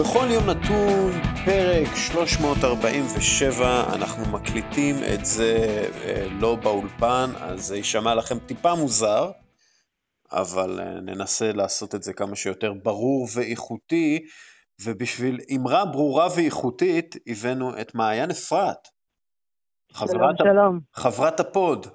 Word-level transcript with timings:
בכל 0.00 0.26
יום 0.34 0.44
נתון, 0.50 1.10
פרק 1.44 1.94
347, 1.94 3.64
אנחנו 3.96 4.32
מקליטים 4.38 4.94
את 5.14 5.24
זה 5.24 5.56
אה, 6.04 6.26
לא 6.40 6.56
באולפן, 6.64 7.28
אז 7.40 7.60
זה 7.60 7.76
יישמע 7.76 8.14
לכם 8.14 8.38
טיפה 8.38 8.74
מוזר, 8.74 9.30
אבל 10.32 10.80
אה, 10.80 11.00
ננסה 11.00 11.52
לעשות 11.52 11.94
את 11.94 12.02
זה 12.02 12.12
כמה 12.12 12.36
שיותר 12.36 12.72
ברור 12.82 13.26
ואיכותי, 13.36 14.18
ובשביל 14.84 15.38
אמרה 15.56 15.84
ברורה 15.84 16.26
ואיכותית, 16.36 17.16
הבאנו 17.26 17.80
את 17.80 17.94
מעיין 17.94 18.30
אפרת. 18.30 18.88
חברת, 19.92 20.38
שלום, 20.38 20.52
שלום. 20.52 20.80
חברת 20.94 21.40
ה 21.40 21.49
pod. 21.49 21.86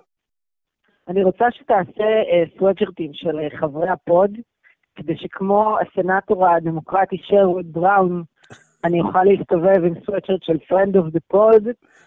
אני 1.08 1.24
רוצה 1.24 1.46
שתעשה 1.52 2.04
סווטשירטים 2.58 3.12
של 3.14 3.40
אה, 3.40 3.58
חברי 3.60 3.90
ה 3.90 3.98
pod, 3.98 4.32
כדי 5.02 5.18
שכמו 5.18 5.78
הסנאטור 5.80 6.48
הדמוקרטי 6.48 7.18
שרוד 7.24 7.74
בראון, 7.74 8.24
אני 8.84 9.02
אוכל 9.02 9.24
להסתובב 9.24 9.84
עם 9.86 9.94
סווטשירט 10.06 10.44
של 10.44 10.58
Friend 10.70 10.96
of 10.96 11.16
the 11.16 11.36
Pod, 11.36 11.64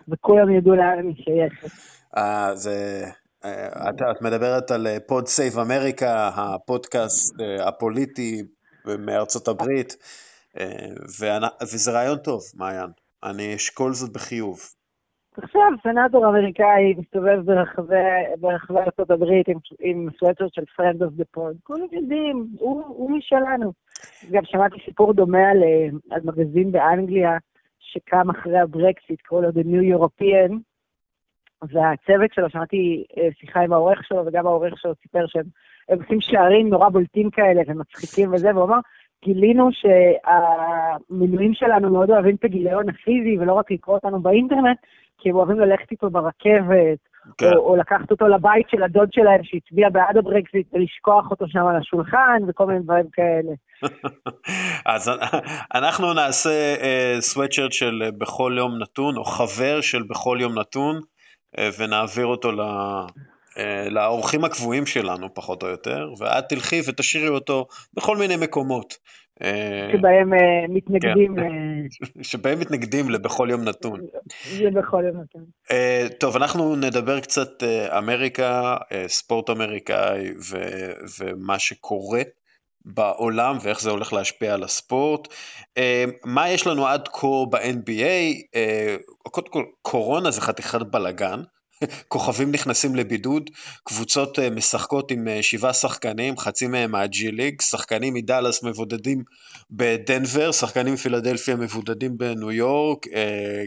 וכולם 0.09 0.51
ידעו 0.51 0.75
לאן 0.75 0.99
אני 0.99 1.15
שייכת. 1.15 1.69
אה, 2.17 2.51
זה... 2.55 3.05
אה, 3.45 3.67
את, 3.89 4.03
את 4.17 4.23
מדברת 4.23 4.71
על 4.71 4.87
Pod 5.07 5.27
Save 5.27 5.59
America, 5.59 6.31
הפודקאסט 6.35 7.41
אה, 7.41 7.69
הפוליטי 7.69 8.43
מארצות 8.99 9.49
הברית, 9.49 9.97
אה, 10.59 10.67
וזה 11.63 11.93
רעיון 11.93 12.19
טוב, 12.19 12.41
מעיין. 12.55 12.91
אני 13.25 13.55
אשקול 13.55 13.93
זאת 13.93 14.13
בחיוב. 14.13 14.59
עכשיו 15.43 15.73
סנאטור 15.83 16.29
אמריקאי 16.29 16.95
מסתובב 16.99 17.41
ברחבי, 17.45 17.95
ברחבי 18.41 18.81
הברית 19.09 19.49
עם, 19.49 19.59
עם 19.81 20.09
של 20.53 20.63
Friend 20.63 20.99
of 21.01 21.21
the 21.21 21.39
Pod. 21.39 21.55
כולם 21.63 21.87
יודעים, 21.93 22.47
הוא, 22.59 22.83
הוא 22.87 23.11
משלנו. 23.11 23.73
גם 24.31 24.43
שמעתי 24.45 24.77
סיפור 24.85 25.13
דומה 25.13 25.49
על, 25.51 25.59
על 26.11 26.21
מגזין 26.25 26.73
באנגליה 26.73 27.37
שקם 27.79 28.31
אחרי 28.31 28.59
הברקסיט, 28.59 29.21
קראו 29.21 29.43
לו 29.43 29.49
The 29.49 29.65
New 29.65 29.99
European, 29.99 30.53
והצוות 31.63 32.33
שלו, 32.35 32.51
שמעתי 32.51 33.05
אה, 33.19 33.29
שיחה 33.41 33.61
עם 33.61 33.73
העורך 33.73 34.05
שלו, 34.05 34.27
וגם 34.27 34.47
העורך 34.47 34.79
שלו 34.79 34.95
סיפר 35.03 35.27
שהם 35.27 35.47
עושים 36.01 36.21
שערים 36.21 36.69
נורא 36.69 36.89
בולטים 36.89 37.31
כאלה 37.31 37.63
ומצחיקים 37.67 38.33
וזה, 38.33 38.55
והוא 38.55 38.65
אמר, 38.65 38.79
גילינו 39.25 39.69
שהמילואים 39.73 41.55
שלנו 41.55 41.93
מאוד 41.93 42.11
אוהבים 42.11 42.35
את 42.35 42.45
הגיליון 42.45 42.89
הפיזי, 42.89 43.39
ולא 43.41 43.53
רק 43.53 43.71
לקרוא 43.71 43.97
אותנו 43.97 44.21
באינטרנט, 44.21 44.79
כי 45.19 45.31
הם 45.31 45.37
אוהבים 45.37 45.61
ללכת 45.61 45.91
איתו 45.91 46.11
ברכבת, 46.11 46.99
כן. 47.39 47.53
או, 47.53 47.59
או 47.59 47.77
לקחת 47.77 48.11
אותו 48.11 48.29
לבית 48.29 48.69
של 48.71 48.83
הדוד 48.83 49.13
שלהם 49.13 49.41
שהצביע 49.43 49.89
בעד 49.89 50.17
הברקזיט 50.17 50.67
ולשכוח 50.73 51.31
אותו 51.31 51.45
שם 51.49 51.67
על 51.67 51.77
השולחן 51.77 52.43
וכל 52.49 52.67
מיני 52.67 52.81
דברים 52.81 53.07
כאלה. 53.13 53.53
אז 54.95 55.11
אנחנו 55.75 56.13
נעשה 56.13 56.75
uh, 56.77 57.21
סוואטשרט 57.21 57.73
של 57.73 58.03
uh, 58.09 58.19
בכל 58.19 58.55
יום 58.57 58.79
נתון, 58.83 59.17
או 59.17 59.25
חבר 59.25 59.81
של 59.81 60.03
בכל 60.03 60.39
יום 60.41 60.59
נתון, 60.59 60.97
uh, 60.97 61.61
ונעביר 61.79 62.27
אותו 62.27 62.53
ל... 62.53 62.61
uh, 63.55 63.91
לאורחים 63.91 64.45
הקבועים 64.45 64.87
שלנו, 64.87 65.35
פחות 65.35 65.63
או 65.63 65.69
יותר, 65.69 66.09
ואת 66.19 66.49
תלכי 66.49 66.81
ותשאירי 66.87 67.29
אותו 67.29 67.67
בכל 67.95 68.17
מיני 68.17 68.37
מקומות. 68.37 68.99
אה, 69.43 69.89
שבהם 69.93 70.35
אה, 70.35 70.39
מתנגדים. 70.69 71.37
כן. 71.37 72.23
שבהם 72.31 72.61
מתנגדים 72.61 73.11
לבכל 73.11 73.49
יום 73.51 73.65
נתון. 73.65 74.01
זה 74.59 74.71
בכל 74.71 75.05
יום 75.07 75.23
נתון. 75.23 75.45
אה, 75.71 76.07
טוב, 76.21 76.37
אנחנו 76.37 76.77
נדבר 76.77 77.21
קצת 77.21 77.63
אמריקה, 77.99 78.77
ספורט 79.07 79.51
אמריקאי 79.51 80.31
ומה 81.21 81.59
שקורה. 81.59 82.23
בעולם 82.87 83.57
ואיך 83.63 83.81
זה 83.81 83.91
הולך 83.91 84.13
להשפיע 84.13 84.55
על 84.55 84.63
הספורט. 84.63 85.29
מה 86.25 86.49
יש 86.49 86.67
לנו 86.67 86.87
עד 86.87 87.09
כה 87.09 87.27
ב-NBA? 87.51 88.59
קודם 89.23 89.47
כל, 89.47 89.65
קורונה 89.83 90.31
זה 90.31 90.41
חתיכת 90.41 90.83
בלאגן. 90.83 91.43
כוכבים 92.09 92.51
נכנסים 92.51 92.95
לבידוד, 92.95 93.51
קבוצות 93.85 94.39
אה, 94.39 94.51
משחקות 94.51 95.11
עם 95.11 95.29
אה, 95.29 95.43
שבעה 95.43 95.75
שחקנים, 95.75 96.37
חצי 96.37 96.67
מהם 96.67 96.91
מהג'י 96.91 97.31
ליג, 97.31 97.63
שחקנים 97.63 98.15
מדאלאס 98.15 98.63
מבודדים 98.63 99.23
בדנבר, 99.71 100.53
שחקנים 100.53 100.95
מפילדלפיה 100.95 101.57
מבודדים 101.57 102.19
בניו 102.19 102.53
יורק, 102.53 103.07
אה, 103.15 103.65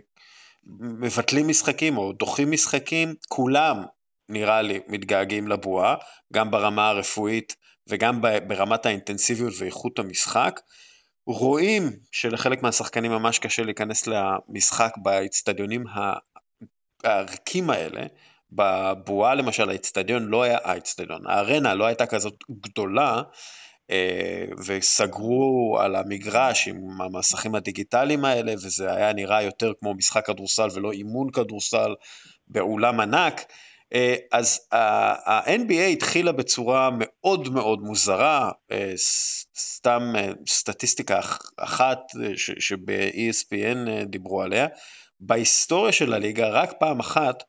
מבטלים 0.79 1.47
משחקים 1.47 1.97
או 1.97 2.13
דוחים 2.13 2.51
משחקים, 2.51 3.13
כולם 3.28 3.84
נראה 4.29 4.62
לי 4.62 4.79
מתגעגעים 4.88 5.47
לבועה, 5.47 5.95
גם 6.34 6.51
ברמה 6.51 6.89
הרפואית 6.89 7.56
וגם 7.89 8.22
ברמת 8.47 8.85
האינטנסיביות 8.85 9.53
ואיכות 9.57 10.00
המשחק. 10.00 10.59
רואים 11.28 11.89
שלחלק 12.12 12.63
מהשחקנים 12.63 13.12
ממש 13.12 13.39
קשה 13.39 13.63
להיכנס 13.63 14.07
למשחק 14.07 14.94
באצטדיונים 14.97 15.84
הריקים 17.03 17.69
האלה, 17.69 18.02
בבועה 18.52 19.35
למשל, 19.35 19.69
האצטדיון 19.69 20.25
לא 20.25 20.44
היה, 20.44 20.58
האצטדיון, 20.63 21.28
הארנה 21.28 21.74
לא 21.74 21.85
הייתה 21.85 22.06
כזאת 22.06 22.44
גדולה, 22.52 23.22
אה, 23.91 24.46
וסגרו 24.66 25.78
על 25.80 25.96
המגרש 25.96 26.68
עם 26.68 27.02
המסכים 27.02 27.56
הדיגיטליים 27.56 28.25
האלה, 28.25 28.53
וזה 28.53 28.94
היה 28.94 29.13
נראה 29.13 29.41
יותר 29.41 29.72
כמו 29.80 29.94
משחק 29.94 30.25
כדורסל 30.25 30.68
ולא 30.74 30.91
אימון 30.91 31.30
כדורסל 31.31 31.96
באולם 32.47 33.00
ענק. 33.00 33.46
אה, 33.94 34.16
אז 34.31 34.68
ה-NBA 34.72 35.88
התחילה 35.94 36.31
בצורה 36.31 36.90
מאוד 36.91 37.53
מאוד 37.53 37.80
מוזרה, 37.81 38.52
אה, 38.72 38.94
סתם 39.57 40.13
סטטיסטיקה 40.47 41.19
אחת 41.57 42.00
שב-ESPN 42.36 44.06
דיברו 44.06 44.41
עליה, 44.41 44.68
בהיסטוריה 45.19 45.91
של 45.91 46.13
הליגה 46.13 46.50
רק 46.50 46.73
פעם 46.79 47.00
אחת 47.00 47.44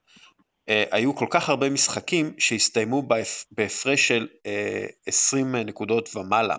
אה, 0.68 0.84
היו 0.90 1.16
כל 1.16 1.26
כך 1.30 1.48
הרבה 1.48 1.70
משחקים 1.70 2.34
שהסתיימו 2.38 3.02
בהפרש 3.50 4.08
של 4.08 4.28
אה, 4.46 4.86
20 5.06 5.56
נקודות 5.56 6.16
ומעלה 6.16 6.56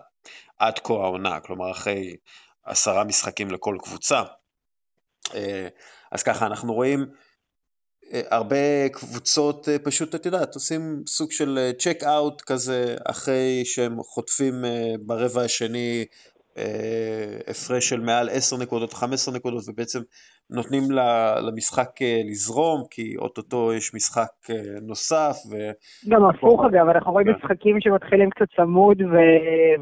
עד 0.57 0.79
כה 0.79 0.93
העונה, 0.93 1.39
כלומר 1.39 1.71
אחרי 1.71 2.15
עשרה 2.63 3.03
משחקים 3.03 3.51
לכל 3.51 3.77
קבוצה. 3.83 4.23
אה, 5.35 5.67
אז 6.11 6.23
ככה 6.23 6.45
אנחנו 6.45 6.73
רואים 6.73 7.05
אה, 8.13 8.21
הרבה 8.29 8.89
קבוצות 8.89 9.69
אה, 9.69 9.79
פשוט, 9.79 10.15
את 10.15 10.25
יודעת, 10.25 10.55
עושים 10.55 11.03
סוג 11.07 11.31
של 11.31 11.71
צ'ק 11.79 12.03
אה, 12.03 12.15
אאוט 12.15 12.41
כזה 12.41 12.95
אחרי 13.05 13.61
שהם 13.65 14.03
חוטפים 14.03 14.63
ברבע 14.99 15.41
השני 15.41 16.05
הפרש 17.47 17.89
של 17.89 17.99
מעל 17.99 18.29
10 18.29 18.57
נקודות, 18.57 18.93
15 18.93 19.35
נקודות, 19.35 19.63
ובעצם 19.67 19.99
נותנים 20.49 20.83
למשחק 21.47 22.01
אה, 22.01 22.21
לזרום, 22.29 22.83
כי 22.91 23.17
אוטוטו 23.17 23.73
יש 23.73 23.95
משחק 23.95 24.31
אה, 24.49 24.55
נוסף. 24.81 25.37
ו... 25.51 25.55
גם 26.09 26.25
הפוך 26.25 26.61
אגב, 26.65 26.87
אנחנו 26.87 27.11
רואים 27.11 27.27
כן. 27.27 27.33
משחקים 27.33 27.77
שמתחילים 27.79 28.29
קצת 28.29 28.45
צמוד, 28.55 29.01
ו... 29.01 29.15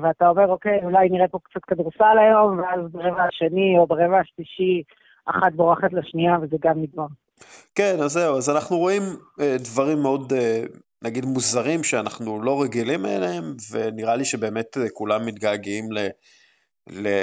ואתה 0.01 0.29
אומר, 0.29 0.47
אוקיי, 0.47 0.79
אולי 0.83 1.09
נראה 1.09 1.27
פה 1.27 1.39
קצת 1.43 1.61
כדורסל 1.67 2.17
היום, 2.19 2.59
ואז 2.59 2.91
ברבע 2.91 3.23
השני 3.23 3.77
או 3.77 3.87
ברבע 3.87 4.19
השלישי, 4.19 4.83
אחת 5.25 5.53
בורחת 5.55 5.93
לשנייה, 5.93 6.37
וזה 6.41 6.55
גם 6.63 6.81
נגמר. 6.81 7.07
כן, 7.75 7.95
אז 8.03 8.11
זהו, 8.11 8.37
אז 8.37 8.49
אנחנו 8.49 8.77
רואים 8.77 9.01
אה, 9.41 9.55
דברים 9.59 10.01
מאוד, 10.01 10.33
נגיד, 11.03 11.25
מוזרים 11.25 11.83
שאנחנו 11.83 12.41
לא 12.41 12.61
רגילים 12.61 13.05
אליהם, 13.05 13.43
ונראה 13.71 14.16
לי 14.16 14.25
שבאמת 14.25 14.77
כולם 14.93 15.25
מתגעגעים 15.25 15.91
ל... 15.91 15.97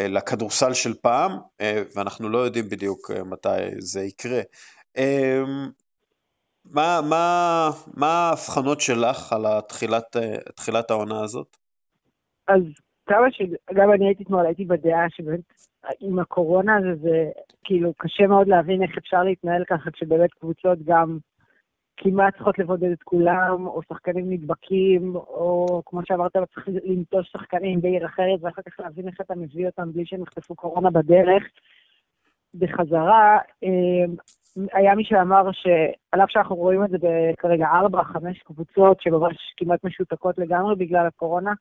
לכדורסל 0.08 0.72
של 0.72 0.94
פעם, 0.94 1.32
אה, 1.60 1.82
ואנחנו 1.97 2.28
לא 2.28 2.38
יודעים 2.38 2.64
בדיוק 2.69 3.10
אה, 3.10 3.25
מתי 3.25 3.48
זה 3.78 4.00
יקרה. 4.00 4.41
אה, 4.97 5.42
מה, 6.64 7.00
מה, 7.08 7.70
מה 7.97 8.06
ההבחנות 8.06 8.80
שלך 8.80 9.32
על 9.32 9.46
התחילת, 9.46 10.16
תחילת 10.56 10.90
העונה 10.90 11.25
הזאת? 11.25 11.56
אז 12.49 12.62
כמה 13.06 13.26
שגם 13.31 13.93
אני 13.93 14.06
הייתי 14.06 14.22
אתמול, 14.22 14.46
הייתי 14.46 14.64
בדעה 14.64 15.06
שבאמת 15.11 15.40
עם 16.00 16.19
הקורונה 16.19 16.72
זה, 16.82 17.02
זה 17.02 17.31
כאילו 17.64 17.93
קשה 17.96 18.26
מאוד 18.26 18.49
להבין 18.49 18.82
איך 18.82 18.99
אפשר 18.99 19.22
להתנהל 19.22 19.64
ככה 19.64 19.90
כשבאמת 19.90 20.31
קבוצות 20.32 20.78
גם 20.84 21.19
כמעט 21.96 22.35
צריכות 22.35 22.58
לבודד 22.58 22.91
את 22.91 23.02
כולם, 23.02 23.67
או 23.67 23.81
שחקנים 23.88 24.31
נדבקים, 24.31 25.17
או 25.17 25.82
כמו 25.87 26.00
שאמרת, 26.05 26.32
צריך 26.32 26.69
לנטוש 26.85 27.29
שחקנים 27.32 27.81
בעיר 27.81 28.06
אחרת, 28.06 28.38
ואחר 28.41 28.62
כך 28.62 28.81
להבין 28.81 29.08
איך 29.08 29.20
אתה 29.20 29.35
מביא 29.35 29.67
אותם 29.67 29.93
בלי 29.93 30.06
שהם 30.06 30.23
יחטפו 30.23 30.55
קורונה 30.55 30.91
בדרך. 30.91 31.43
בחזרה, 32.55 33.38
אמ, 33.62 34.14
היה 34.73 34.94
מי 34.94 35.05
שאמר 35.05 35.52
שעל 35.52 36.23
אף 36.25 36.31
שאנחנו 36.31 36.56
רואים 36.56 36.85
את 36.85 36.91
זה 36.91 36.99
כרגע 37.38 37.67
ארבע, 37.67 38.05
חמש 38.05 38.38
קבוצות 38.38 39.00
שממש 39.00 39.37
כמעט 39.56 39.85
משותקות 39.85 40.38
לגמרי 40.38 40.76
בגלל 40.76 41.06
הקורונה, 41.06 41.52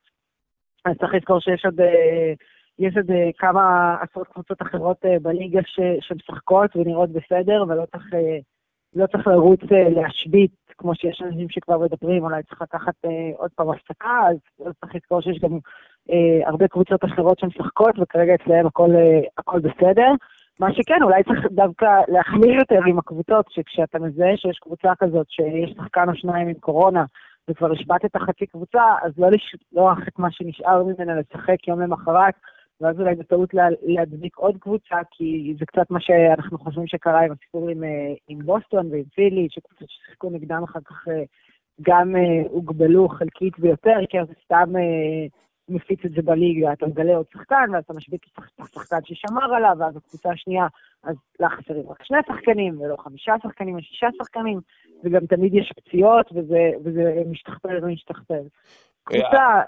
אז 0.85 0.97
צריך 1.00 1.13
לזכור 1.13 1.39
שיש 1.39 1.65
עוד, 1.65 1.80
אה, 1.81 2.33
יש 2.80 2.97
עוד 2.97 3.12
אה, 3.12 3.30
כמה 3.38 3.95
עשרות 4.01 4.27
קבוצות 4.27 4.62
אחרות 4.62 5.06
אה, 5.06 5.19
בליגה 5.21 5.62
שמשחקות 6.01 6.75
ונראות 6.75 7.09
בסדר, 7.09 7.63
ולא 7.68 7.85
צריך 7.85 8.06
לא 8.95 9.07
צריך 9.07 9.28
לרוץ 9.28 9.60
אה, 9.72 9.90
להשבית, 9.90 10.51
כמו 10.78 10.95
שיש 10.95 11.22
אנשים 11.22 11.50
שכבר 11.50 11.80
מדברים, 11.80 12.24
אולי 12.24 12.44
צריך 12.44 12.62
לקחת 12.62 12.94
אה, 13.06 13.31
עוד 13.38 13.51
פעם 13.56 13.69
הפסקה, 13.69 14.22
אז 14.30 14.38
צריך 14.81 14.95
לזכור 14.95 15.22
שיש 15.22 15.40
גם 15.40 15.57
אה, 16.12 16.48
הרבה 16.50 16.68
קבוצות 16.68 17.06
אחרות 17.06 17.40
שמשחקות, 17.40 17.95
וכרגע 18.00 18.36
אצלם 18.36 18.68
הכל, 18.68 18.90
הכל 19.38 19.60
בסדר. 19.60 20.12
מה 20.60 20.74
שכן, 20.74 21.04
אולי 21.04 21.24
צריך 21.24 21.45
דווקא 21.51 21.86
להחמיר 22.07 22.56
יותר 22.60 22.80
עם 22.88 23.00
הקבוצות, 23.00 23.45
שכשאתה 23.50 24.00
מזהה 24.00 24.38
שיש 24.38 24.57
קבוצה 24.60 24.92
כזאת, 25.00 25.25
שיש 25.30 25.72
שחקן 25.78 26.10
או 26.10 26.16
שניים 26.16 26.48
עם 26.48 26.54
קורונה, 26.54 27.06
וכבר 27.48 27.72
השבתת 27.72 28.18
חצי 28.18 28.45
קבוצה, 28.45 28.84
אז 29.01 29.12
לא 29.18 29.28
לשלוח 29.31 29.98
את 30.07 30.19
מה 30.19 30.31
שנשאר 30.31 30.84
ממנה 30.84 31.13
לשחק 31.16 31.68
יום 31.68 31.81
למחרת, 31.81 32.34
ואז 32.83 33.00
אולי 33.00 33.15
בטעות 33.15 33.53
לה, 33.53 33.68
להדביק 33.81 34.38
עוד 34.38 34.57
קבוצה, 34.59 34.95
כי 35.12 35.56
זה 35.59 35.65
קצת 35.65 35.91
מה 35.91 36.01
שאנחנו 36.01 36.57
חושבים 36.57 36.88
שקרה 36.88 37.21
עם 37.21 37.31
הסיפור 37.31 37.69
עם, 37.69 37.83
אה, 37.83 38.13
עם 38.27 38.39
בוסטון 38.45 38.91
ועם 38.91 39.03
פילי, 39.03 39.47
שקבוצות 39.50 39.89
ששיחקו 39.89 40.30
נגדם 40.30 40.63
אחר 40.63 40.80
כך 40.85 41.07
אה, 41.07 41.24
גם 41.81 42.15
uh, 42.15 42.50
הוגבלו 42.50 43.09
חלקית 43.09 43.53
ויותר, 43.59 43.97
כי 44.09 44.18
זה 44.27 44.33
סתם 44.44 44.74
מפיץ 45.69 46.00
את 46.06 46.12
זה 46.12 46.21
בליגה, 46.21 46.74
אתה 46.74 46.88
מגלה 46.88 47.15
עוד 47.15 47.25
שחקן, 47.33 47.69
ואז 47.74 47.83
אתה 47.83 47.94
משבית 47.94 48.21
את 48.33 48.59
השחקן 48.59 48.97
ששמר 49.03 49.53
עליו, 49.56 49.75
ואז 49.80 49.97
הקבוצה 49.97 50.30
השנייה, 50.30 50.68
אז 51.03 51.15
לה 51.39 51.50
חסרים 51.50 51.89
רק 51.89 52.03
שני 52.03 52.18
שחקנים, 52.27 52.81
ולא 52.81 52.95
חמישה 53.00 53.33
שחקנים 53.44 53.75
או 53.75 53.81
שישה 53.81 54.07
שחקנים, 54.18 54.59
וגם 55.03 55.25
תמיד 55.25 55.53
יש 55.53 55.71
פציעות, 55.75 56.31
וזה, 56.35 56.71
וזה 56.83 57.24
משתכפל 57.31 57.80
ומשתכפל. 57.83 58.44
קבוצה, 59.03 59.61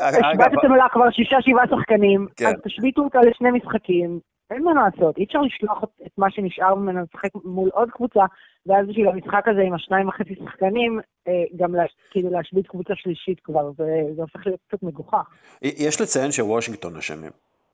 השבתתם 0.00 0.74
לה 0.74 0.86
כבר 0.92 1.10
שישה, 1.10 1.36
שבעה 1.40 1.64
שחקנים, 1.66 2.26
כן. 2.36 2.46
אז 2.46 2.54
תשביתו 2.64 3.02
אותה 3.02 3.18
לשני 3.20 3.50
משחקים, 3.50 4.20
אין 4.50 4.64
מה 4.64 4.72
לעשות, 4.74 5.18
אי 5.18 5.24
אפשר 5.24 5.40
לשלוח 5.40 5.84
את 6.06 6.12
מה 6.18 6.30
שנשאר 6.30 6.74
ממנו 6.74 7.00
לשחק 7.02 7.30
מול 7.44 7.70
עוד 7.72 7.90
קבוצה, 7.90 8.24
ואז 8.66 8.86
בשביל 8.88 9.08
המשחק 9.08 9.48
הזה 9.48 9.60
עם 9.60 9.74
השניים 9.74 10.08
וחצי 10.08 10.34
שחקנים, 10.44 11.00
אה, 11.28 11.32
גם 11.56 11.74
לה, 11.74 11.82
כאילו 12.10 12.30
להשבית 12.30 12.66
קבוצה 12.66 12.94
שלישית 12.96 13.40
כבר, 13.44 13.70
וזה 13.70 14.22
הופך 14.22 14.46
להיות 14.46 14.60
קצת 14.68 14.82
מגוחך. 14.82 15.28
יש 15.62 16.00
לציין 16.00 16.32
שוושינגטון 16.32 16.96
אשמים. 16.96 17.30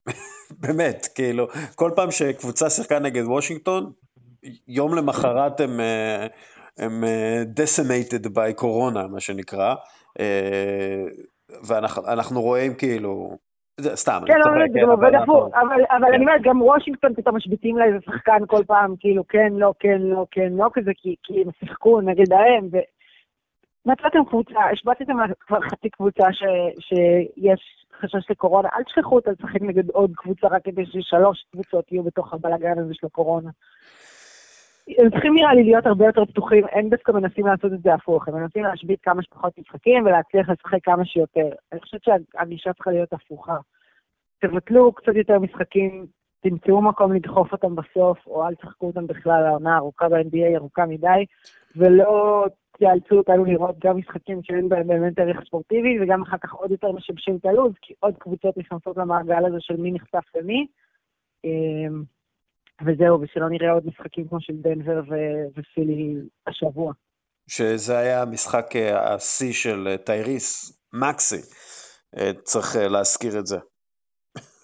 באמת, 0.63 1.07
כאילו, 1.15 1.47
כל 1.75 1.91
פעם 1.97 2.11
שקבוצה 2.11 2.71
שיחקה 2.71 2.99
נגד 2.99 3.23
וושינגטון, 3.23 3.93
יום 4.69 4.95
למחרת 4.95 5.61
הם, 5.61 5.81
אה, 5.81 6.27
הם 6.79 7.05
אה, 7.05 7.43
decimated 7.57 8.27
by 8.27 8.55
קורונה, 8.55 9.07
מה 9.07 9.21
שנקרא, 9.21 9.75
ואנחנו 11.67 12.43
רואים 12.43 12.75
כאילו, 12.75 13.39
זה 13.81 13.97
סתם, 13.97 14.21
כן, 14.27 14.39
לא, 14.39 14.67
זה 14.73 14.79
גם 14.81 14.91
עובד 14.91 15.15
הפוך, 15.23 15.49
אבל 15.91 16.15
אני 16.15 16.25
אומרת, 16.25 16.43
גם 16.43 16.63
וושינגטון 16.63 17.15
פתאום 17.15 17.37
משביתים 17.37 17.79
לה 17.79 17.85
איזה 17.85 17.99
שחקן 18.05 18.47
כל 18.47 18.65
פעם, 18.67 18.95
כאילו, 18.99 19.27
כן, 19.29 19.53
לא, 19.53 19.73
כן, 19.79 19.99
לא, 20.01 20.27
כן, 20.31 20.53
לא, 20.53 20.71
כזה, 20.73 20.91
כי 21.03 21.17
הם 21.45 21.51
שיחקו 21.59 22.01
נגד 22.01 22.33
ההם, 22.33 22.69
ומצאתם 22.73 24.25
קבוצה, 24.29 24.61
השבתתם 24.73 25.15
כבר 25.47 25.61
חצי 25.61 25.91
קבוצה 25.91 26.25
שיש 26.33 27.61
חשש 28.01 28.31
לקורונה, 28.31 28.69
אל 28.77 28.83
תשכחו 28.83 29.15
אותה 29.15 29.31
לשחק 29.31 29.63
נגד 29.63 29.91
עוד 29.91 30.13
קבוצה, 30.17 30.47
רק 30.47 30.65
כדי 30.65 30.87
ששלוש 30.87 31.45
קבוצות 31.53 31.93
יהיו 31.93 32.03
בתוך 32.03 32.35
הבלאגן 32.35 32.79
הזה 32.79 32.95
של 32.95 33.07
הקורונה. 33.07 33.51
הם 34.99 35.11
צריכים 35.11 35.35
נראה 35.35 35.55
לי 35.55 35.65
להיות 35.65 35.87
הרבה 35.87 36.07
יותר 36.07 36.25
פתוחים, 36.25 36.65
הם 36.73 36.89
דווקא 36.89 37.13
מנסים 37.13 37.47
לעשות 37.47 37.73
את 37.73 37.83
זה 37.83 37.95
הפוך, 37.95 38.29
הם 38.29 38.35
מנסים 38.35 38.63
להשבית 38.65 39.01
כמה 39.01 39.23
שפחות 39.23 39.59
משחקים 39.59 40.07
ולהצליח 40.07 40.49
לשחק 40.49 40.79
כמה 40.83 41.05
שיותר. 41.05 41.49
אני 41.73 41.81
חושבת 41.81 42.01
שהגישה 42.05 42.73
צריכה 42.73 42.91
להיות 42.91 43.13
הפוכה. 43.13 43.57
תבטלו 44.41 44.93
קצת 44.93 45.15
יותר 45.15 45.39
משחקים, 45.39 46.07
תמצאו 46.41 46.83
מקום 46.83 47.13
לדחוף 47.13 47.53
אותם 47.53 47.77
בסוף, 47.77 48.27
או 48.27 48.47
אל 48.47 48.55
תשחקו 48.55 48.87
אותם 48.87 49.07
בכלל, 49.07 49.47
העונה 49.47 49.77
ארוכה 49.77 50.09
ב-NBA 50.09 50.57
ארוכה 50.57 50.87
מדי, 50.87 51.25
ולא 51.77 52.45
תיאלצו 52.79 53.15
אותנו 53.15 53.45
לראות 53.45 53.79
גם 53.79 53.97
משחקים 53.97 54.43
שאין 54.43 54.69
בהם 54.69 54.87
באמת 54.87 55.19
ערך 55.19 55.45
ספורטיבי, 55.47 55.99
וגם 56.01 56.23
אחר 56.23 56.37
כך 56.39 56.53
עוד 56.53 56.71
יותר 56.71 56.93
משבשים 56.93 57.37
את 57.37 57.47
הלו"ז, 57.47 57.73
כי 57.83 57.95
עוד 58.01 58.15
קבוצות 58.19 58.57
נכנסות 58.57 58.97
למעגל 58.97 59.47
הזה 59.47 59.57
של 59.61 59.77
מי 59.77 59.93
נחשף 59.93 60.37
למי. 60.37 60.67
וזהו, 62.87 63.21
ושלא 63.21 63.49
נראה 63.49 63.71
עוד 63.71 63.87
משחקים 63.87 64.29
כמו 64.29 64.41
של 64.41 64.55
דנבר 64.57 65.01
ו- 65.11 65.59
ופילי 65.59 66.15
השבוע. 66.47 66.93
שזה 67.49 67.99
היה 67.99 68.25
משחק 68.25 68.77
אה, 68.77 69.15
השיא 69.15 69.53
של 69.53 69.89
אה, 69.89 69.99
טייריס, 69.99 70.79
מקסי, 70.93 71.43
אה, 72.19 72.33
צריך 72.43 72.77
להזכיר 72.91 73.39
את 73.39 73.47
זה. 73.47 73.59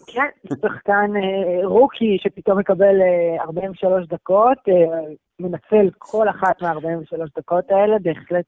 כן, 0.07 0.29
שחקן 0.49 1.11
רוקי 1.65 2.19
שפתאום 2.21 2.59
מקבל 2.59 2.95
43 3.41 4.07
דקות, 4.07 4.59
מנצל 5.41 5.91
כל 5.99 6.29
אחת 6.29 6.63
מה-43 6.63 7.19
דקות 7.37 7.71
האלה, 7.71 7.97
בהחלט 7.99 8.47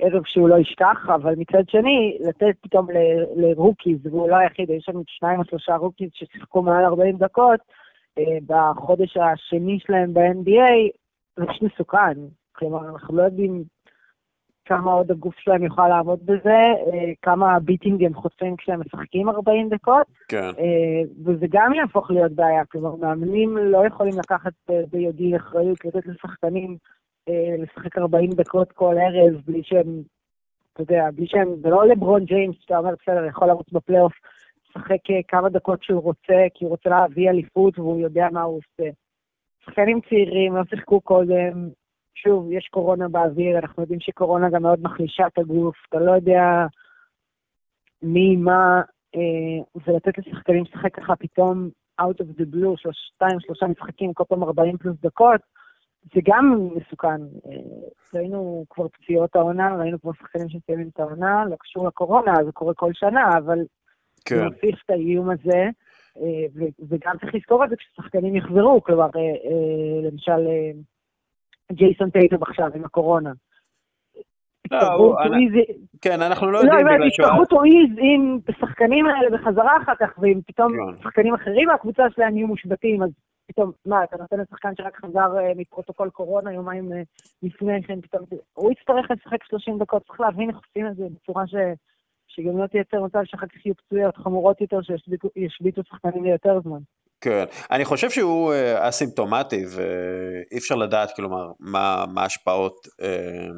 ערב 0.00 0.22
שהוא 0.26 0.48
לא 0.48 0.58
ישכח, 0.58 1.06
אבל 1.14 1.34
מצד 1.36 1.68
שני, 1.68 2.18
לתת 2.20 2.56
פתאום 2.60 2.86
ל 3.36 3.43
rookies, 3.43 3.98
והוא 4.06 4.28
לא 4.28 4.36
היחיד, 4.36 4.70
יש 4.70 4.88
לנו 4.88 5.02
שניים 5.06 5.38
או 5.40 5.44
שלושה 5.44 5.76
rookies 5.76 6.10
ששיחקו 6.14 6.62
מעל 6.62 6.84
40 6.84 7.16
דקות, 7.16 7.60
בחודש 8.46 9.16
השני 9.16 9.78
שלהם 9.80 10.14
ב-NBA, 10.14 10.72
זה 11.36 11.46
פשוט 11.46 11.62
מסוכן. 11.62 12.14
כלומר, 12.52 12.88
אנחנו 12.88 13.16
לא 13.16 13.22
יודעים 13.22 13.64
כמה 14.64 14.92
עוד 14.92 15.10
הגוף 15.10 15.34
שלהם 15.38 15.64
יוכל 15.64 15.88
לעמוד 15.88 16.18
בזה, 16.24 16.58
אה, 16.92 17.12
כמה 17.22 17.60
beating 17.60 18.04
הם 18.04 18.14
חוטפים 18.14 18.56
כשהם 18.56 18.80
משחקים 18.80 19.28
40 19.28 19.68
דקות, 19.68 20.06
כן. 20.28 20.50
אה, 20.58 21.02
וזה 21.24 21.46
גם 21.50 21.74
יהפוך 21.74 22.10
להיות 22.10 22.32
בעיה. 22.32 22.64
כלומר, 22.64 22.96
מאמנים 22.96 23.56
לא 23.56 23.86
יכולים 23.86 24.18
לקחת 24.18 24.52
ביודעי 24.90 25.36
אחריות, 25.36 25.84
לתת 25.84 26.06
לשחקנים 26.06 26.76
לשחק 27.58 27.98
40 27.98 28.30
דקות 28.30 28.72
כל 28.72 28.94
ערב 28.98 29.40
בלי 29.46 29.62
שהם, 29.62 30.02
אתה 30.72 30.82
יודע, 30.82 31.08
בלי 31.14 31.26
שהם, 31.26 31.48
זה 31.62 31.68
לא 31.68 31.86
לברון 31.86 32.24
ג'יימס, 32.24 32.56
שאתה 32.60 32.78
אומר, 32.78 32.94
בסדר, 33.02 33.24
יכול 33.24 33.48
לרוץ 33.48 33.72
בפלייאוף 33.72 34.12
לשחק 34.70 35.10
אה, 35.10 35.20
כמה 35.28 35.48
דקות 35.48 35.82
שהוא 35.82 36.02
רוצה, 36.02 36.46
כי 36.54 36.64
הוא 36.64 36.70
רוצה 36.70 36.90
להביא 36.90 37.30
אליפות 37.30 37.78
והוא 37.78 38.00
יודע 38.00 38.28
מה 38.32 38.42
הוא 38.42 38.58
עושה. 38.58 38.90
שחקנים 39.64 40.00
צעירים 40.08 40.56
לא 40.56 40.62
שיחקו 40.70 41.00
קודם, 41.00 41.68
שוב, 42.14 42.52
יש 42.52 42.68
קורונה 42.70 43.08
באוויר, 43.08 43.58
אנחנו 43.58 43.82
יודעים 43.82 44.00
שקורונה 44.00 44.50
גם 44.50 44.62
מאוד 44.62 44.80
מחלישה 44.82 45.26
את 45.26 45.38
הגוף, 45.38 45.76
אתה 45.88 45.98
לא 45.98 46.12
יודע 46.12 46.66
מי, 48.02 48.36
מה, 48.36 48.82
אה, 49.14 49.82
ולתת 49.86 50.18
לשחקנים 50.18 50.64
לשחק 50.64 50.94
ככה 50.94 51.16
פתאום 51.16 51.68
out 52.00 52.22
of 52.22 52.40
the 52.40 52.54
blue, 52.54 52.92
שתיים, 52.92 53.40
שלושה 53.40 53.66
משחקים, 53.66 54.12
כל 54.12 54.24
פעם 54.28 54.42
40 54.42 54.76
פלוס 54.76 54.96
דקות, 55.02 55.40
זה 56.14 56.20
גם 56.24 56.68
מסוכן. 56.76 57.22
אה, 57.46 57.88
ראינו 58.14 58.64
כבר 58.70 58.88
פציעות 58.88 59.36
העונה, 59.36 59.76
ראינו 59.76 60.00
כבר 60.00 60.12
שחקנים 60.12 60.48
שמסיימים 60.48 60.88
את 60.94 61.00
העונה, 61.00 61.44
לא 61.44 61.56
קשור 61.56 61.86
לקורונה, 61.86 62.32
זה 62.44 62.52
קורה 62.52 62.74
כל 62.74 62.92
שנה, 62.92 63.38
אבל 63.38 63.58
כן. 64.24 64.46
מפיץ 64.46 64.74
את 64.84 64.90
האיום 64.90 65.30
הזה, 65.30 65.70
אה, 66.20 66.64
וגם 66.88 67.18
צריך 67.20 67.34
לזכור 67.34 67.64
את 67.64 67.70
זה 67.70 67.76
כששחקנים 67.76 68.36
יחזרו, 68.36 68.82
כלומר, 68.82 69.08
אה, 69.16 69.20
אה, 69.20 70.10
למשל, 70.10 70.40
ג'ייסון 71.72 72.10
טייטום 72.10 72.42
עכשיו 72.42 72.70
עם 72.74 72.84
הקורונה. 72.84 73.32
לא, 74.70 75.16
כן, 76.00 76.22
אנחנו 76.22 76.50
לא 76.50 76.58
יודעים 76.58 76.86
לא, 76.86 76.94
בגלל 76.94 77.10
שהוא... 77.10 77.26
לא, 77.26 77.42
יצטרכו 77.42 77.62
עם 77.98 78.38
השחקנים 78.48 79.06
האלה 79.06 79.38
בחזרה 79.38 79.76
אחר 79.82 79.94
כך, 80.00 80.18
ואם 80.18 80.40
פתאום 80.46 80.72
כן. 80.72 81.02
שחקנים 81.02 81.34
אחרים 81.34 81.68
מהקבוצה 81.68 82.02
שלהם 82.14 82.36
יהיו 82.36 82.46
מושבתים, 82.46 83.02
אז 83.02 83.10
פתאום, 83.46 83.72
מה, 83.86 84.04
אתה 84.04 84.16
נותן 84.16 84.40
לשחקן 84.40 84.72
שרק 84.76 84.96
חזר 85.04 85.28
מפרוטוקול 85.56 86.10
קורונה 86.10 86.52
יומיים 86.52 86.92
לפני 87.42 87.82
כן, 87.82 88.00
פתאום, 88.00 88.24
הוא 88.54 88.72
יצטרך 88.72 89.10
לשחק 89.10 89.44
30 89.44 89.78
דקות, 89.78 90.06
צריך 90.06 90.20
להבין 90.20 90.50
איך 90.50 90.58
עושים 90.58 90.86
את 90.86 90.96
זה 90.96 91.04
בצורה 91.14 91.46
ש... 91.46 91.54
שגם 92.28 92.58
לא 92.58 92.66
תייצר 92.66 93.02
מצב 93.02 93.18
שאחר 93.24 93.46
כך 93.46 93.66
יהיו 93.66 93.74
פצויות 93.76 94.16
חמורות 94.16 94.60
יותר, 94.60 94.78
שישביתו 94.82 95.82
שחקנים 95.84 96.24
ליותר 96.24 96.60
זמן. 96.64 96.78
כן, 97.20 97.44
אני 97.70 97.84
חושב 97.84 98.10
שהוא 98.10 98.52
אה, 98.52 98.88
אסימפטומטי 98.88 99.64
ואי 99.66 100.58
אפשר 100.58 100.74
לדעת, 100.74 101.16
כלומר, 101.16 101.52
מה, 101.60 102.04
ההשפעות, 102.16 102.88
אה, 103.02 103.48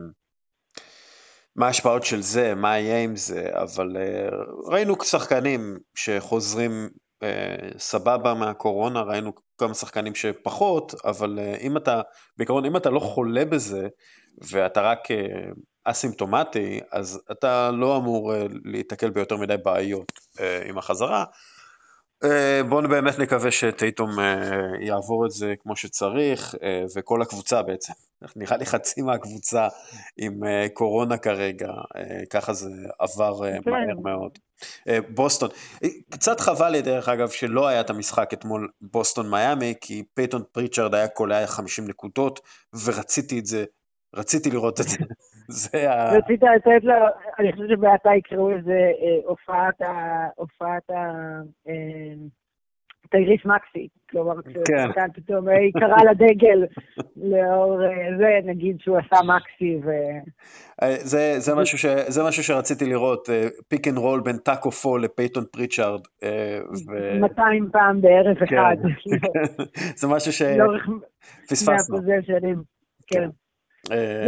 מה 1.57 1.67
ההשפעות 1.67 2.05
של 2.05 2.21
זה, 2.21 2.55
מה 2.55 2.79
יהיה 2.79 3.03
עם 3.03 3.17
זה, 3.17 3.50
אבל 3.53 3.97
אה, 3.97 4.29
ראינו 4.67 4.95
שחקנים 5.03 5.79
שחוזרים 5.95 6.71
סבבה 7.79 8.35
מהקורונה, 8.35 9.03
ראינו 9.03 9.33
כמה 9.59 9.75
שחקנים 9.75 10.15
שפחות, 10.15 10.95
אבל 11.05 11.39
אם 11.61 11.77
אתה, 11.77 12.00
בעיקרון, 12.39 12.65
אם 12.65 12.77
אתה 12.77 12.91
לא 12.91 13.00
חולה 13.00 13.45
בזה, 13.45 13.89
ואתה 14.53 14.81
רק 14.81 14.99
אסימפטומטי, 15.84 16.80
אז 16.92 17.20
אתה 17.30 17.70
לא 17.70 17.96
אמור 17.96 18.34
אה, 18.34 18.46
להיתקל 18.64 19.10
ביותר 19.10 19.37
מדי 19.37 19.56
בעיות 19.64 20.12
אה, 20.40 20.62
עם 20.68 20.78
החזרה. 20.78 21.25
אה, 22.25 22.60
בואו 22.68 22.88
באמת 22.88 23.18
נקווה 23.18 23.50
שטייטום 23.50 24.10
יעבור 24.80 25.26
את 25.26 25.30
זה 25.30 25.54
כמו 25.62 25.76
שצריך, 25.76 26.54
וכל 26.96 27.22
הקבוצה 27.22 27.62
בעצם, 27.62 27.92
נראה 28.37 28.56
לי 28.56 28.66
חצי 28.66 29.02
מהקבוצה 29.02 29.68
עם 30.16 30.40
קורונה 30.75 31.18
כרגע, 31.18 31.68
ככה 32.30 32.52
זה 32.52 32.70
עבר 32.99 33.40
כן. 33.64 33.70
מהר 33.70 34.00
מאוד. 34.02 34.38
בוסטון, 35.08 35.49
קצת 36.10 36.40
חבל 36.40 36.68
לי 36.68 36.82
דרך 36.82 37.08
אגב 37.08 37.28
שלא 37.28 37.68
היה 37.68 37.80
את 37.80 37.90
המשחק 37.90 38.32
אתמול 38.32 38.68
בוסטון 38.80 39.30
מיאמי, 39.30 39.75
כי 39.80 40.02
פייתון 40.14 40.42
פריצ'רד 40.52 40.94
היה 40.94 41.08
קולע 41.08 41.46
50 41.46 41.88
נקודות, 41.88 42.40
ורציתי 42.84 43.38
את 43.38 43.46
זה 43.46 43.64
רציתי 44.14 44.50
לראות 44.50 44.80
את 44.80 44.88
זה. 44.88 44.96
זה 45.50 45.90
ה... 45.92 46.16
רצית 46.16 46.42
לתת 46.42 46.85
לו, 46.85 46.95
אני 47.38 47.52
חושב 47.52 47.69
שבעתה 47.69 48.11
יקראו 48.14 48.50
לזה 48.50 48.90
הופעת 49.25 49.83
ה... 49.83 50.26
הופעת 50.37 50.90
ה... 50.90 51.12
טייריס 53.11 53.40
מקסי, 53.45 53.88
כלומר, 54.11 54.42
כן. 54.42 54.50
כששחקן 54.52 55.07
פתאום 55.14 55.47
יקרא 55.49 55.97
לדגל 56.11 56.66
לאור 57.16 57.78
זה, 58.19 58.38
נגיד 58.45 58.76
שהוא 58.80 58.99
עשה 58.99 59.16
מקסי 59.23 59.80
ו... 59.85 59.90
זה, 60.97 61.35
זה, 61.38 61.54
משהו 61.54 61.78
ש, 61.78 61.87
זה 61.87 62.23
משהו 62.28 62.42
שרציתי 62.42 62.87
לראות, 62.87 63.28
pick 63.69 63.88
and 63.88 63.99
roll 63.99 64.21
בין 64.21 64.37
טאקו 64.37 64.71
פאל 64.71 65.04
לפייטון 65.04 65.45
פריצ'ארד. 65.52 66.00
ו... 66.88 67.21
200 67.21 67.69
פעם 67.73 68.00
בערב 68.00 68.37
כן, 68.37 68.45
אחד. 68.45 68.76
זה 70.00 70.09
משהו 70.09 70.33
שפספסנו. 70.33 71.99
כן. 73.07 73.28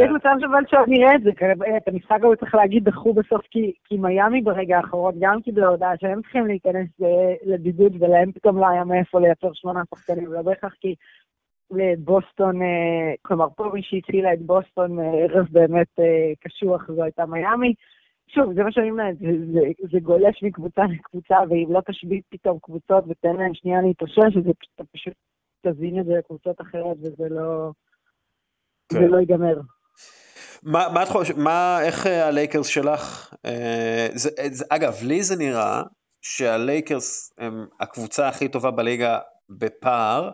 יש 0.00 0.10
מצב 0.10 0.34
אבל 0.50 0.62
שעוד 0.70 0.88
נראה 0.88 1.14
את 1.14 1.22
זה, 1.22 1.30
את 1.76 1.88
המשחק 1.88 2.18
הזה 2.24 2.36
צריך 2.36 2.54
להגיד 2.54 2.84
דחו 2.84 3.14
בסוף, 3.14 3.46
כי, 3.50 3.98
מיאמי 3.98 4.40
ברגע 4.40 4.76
האחרון 4.76 5.14
גם 5.20 5.42
קיבלה 5.42 5.66
הודעה 5.66 5.92
שהם 6.00 6.22
צריכים 6.22 6.46
להיכנס 6.46 6.88
לבידוד, 7.44 8.02
ולהם 8.02 8.32
פתאום 8.32 8.58
לא 8.58 8.68
היה 8.68 8.84
מאיפה 8.84 9.20
לייצר 9.20 9.52
שמונה 9.52 9.82
שחקנים, 9.90 10.32
לא 10.32 10.42
בהכרח 10.42 10.74
כי 10.80 10.94
לבוסטון, 11.70 12.60
כלומר 13.22 13.46
פה 13.56 13.70
מי 13.74 13.82
שהצילה 13.82 14.32
את 14.32 14.42
בוסטון 14.42 14.98
ערב 14.98 15.46
באמת 15.50 16.00
קשוח 16.40 16.90
זו 16.90 17.02
הייתה 17.02 17.26
מיאמי. 17.26 17.74
שוב, 18.28 18.54
זה 18.54 18.62
מה 18.62 18.72
שאני 18.72 18.90
אומרת, 18.90 19.16
זה, 19.92 20.00
גולש 20.00 20.42
מקבוצה 20.42 20.82
לקבוצה, 20.84 21.36
ואם 21.50 21.66
לא 21.70 21.80
תשבית 21.80 22.24
פתאום 22.30 22.58
קבוצות 22.62 23.04
ותן 23.08 23.36
להם 23.36 23.54
שנייה 23.54 23.82
להתאושש, 23.82 24.36
אתה 24.74 24.84
פשוט 24.92 25.14
תזין 25.66 26.00
את 26.00 26.04
זה 26.04 26.12
לקבוצות 26.18 26.60
אחרות, 26.60 26.96
וזה 27.00 27.28
לא... 27.30 27.70
כן. 28.92 29.00
זה 29.00 29.08
לא 29.08 29.18
ייגמר. 29.18 29.60
מה, 30.62 30.86
מה 30.94 31.02
את 31.02 31.08
חושבת, 31.08 31.36
מה, 31.36 31.78
איך 31.82 32.06
אה, 32.06 32.26
הלייקרס 32.26 32.66
שלך, 32.66 33.34
אה, 33.46 34.08
זה, 34.14 34.30
זה, 34.50 34.64
אגב, 34.68 34.94
לי 35.02 35.22
זה 35.22 35.36
נראה 35.36 35.82
שהלייקרס 36.22 37.34
הם 37.38 37.66
הקבוצה 37.80 38.28
הכי 38.28 38.48
טובה 38.48 38.70
בליגה 38.70 39.18
בפער, 39.50 40.30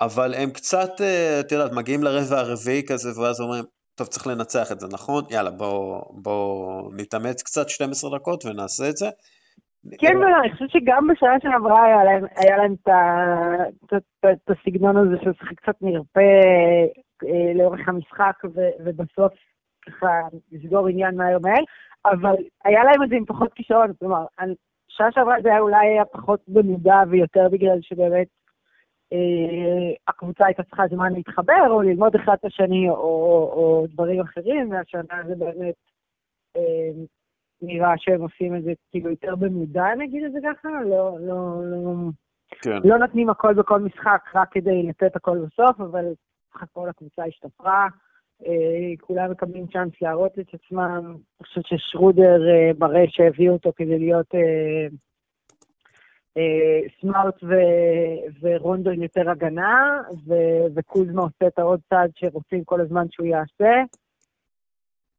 אבל 0.00 0.34
הם 0.34 0.50
קצת, 0.50 1.00
אה, 1.00 1.40
את 1.40 1.52
יודעת, 1.52 1.72
מגיעים 1.72 2.02
לרבע 2.02 2.38
הרביעי 2.38 2.82
כזה, 2.86 3.20
ואז 3.20 3.40
אומרים, 3.40 3.64
טוב, 3.94 4.06
צריך 4.06 4.26
לנצח 4.26 4.72
את 4.72 4.80
זה, 4.80 4.86
נכון? 4.92 5.24
יאללה, 5.30 5.50
בואו 5.50 6.04
בוא 6.22 6.82
נתאמץ 6.96 7.42
קצת 7.42 7.68
12 7.68 8.18
דקות 8.18 8.44
ונעשה 8.44 8.88
את 8.88 8.96
זה. 8.96 9.06
כן 9.98 10.16
ולא, 10.16 10.36
אני 10.40 10.52
חושבת 10.52 10.70
שגם 10.70 11.06
בשנה 11.06 11.36
שעברה 11.42 11.84
היה 11.84 12.04
להם, 12.04 12.24
היה 12.36 12.56
להם 12.56 12.74
את, 12.74 14.50
הסגנון 14.50 14.96
הזה 14.96 15.16
של 15.24 15.32
שחק 15.32 15.60
קצת 15.60 15.74
נרפה 15.80 16.20
אה, 16.20 16.86
לאורך 17.54 17.88
המשחק, 17.88 18.36
ו, 18.54 18.60
ובסוף 18.84 19.32
ככה 19.86 20.20
לסגור 20.52 20.88
עניין 20.88 21.16
מהר 21.16 21.38
מהר, 21.38 21.62
אבל 22.04 22.34
היה 22.64 22.84
להם 22.84 23.02
את 23.02 23.08
זה 23.08 23.16
עם 23.16 23.24
פחות 23.24 23.52
כישרון, 23.52 23.92
כלומר, 23.98 24.24
שנה 24.88 25.12
שעברה 25.12 25.34
זה 25.42 25.48
היה 25.48 25.60
אולי 25.60 25.86
היה 25.86 26.04
פחות 26.04 26.40
במודע 26.48 27.02
ויותר 27.10 27.48
בגלל 27.50 27.78
שבאמת 27.80 28.26
אה, 29.12 29.94
הקבוצה 30.08 30.46
הייתה 30.46 30.62
צריכה 30.62 30.82
זמן 30.90 31.12
להתחבר, 31.12 31.66
או 31.70 31.82
ללמוד 31.82 32.14
אחד 32.14 32.32
את 32.40 32.44
השני, 32.44 32.88
או, 32.88 32.94
או, 32.94 33.52
או 33.52 33.86
דברים 33.88 34.20
אחרים, 34.20 34.70
והשנה 34.70 35.22
זה 35.26 35.34
באמת 35.34 35.74
אה, 36.56 37.04
נראה 37.62 37.94
שהם 37.96 38.22
עושים 38.22 38.56
את 38.56 38.62
זה 38.62 38.72
כאילו 38.90 39.10
יותר 39.10 39.36
במודע, 39.36 39.84
נגיד 39.98 40.24
את 40.24 40.32
זה 40.32 40.38
ככה, 40.42 40.68
לא, 40.84 41.18
לא, 41.20 41.64
לא, 41.64 41.92
כן. 42.62 42.78
לא 42.84 42.98
נותנים 42.98 43.30
הכל 43.30 43.54
בכל 43.54 43.80
משחק 43.80 44.30
רק 44.34 44.52
כדי 44.52 44.82
לתת 44.82 45.16
הכל 45.16 45.38
בסוף, 45.38 45.80
אבל 45.80 46.04
סך 46.54 46.62
הכל 46.62 46.88
הקבוצה 46.88 47.24
השתפרה, 47.24 47.88
אה, 48.46 48.96
כולם 49.00 49.30
מקבלים 49.30 49.66
צ'אנס 49.66 49.92
להראות 50.02 50.38
את 50.38 50.54
עצמם. 50.54 51.02
אני 51.06 51.46
חושבת 51.46 51.64
ששרודר 51.66 52.40
אה, 52.48 52.70
מראה 52.78 53.04
שהביאו 53.08 53.52
אותו 53.52 53.72
כדי 53.76 53.98
להיות 53.98 54.34
אה, 54.34 54.86
סמארט 57.00 57.34
ורונדו 58.40 58.90
עם 58.90 59.02
יותר 59.02 59.30
הגנה, 59.30 60.00
וקוזמה 60.74 61.22
עושה 61.22 61.46
את 61.46 61.58
העוד 61.58 61.80
צעד 61.88 62.10
שרוצים 62.14 62.64
כל 62.64 62.80
הזמן 62.80 63.06
שהוא 63.10 63.26
יעשה. 63.26 63.82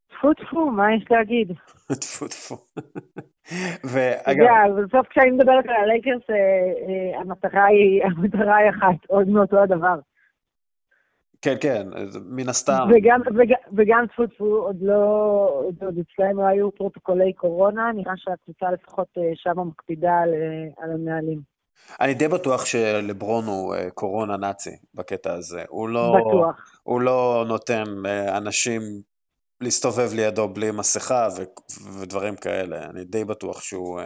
טפו 0.08 0.34
טפו, 0.34 0.72
מה 0.72 0.96
יש 0.96 1.06
להגיד? 1.12 1.51
טפו 2.01 2.27
טפו. 2.27 2.56
ואגב... 3.92 4.82
בסוף 4.86 5.08
כשאני 5.08 5.32
מדברת 5.32 5.65
על 5.65 5.75
הלייקרס, 5.75 6.24
המטרה 7.20 7.65
היא 7.65 8.70
אחת, 8.70 9.06
עוד 9.08 9.27
מאותו 9.27 9.60
הדבר. 9.63 10.00
כן, 11.42 11.56
כן, 11.62 11.88
מן 12.25 12.50
הסתם. 12.50 12.88
וגם, 12.96 13.22
וגם, 13.36 13.56
וגם 13.77 14.06
טפו 14.08 14.27
טפו, 14.27 14.46
עוד 14.46 14.77
לא, 14.82 14.94
עוד, 15.51 15.75
עוד 15.84 15.96
אצלנו 15.98 16.48
היו 16.48 16.72
פרוטוקולי 16.72 17.34
קורונה, 17.34 17.92
נראה 17.96 18.13
שהקבוצה 18.18 18.72
לפחות 18.72 19.08
אה, 19.18 19.24
שמה 19.36 19.63
מקפידה 19.63 20.18
על, 20.18 20.30
אה, 20.34 20.84
על 20.84 20.92
הנהלים. 20.92 21.39
אני 22.01 22.13
די 22.13 22.27
בטוח 22.27 22.65
שלברון 22.65 23.46
הוא 23.46 23.75
אה, 23.75 23.89
קורונה 23.92 24.38
נאצי 24.38 24.70
בקטע 24.94 25.34
הזה. 25.34 25.63
הוא 25.70 25.89
לא, 25.89 26.15
בטוח. 26.20 26.80
הוא 26.84 27.01
לא 27.01 27.46
נותן 27.48 27.84
לאנשים 28.04 28.82
להסתובב 29.62 30.13
לידו 30.15 30.48
בלי 30.48 30.72
מסכה 30.72 31.27
ו, 31.38 31.44
ודברים 32.01 32.36
כאלה. 32.36 32.86
אני 32.89 33.04
די 33.04 33.25
בטוח 33.25 33.62
שהוא 33.62 34.01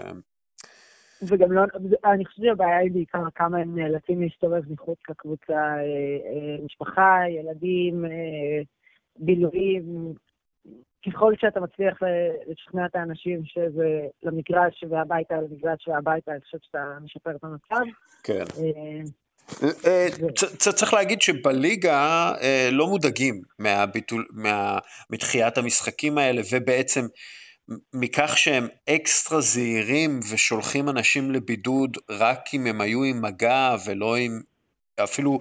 וגם 1.21 1.51
לא, 1.51 1.61
אני 2.05 2.25
חושבת 2.25 2.45
שהבעיה 2.45 2.77
היא 2.77 2.91
בעיקר 2.91 3.23
כמה 3.35 3.57
הם 3.57 3.79
נאלצים 3.79 4.21
להסתובב 4.21 4.71
מחוץ 4.71 4.99
לקבוצה, 5.09 5.53
אה, 5.53 5.79
אה, 5.79 6.65
משפחה, 6.65 7.19
ילדים, 7.29 8.05
אה, 8.05 8.61
בילויים. 9.17 10.13
ככל 11.05 11.33
שאתה 11.37 11.59
מצליח 11.59 11.99
לשכנע 12.47 12.85
את 12.85 12.95
האנשים 12.95 13.41
שזה 13.45 13.99
למגרש 14.23 14.83
והביתה, 14.89 15.35
למגרש 15.35 15.87
והביתה, 15.87 16.31
אני 16.31 16.41
חושבת 16.41 16.63
שאתה 16.63 16.83
משפר 17.03 17.31
את 17.35 17.43
המצב. 17.43 17.85
כן. 18.23 18.43
צריך 20.57 20.93
להגיד 20.93 21.21
שבליגה 21.21 22.31
לא 22.71 22.87
מודאגים 22.87 23.41
מתחיית 25.09 25.57
המשחקים 25.57 26.17
האלה, 26.17 26.41
ובעצם 26.53 27.01
מכך 27.93 28.37
שהם 28.37 28.67
אקסטרה 28.89 29.41
זהירים 29.41 30.19
ושולחים 30.31 30.89
אנשים 30.89 31.31
לבידוד 31.31 31.97
רק 32.09 32.39
אם 32.53 32.67
הם 32.67 32.81
היו 32.81 33.03
עם 33.03 33.21
מגע 33.21 33.75
ולא 33.85 34.15
עם, 34.15 34.41
אפילו, 35.03 35.39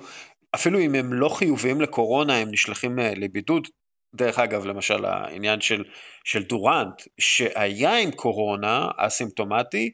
אפילו 0.54 0.78
אם 0.78 0.94
הם 0.94 1.12
לא 1.12 1.28
חיוביים 1.28 1.80
לקורונה 1.80 2.36
הם 2.36 2.50
נשלחים 2.50 2.98
אה, 2.98 3.12
לבידוד. 3.16 3.68
דרך 4.14 4.38
אגב, 4.38 4.64
למשל 4.64 5.04
העניין 5.04 5.60
של, 5.60 5.84
של 6.24 6.42
דורנט, 6.42 7.02
שהיה 7.18 7.98
עם 7.98 8.10
קורונה 8.10 8.88
אסימפטומטי, 8.96 9.90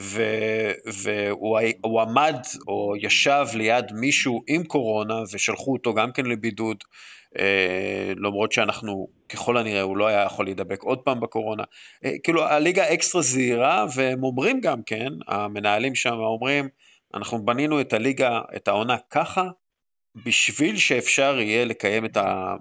ו, 0.00 0.22
והוא 1.02 2.00
עמד 2.00 2.36
או 2.68 2.94
ישב 3.00 3.46
ליד 3.54 3.92
מישהו 3.92 4.42
עם 4.48 4.64
קורונה 4.64 5.14
ושלחו 5.32 5.72
אותו 5.72 5.94
גם 5.94 6.12
כן 6.12 6.26
לבידוד, 6.26 6.84
למרות 8.16 8.52
שאנחנו, 8.52 9.08
ככל 9.28 9.56
הנראה, 9.56 9.80
הוא 9.80 9.96
לא 9.96 10.06
היה 10.06 10.22
יכול 10.22 10.44
להידבק 10.44 10.82
עוד 10.82 10.98
פעם 10.98 11.20
בקורונה. 11.20 11.62
אה, 12.04 12.10
כאילו, 12.22 12.44
הליגה 12.44 12.94
אקסטרה 12.94 13.22
זהירה, 13.22 13.86
והם 13.94 14.24
אומרים 14.24 14.60
גם 14.60 14.82
כן, 14.82 15.08
המנהלים 15.28 15.94
שם 15.94 16.12
אומרים, 16.12 16.68
אנחנו 17.14 17.44
בנינו 17.44 17.80
את 17.80 17.92
הליגה, 17.92 18.40
את 18.56 18.68
העונה 18.68 18.96
ככה, 19.10 19.48
בשביל 20.24 20.76
שאפשר 20.76 21.40
יהיה 21.40 21.64
לקיים 21.64 22.04
את, 22.04 22.16
ה, 22.16 22.56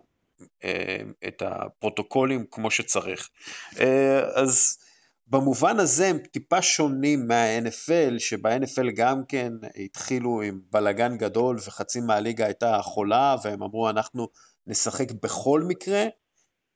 אה, 0.63 0.97
את 1.27 1.41
הפרוטוקולים 1.45 2.45
כמו 2.51 2.71
שצריך. 2.71 3.29
אז 4.35 4.77
במובן 5.27 5.79
הזה 5.79 6.07
הם 6.07 6.17
טיפה 6.17 6.61
שונים 6.61 7.27
מה-NFL, 7.27 8.19
שב-NFL 8.19 8.91
גם 8.95 9.21
כן 9.27 9.53
התחילו 9.85 10.41
עם 10.41 10.59
בלגן 10.71 11.17
גדול 11.17 11.57
וחצי 11.67 11.99
מהליגה 12.01 12.45
הייתה 12.45 12.79
חולה, 12.81 13.35
והם 13.43 13.63
אמרו 13.63 13.89
אנחנו 13.89 14.27
נשחק 14.67 15.11
בכל 15.11 15.61
מקרה, 15.67 16.03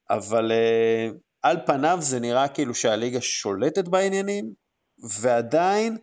אבל 0.10 0.52
uh, 0.52 1.18
על 1.42 1.58
פניו 1.66 1.98
זה 2.02 2.20
נראה 2.20 2.48
כאילו 2.48 2.76
שהליגה 2.76 3.22
שולטת 3.22 3.88
בעניינים, 3.88 4.54
ועדיין 5.22 5.98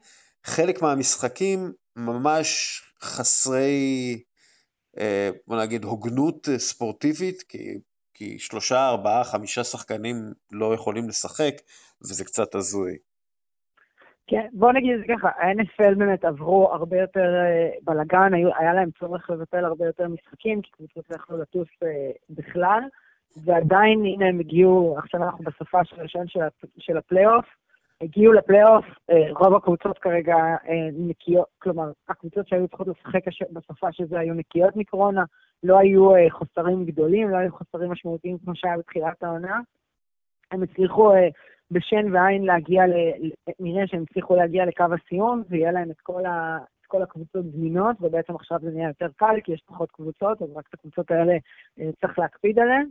חלק 0.45 0.83
מהמשחקים 0.83 1.73
ממש 1.97 2.80
חסרי, 3.02 4.23
uh, 4.97 5.00
בוא 5.47 5.62
נגיד, 5.62 5.85
הוגנות 5.85 6.49
uh, 6.49 6.59
ספורטיבית, 6.59 7.42
כי, 7.42 7.78
כי 8.14 8.38
שלושה, 8.38 8.88
ארבעה, 8.88 9.25
חמישה 9.25 9.64
שחקנים 9.64 10.33
לא 10.52 10.75
יכולים 10.75 11.09
לשחק, 11.09 11.54
וזה 12.02 12.25
קצת 12.25 12.54
הזוי. 12.54 12.97
כן, 14.28 14.47
בוא 14.52 14.73
נגיד 14.73 14.94
את 14.94 15.00
זה 15.00 15.14
ככה, 15.14 15.28
ה-NFL 15.28 15.94
באמת 15.99 16.25
עברו 16.25 16.73
הרבה 16.73 16.97
יותר 16.97 17.20
uh, 17.20 17.85
בלאגן, 17.85 18.35
היה 18.58 18.75
להם 18.75 18.90
צורך 18.99 19.30
לבטל 19.30 19.64
הרבה 19.64 19.87
יותר 19.87 20.08
משחקים, 20.08 20.62
כי 20.62 20.70
קבוצות 20.70 21.11
לא 21.11 21.16
יכלו 21.16 21.38
לטוס 21.38 21.68
uh, 21.68 21.87
בכלל, 22.30 22.80
ועדיין, 23.44 24.04
הנה 24.04 24.26
הם 24.26 24.40
הגיעו, 24.40 24.99
עכשיו 24.99 25.23
אנחנו 25.23 25.44
בסופה 25.44 25.85
של 25.85 26.02
ראשון 26.02 26.28
של, 26.28 26.40
של 26.78 26.97
הפלייאוף, 26.97 27.44
הגיעו 28.00 28.32
לפלייאוף, 28.32 28.85
uh, 28.85 29.14
רוב 29.38 29.54
הקבוצות 29.54 29.99
כרגע 29.99 30.37
נקיות, 30.92 31.47
כלומר, 31.58 31.90
הקבוצות 32.08 32.49
שהיו 32.49 32.68
צריכות 32.68 32.88
לשחק 32.88 33.20
בסופה 33.52 33.92
של 33.92 34.06
זה 34.06 34.18
היו 34.18 34.35
נקיות 34.35 34.76
מקורונה, 34.76 35.25
לא 35.62 35.78
היו 35.78 36.11
חוסרים 36.30 36.85
גדולים, 36.85 37.30
לא 37.30 37.37
היו 37.37 37.52
חוסרים 37.52 37.90
משמעותיים 37.90 38.38
כמו 38.44 38.56
שהיה 38.56 38.78
בתחילת 38.78 39.23
העונה. 39.23 39.61
הם 40.52 40.62
הצליחו 40.62 41.12
בשן 41.70 42.14
ועין 42.14 42.44
להגיע, 42.44 42.87
ל... 42.87 42.92
נראה 43.60 43.87
שהם 43.87 44.04
הצליחו 44.10 44.37
להגיע 44.37 44.66
לקו 44.66 44.84
הסיום, 44.94 45.42
ויהיה 45.48 45.72
להם 45.72 45.90
את 45.90 46.00
כל, 46.00 46.26
ה... 46.26 46.58
את 46.80 46.87
כל 46.87 47.02
הקבוצות 47.02 47.44
זמינות, 47.44 47.96
ובעצם 48.00 48.34
עכשיו 48.34 48.58
זה 48.62 48.70
נהיה 48.70 48.88
יותר 48.88 49.08
קל, 49.16 49.40
כי 49.44 49.52
יש 49.52 49.62
פחות 49.66 49.90
קבוצות, 49.90 50.42
אז 50.42 50.48
רק 50.56 50.64
את 50.68 50.75
הקבוצות 50.75 51.10
האלה 51.10 51.37
צריך 52.00 52.18
להקפיד 52.18 52.58
עליהן. 52.58 52.87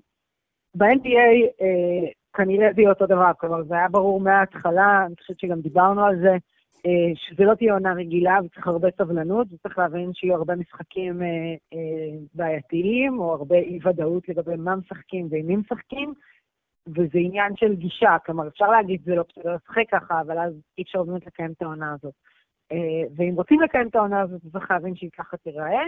ב-NBA 0.76 1.62
אה, 1.62 2.10
כנראה 2.34 2.68
זה 2.76 2.82
יהיה 2.82 2.90
אותו 2.90 3.06
דבר, 3.06 3.32
כלומר 3.38 3.64
זה 3.64 3.76
היה 3.76 3.88
ברור 3.88 4.20
מההתחלה, 4.20 5.04
אני 5.06 5.16
חושבת 5.16 5.40
שגם 5.40 5.62
דיברנו 5.62 6.06
על 6.06 6.20
זה, 6.20 6.38
אה, 6.86 7.12
שזה 7.16 7.44
לא 7.44 7.54
תהיה 7.56 7.74
עונה 7.74 7.94
רגילה 7.94 8.40
וצריך 8.46 8.68
הרבה 8.68 8.88
סבלנות, 8.98 9.48
וצריך 9.54 9.78
להבין 9.78 10.14
שיהיו 10.14 10.36
הרבה 10.36 10.56
משחקים 10.56 11.22
אה, 11.22 11.28
אה, 11.74 12.18
בעייתיים, 12.34 13.20
או 13.20 13.34
הרבה 13.34 13.56
אי-ודאות 13.56 14.30
לגבי 14.30 14.56
מה 14.56 14.76
משחקים 14.76 15.28
ועם 15.30 15.48
מי 15.48 15.56
משחקים, 15.56 16.14
וזה 16.88 17.20
עניין 17.20 17.56
של 17.56 17.76
גישה, 17.76 18.18
כלומר 18.26 18.48
אפשר 18.48 18.68
להגיד 18.68 19.02
זה 19.06 19.16
לא 19.16 19.24
בסדר 19.30 19.56
לשחק 19.56 19.90
ככה, 19.92 20.22
אבל 20.22 20.40
אז 20.40 20.54
אי 20.78 20.84
אפשר 20.84 21.04
באמת 21.04 21.28
לקיים 21.28 21.52
את 21.52 21.62
העונה 21.62 21.94
הזאת. 21.94 22.14
אה, 22.72 23.08
ואם 23.16 23.34
רוצים 23.36 23.62
לקיים 23.62 23.88
את 23.88 23.96
העונה 23.96 24.22
הזאת, 24.22 24.42
צריך 24.52 24.72
להבין 24.72 24.96
שהיא 24.96 25.10
ככה 25.18 25.38
תיראה. 25.38 25.84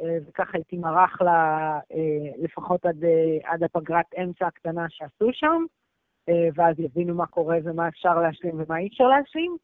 אה, 0.00 0.18
וככה 0.28 0.58
היא 0.58 0.64
תימרח 0.64 1.22
לה 1.22 1.78
אה, 1.92 2.42
לפחות 2.42 2.86
עד, 2.86 3.04
עד 3.44 3.62
הפגרת 3.62 4.06
אמצע 4.22 4.46
הקטנה 4.46 4.86
שעשו 4.88 5.28
שם, 5.32 5.64
ואז 6.54 6.80
יבינו 6.80 7.14
מה 7.14 7.26
קורה 7.26 7.58
ומה 7.64 7.88
אפשר 7.88 8.20
להשלים 8.20 8.54
ומה 8.58 8.78
אי 8.78 8.86
אפשר 8.86 9.04
להשלים. 9.04 9.56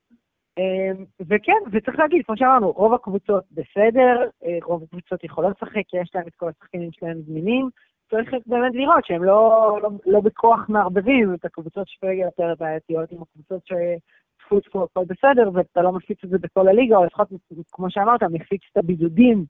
וכן, 1.20 1.52
וצריך 1.72 1.98
להגיד, 1.98 2.22
כמו 2.26 2.36
שאמרנו, 2.36 2.70
רוב 2.70 2.94
הקבוצות 2.94 3.44
בסדר, 3.50 4.28
רוב 4.62 4.82
הקבוצות 4.82 5.24
יכולות 5.24 5.62
לשחק, 5.62 5.82
כי 5.88 5.96
יש 5.96 6.10
להם 6.14 6.26
את 6.26 6.34
כל 6.34 6.48
השחקנים 6.48 6.92
שלהם 6.92 7.22
זמינים. 7.22 7.70
צריך 8.14 8.34
באמת 8.46 8.72
לראות 8.74 9.06
שהם 9.06 9.24
לא, 9.24 9.78
לא, 9.82 9.90
לא 10.06 10.20
בכוח 10.20 10.60
מערבבים 10.68 11.34
את 11.34 11.44
הקבוצות 11.44 11.88
שכרגע 11.88 12.24
יותר 12.24 12.54
בעייתיות 12.58 13.12
עם 13.12 13.22
הקבוצות 13.22 13.62
שטפו 13.66 14.60
טפו 14.60 14.84
הכל 14.84 15.04
בסדר, 15.04 15.50
ואתה 15.54 15.82
לא 15.82 15.92
מפיץ 15.92 16.18
את 16.24 16.30
זה 16.30 16.38
בכל 16.38 16.68
הליגה, 16.68 16.96
או 16.96 17.04
לפחות, 17.04 17.28
כמו 17.72 17.90
שאמרת, 17.90 18.22
מפיץ 18.22 18.60
את 18.72 18.76
הבידודים 18.76 19.44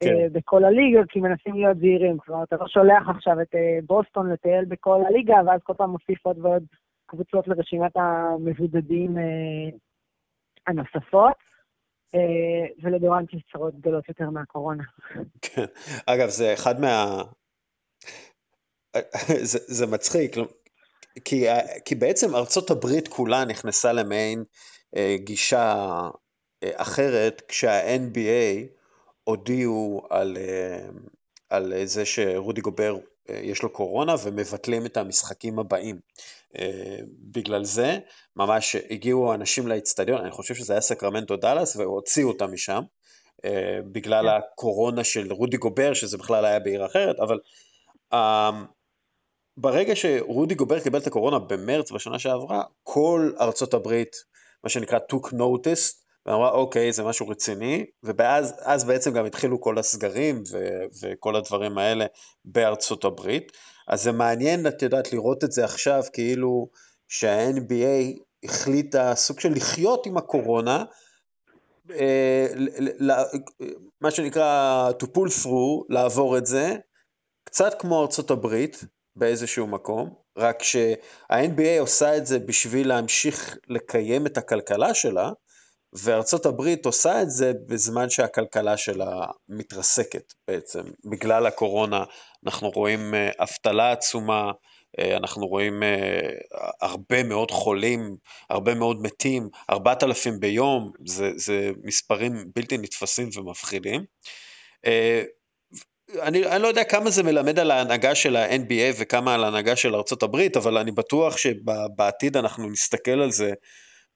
כן. 0.00 0.08
אה, 0.08 0.26
בכל 0.32 0.64
הליגה, 0.64 1.00
כי 1.08 1.20
מנסים 1.20 1.54
להיות 1.54 1.78
זהירים. 1.78 2.18
כלומר, 2.18 2.42
אתה 2.42 2.56
לא 2.56 2.68
שולח 2.68 3.08
עכשיו 3.08 3.40
את 3.40 3.54
אה, 3.54 3.78
בוסטון 3.86 4.32
לטייל 4.32 4.64
בכל 4.64 5.02
הליגה, 5.06 5.36
ואז 5.46 5.60
כל 5.62 5.74
פעם 5.76 5.90
מוסיף 5.90 6.26
עוד 6.26 6.38
ועוד 6.38 6.64
קבוצות 7.06 7.48
לרשימת 7.48 7.92
המבודדים 7.96 9.18
אה, 9.18 9.68
הנוספות. 10.66 11.46
ולדורנט 12.82 13.34
יש 13.34 13.42
צרות 13.52 13.74
גדולות 13.74 14.08
יותר 14.08 14.30
מהקורונה. 14.30 14.84
כן. 15.42 15.64
אגב, 16.06 16.28
זה 16.28 16.52
אחד 16.54 16.80
מה... 16.80 17.22
זה, 19.42 19.58
זה 19.66 19.86
מצחיק, 19.86 20.36
כי, 21.24 21.46
כי 21.84 21.94
בעצם 21.94 22.34
ארצות 22.34 22.70
הברית 22.70 23.08
כולה 23.08 23.44
נכנסה 23.44 23.92
למעין 23.92 24.44
גישה 25.24 26.00
אחרת, 26.64 27.42
כשה-NBA 27.48 28.76
הודיעו 29.24 30.02
על, 30.10 30.36
אה, 30.36 30.88
על 31.50 31.72
זה 31.84 32.04
שרודי 32.04 32.60
גובר 32.60 32.96
אה, 33.30 33.40
יש 33.42 33.62
לו 33.62 33.70
קורונה 33.70 34.14
ומבטלים 34.24 34.86
את 34.86 34.96
המשחקים 34.96 35.58
הבאים. 35.58 36.00
אה, 36.58 36.98
בגלל 37.32 37.64
זה 37.64 37.98
ממש 38.36 38.76
הגיעו 38.90 39.34
אנשים 39.34 39.68
לאצטדיון, 39.68 40.20
אני 40.20 40.30
חושב 40.30 40.54
שזה 40.54 40.72
היה 40.72 40.80
סקרמנטו 40.80 41.36
דאלאס 41.36 41.76
והוציאו 41.76 42.28
אותם 42.28 42.52
משם. 42.52 42.82
בגלל 43.92 44.28
yeah. 44.28 44.30
כן. 44.30 44.36
הקורונה 44.52 45.04
של 45.04 45.32
רודי 45.32 45.56
גובר, 45.56 45.94
שזה 45.94 46.18
בכלל 46.18 46.44
היה 46.44 46.58
בעיר 46.58 46.86
אחרת, 46.86 47.16
אבל 47.20 47.38
ברגע 49.56 49.96
שרודי 49.96 50.54
גובר 50.54 50.80
קיבל 50.80 50.98
את 50.98 51.06
הקורונה 51.06 51.38
במרץ 51.38 51.92
בשנה 51.92 52.18
שעברה, 52.18 52.62
כל 52.82 53.32
ארצות 53.40 53.74
הברית, 53.74 54.16
מה 54.64 54.70
שנקרא 54.70 54.98
took 55.12 55.32
notice, 55.32 56.06
ואמרה 56.26 56.50
אוקיי 56.50 56.92
זה 56.92 57.04
משהו 57.04 57.28
רציני. 57.28 57.84
ואז 58.02 58.84
בעצם 58.86 59.12
גם 59.12 59.24
התחילו 59.24 59.60
כל 59.60 59.78
הסגרים 59.78 60.42
ו, 60.52 60.68
וכל 61.02 61.36
הדברים 61.36 61.78
האלה 61.78 62.06
בארצות 62.44 63.04
הברית. 63.04 63.52
אז 63.88 64.02
זה 64.02 64.12
מעניין 64.12 64.66
את 64.66 64.82
יודעת 64.82 65.12
לראות 65.12 65.44
את 65.44 65.52
זה 65.52 65.64
עכשיו 65.64 66.02
כאילו 66.12 66.68
שה-NBA 67.08 68.18
החליטה 68.44 69.14
סוג 69.14 69.40
של 69.40 69.52
לחיות 69.52 70.06
עם 70.06 70.16
הקורונה 70.16 70.84
אה, 71.90 72.46
מה 74.00 74.10
שנקרא 74.10 74.90
to 75.02 75.06
pull 75.06 75.44
through 75.44 75.84
לעבור 75.88 76.38
את 76.38 76.46
זה 76.46 76.76
קצת 77.44 77.80
כמו 77.80 78.02
ארצות 78.02 78.30
הברית 78.30 78.84
באיזשהו 79.16 79.66
מקום 79.66 80.14
רק 80.38 80.62
שה-NBA 80.62 81.80
עושה 81.80 82.16
את 82.16 82.26
זה 82.26 82.38
בשביל 82.38 82.88
להמשיך 82.88 83.56
לקיים 83.68 84.26
את 84.26 84.38
הכלכלה 84.38 84.94
שלה 84.94 85.30
וארצות 85.92 86.46
הברית 86.46 86.86
עושה 86.86 87.22
את 87.22 87.30
זה 87.30 87.52
בזמן 87.66 88.10
שהכלכלה 88.10 88.76
שלה 88.76 89.26
מתרסקת 89.48 90.32
בעצם. 90.48 90.82
בגלל 91.10 91.46
הקורונה 91.46 92.04
אנחנו 92.46 92.70
רואים 92.70 93.14
אה, 93.14 93.30
אבטלה 93.40 93.92
עצומה, 93.92 94.52
אה, 94.98 95.16
אנחנו 95.16 95.46
רואים 95.46 95.82
אה, 95.82 96.28
הרבה 96.80 97.22
מאוד 97.22 97.50
חולים, 97.50 98.16
הרבה 98.50 98.74
מאוד 98.74 99.02
מתים, 99.02 99.48
4,000 99.70 100.40
ביום, 100.40 100.92
זה, 101.06 101.30
זה 101.36 101.70
מספרים 101.84 102.32
בלתי 102.54 102.78
נתפסים 102.78 103.28
ומפחידים. 103.36 104.04
אני, 106.22 106.46
אני 106.46 106.62
לא 106.62 106.68
יודע 106.68 106.84
כמה 106.84 107.10
זה 107.10 107.22
מלמד 107.22 107.58
על 107.58 107.70
ההנהגה 107.70 108.14
של 108.14 108.36
ה-NBA 108.36 108.94
וכמה 109.00 109.34
על 109.34 109.44
ההנהגה 109.44 109.76
של 109.76 109.94
ארה"ב, 109.94 110.36
אבל 110.56 110.78
אני 110.78 110.92
בטוח 110.92 111.36
שבעתיד 111.36 112.36
אנחנו 112.36 112.70
נסתכל 112.70 113.20
על 113.20 113.30
זה 113.30 113.52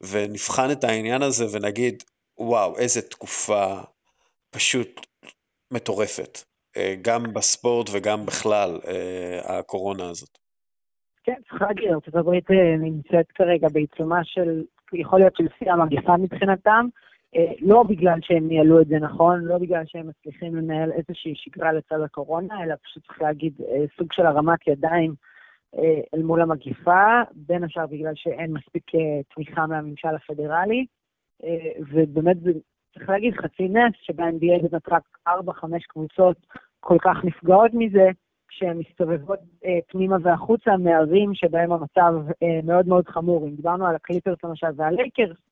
ונבחן 0.00 0.70
את 0.72 0.84
העניין 0.84 1.22
הזה 1.22 1.44
ונגיד, 1.52 2.02
וואו, 2.38 2.78
איזה 2.78 3.02
תקופה 3.02 3.80
פשוט 4.50 5.06
מטורפת, 5.70 6.38
אה, 6.76 6.94
גם 7.02 7.22
בספורט 7.34 7.86
וגם 7.92 8.26
בכלל, 8.26 8.80
אה, 8.88 9.58
הקורונה 9.58 10.08
הזאת. 10.08 10.38
כן, 11.24 11.40
צריך 11.48 11.62
להגיד, 11.62 11.88
הברית 12.14 12.50
אה, 12.50 12.76
נמצאת 12.78 13.26
כרגע 13.34 13.68
בעיצומה 13.72 14.20
של, 14.24 14.62
יכול 14.92 15.20
להיות 15.20 15.36
של 15.36 15.44
שיא 15.58 15.72
המגפה 15.72 16.16
מבחינתם, 16.16 16.86
לא 17.60 17.82
בגלל 17.82 18.18
שהם 18.22 18.48
ניהלו 18.48 18.80
את 18.80 18.86
זה 18.86 18.98
נכון, 18.98 19.44
לא 19.44 19.58
בגלל 19.58 19.82
שהם 19.86 20.08
מצליחים 20.08 20.56
לנהל 20.56 20.92
איזושהי 20.92 21.34
שגרה 21.36 21.72
לצד 21.72 22.00
הקורונה, 22.00 22.64
אלא 22.64 22.74
פשוט 22.82 23.06
צריך 23.06 23.22
להגיד 23.22 23.52
סוג 23.96 24.12
של 24.12 24.26
הרמת 24.26 24.66
ידיים 24.66 25.14
אה, 25.78 26.00
אל 26.14 26.22
מול 26.22 26.40
המגיפה, 26.40 27.22
בין 27.34 27.64
השאר 27.64 27.86
בגלל 27.86 28.12
שאין 28.14 28.52
מספיק 28.52 28.94
אה, 28.94 29.20
תמיכה 29.34 29.66
מהממשל 29.66 30.08
הפדרלי, 30.08 30.86
אה, 31.44 31.82
ובאמת 31.92 32.36
צריך 32.94 33.08
להגיד 33.08 33.34
חצי 33.34 33.68
נס 33.68 33.92
שב-NBA 34.02 34.68
באמת 34.70 34.88
רק 34.88 35.02
4-5 35.28 35.30
קבוצות 35.88 36.36
כל 36.80 36.96
כך 37.00 37.24
נפגעות 37.24 37.70
מזה, 37.74 38.10
כשהן 38.48 38.78
מסתובבות 38.78 39.38
פנימה 39.88 40.16
והחוצה 40.22 40.76
מערים 40.76 41.34
שבהם 41.34 41.72
המצב 41.72 42.14
מאוד 42.64 42.88
מאוד 42.88 43.08
חמור. 43.08 43.46
אם 43.46 43.54
דיברנו 43.54 43.86
על 43.86 43.94
הקליפרס 43.94 44.38
למשל 44.44 44.66
והלייקרס, 44.76 45.28
אה, 45.30 45.49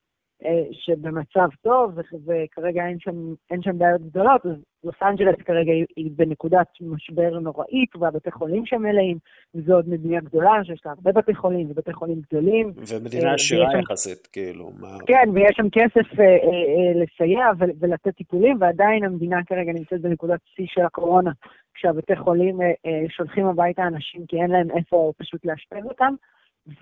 שבמצב 0.72 1.48
טוב, 1.62 1.98
וכרגע 2.26 2.86
אין 2.86 2.98
שם, 3.00 3.34
אין 3.50 3.62
שם 3.62 3.78
בעיות 3.78 4.02
גדולות, 4.02 4.46
אז 4.46 4.52
לוס 4.84 4.94
אנג'לס 5.02 5.36
כרגע 5.44 5.72
היא 5.96 6.10
בנקודת 6.16 6.66
משבר 6.80 7.38
נוראית, 7.38 7.96
והבתי 7.96 8.30
חולים 8.30 8.66
שם 8.66 8.82
מלאים, 8.82 9.18
וזו 9.54 9.74
עוד 9.74 9.88
מדינה 9.88 10.20
גדולה 10.20 10.64
שיש 10.64 10.80
לה 10.86 10.92
הרבה 10.92 11.12
בתי 11.12 11.34
חולים 11.34 11.70
ובתי 11.70 11.92
חולים 11.92 12.20
גדולים. 12.30 12.72
ומדינה 12.76 13.28
אה, 13.28 13.34
עשירה 13.34 13.78
יחסית, 13.78 14.26
כאילו. 14.26 14.70
מה... 14.80 14.98
כן, 15.06 15.30
ויש 15.34 15.54
שם 15.56 15.70
כסף 15.72 16.20
אה, 16.20 16.24
אה, 16.24 16.28
אה, 16.28 17.02
לסייע 17.02 17.46
ולתת 17.80 18.16
טיפולים, 18.16 18.56
ועדיין 18.60 19.04
המדינה 19.04 19.44
כרגע 19.46 19.72
נמצאת 19.72 20.00
בנקודת 20.00 20.40
שיא 20.56 20.66
של 20.68 20.82
הקורונה, 20.82 21.30
כשהבתי 21.74 22.16
חולים 22.16 22.62
אה, 22.62 22.66
אה, 22.66 23.04
שולחים 23.08 23.46
הביתה 23.46 23.82
אנשים 23.82 24.26
כי 24.28 24.36
אין 24.36 24.50
להם 24.50 24.70
איפה 24.76 25.12
פשוט 25.18 25.44
לאשפז 25.44 25.84
אותם. 25.84 26.14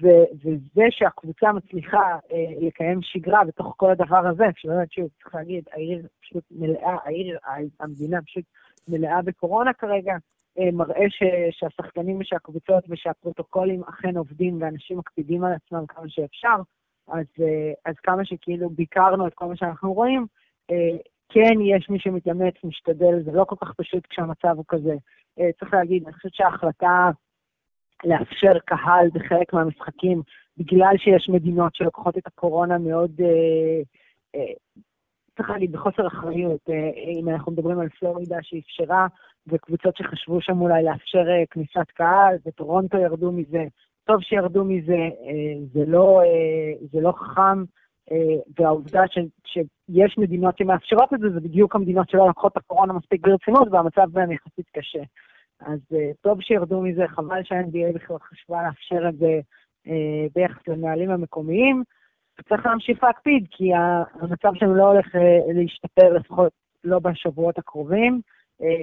ו- 0.02 0.26
וזה 0.44 0.84
שהקבוצה 0.90 1.52
מצליחה 1.52 2.18
אה, 2.32 2.66
לקיים 2.66 3.02
שגרה 3.02 3.44
בתוך 3.44 3.74
כל 3.76 3.90
הדבר 3.90 4.26
הזה, 4.26 4.44
שבאמת, 4.56 4.92
שוב, 4.92 5.08
צריך 5.22 5.34
להגיד, 5.34 5.64
העיר 5.72 6.06
פשוט 6.20 6.44
מלאה, 6.50 6.96
העיר, 7.04 7.38
המדינה 7.80 8.22
פשוט 8.22 8.44
מלאה 8.88 9.22
בקורונה 9.22 9.72
כרגע, 9.72 10.16
אה, 10.58 10.70
מראה 10.72 11.04
ש- 11.10 11.58
שהשחקנים 11.58 12.20
ושהקבוצות 12.20 12.84
ושהפרוטוקולים 12.88 13.82
אכן 13.84 14.16
עובדים 14.16 14.62
ואנשים 14.62 14.98
מקפידים 14.98 15.44
על 15.44 15.52
עצמם 15.52 15.86
כמה 15.88 16.08
שאפשר, 16.08 16.56
אז, 17.08 17.26
אה, 17.40 17.72
אז 17.84 17.94
כמה 18.02 18.24
שכאילו 18.24 18.70
ביקרנו 18.70 19.26
את 19.26 19.34
כל 19.34 19.46
מה 19.46 19.56
שאנחנו 19.56 19.92
רואים, 19.92 20.26
אה, 20.70 20.96
כן 21.28 21.60
יש 21.60 21.90
מי 21.90 21.98
שמתאמץ, 21.98 22.54
משתדל, 22.64 23.22
זה 23.24 23.32
לא 23.32 23.44
כל 23.44 23.56
כך 23.60 23.72
פשוט 23.74 24.06
כשהמצב 24.06 24.56
הוא 24.56 24.64
כזה. 24.68 24.94
אה, 25.40 25.48
צריך 25.60 25.74
להגיד, 25.74 26.04
אני 26.04 26.12
חושבת 26.12 26.34
שההחלטה... 26.34 27.10
לאפשר 28.04 28.58
קהל 28.64 29.08
בחלק 29.14 29.52
מהמשחקים, 29.52 30.22
בגלל 30.58 30.94
שיש 30.98 31.28
מדינות 31.28 31.74
שלוקחות 31.74 32.18
את 32.18 32.26
הקורונה 32.26 32.78
מאוד, 32.78 33.10
אה, 33.20 33.82
אה, 34.34 34.52
צריך 35.36 35.50
להגיד, 35.50 35.72
בחוסר 35.72 36.06
אחריות. 36.06 36.60
אה, 36.70 36.90
אם 37.20 37.28
אנחנו 37.28 37.52
מדברים 37.52 37.78
על 37.78 37.88
פלורידה 37.88 38.36
שאפשרה, 38.42 39.06
וקבוצות 39.46 39.96
שחשבו 39.96 40.40
שם 40.40 40.60
אולי 40.60 40.82
לאפשר 40.82 41.24
כניסת 41.50 41.90
קהל, 41.94 42.36
וטורונטו 42.46 42.98
ירדו 42.98 43.32
מזה, 43.32 43.64
טוב 44.04 44.22
שירדו 44.22 44.64
מזה, 44.64 45.08
זה 45.72 45.84
לא, 45.86 46.22
זה 46.92 47.00
לא 47.00 47.12
חכם, 47.12 47.64
והעובדה 48.58 49.02
ש, 49.08 49.18
שיש 49.46 50.18
מדינות 50.18 50.58
שמאפשרות 50.58 51.14
את 51.14 51.20
זה, 51.20 51.30
זה 51.30 51.40
בדיוק 51.40 51.74
המדינות 51.74 52.10
שלא 52.10 52.28
לקחות 52.28 52.52
את 52.52 52.56
הקורונה 52.56 52.92
מספיק 52.92 53.26
ברצינות, 53.26 53.68
והמצב 53.70 54.06
בהן 54.12 54.30
יחסית 54.30 54.66
קשה. 54.72 55.02
אז 55.60 55.80
טוב 56.20 56.40
שירדו 56.40 56.82
מזה, 56.82 57.08
חבל 57.08 57.42
שה-NBA 57.44 57.94
בכלל 57.94 58.18
חשבה 58.18 58.62
לאפשר 58.62 59.08
את 59.08 59.18
זה 59.18 59.40
ביחס 60.34 60.68
לנהלים 60.68 61.10
המקומיים. 61.10 61.82
צריך 62.48 62.66
להמשיך 62.66 63.04
להקפיד, 63.04 63.46
כי 63.50 63.70
המצב 63.74 64.54
שלנו 64.54 64.74
לא 64.74 64.92
הולך 64.92 65.06
להשתפר, 65.54 66.12
לפחות 66.12 66.52
לא 66.84 66.98
בשבועות 66.98 67.58
הקרובים. 67.58 68.20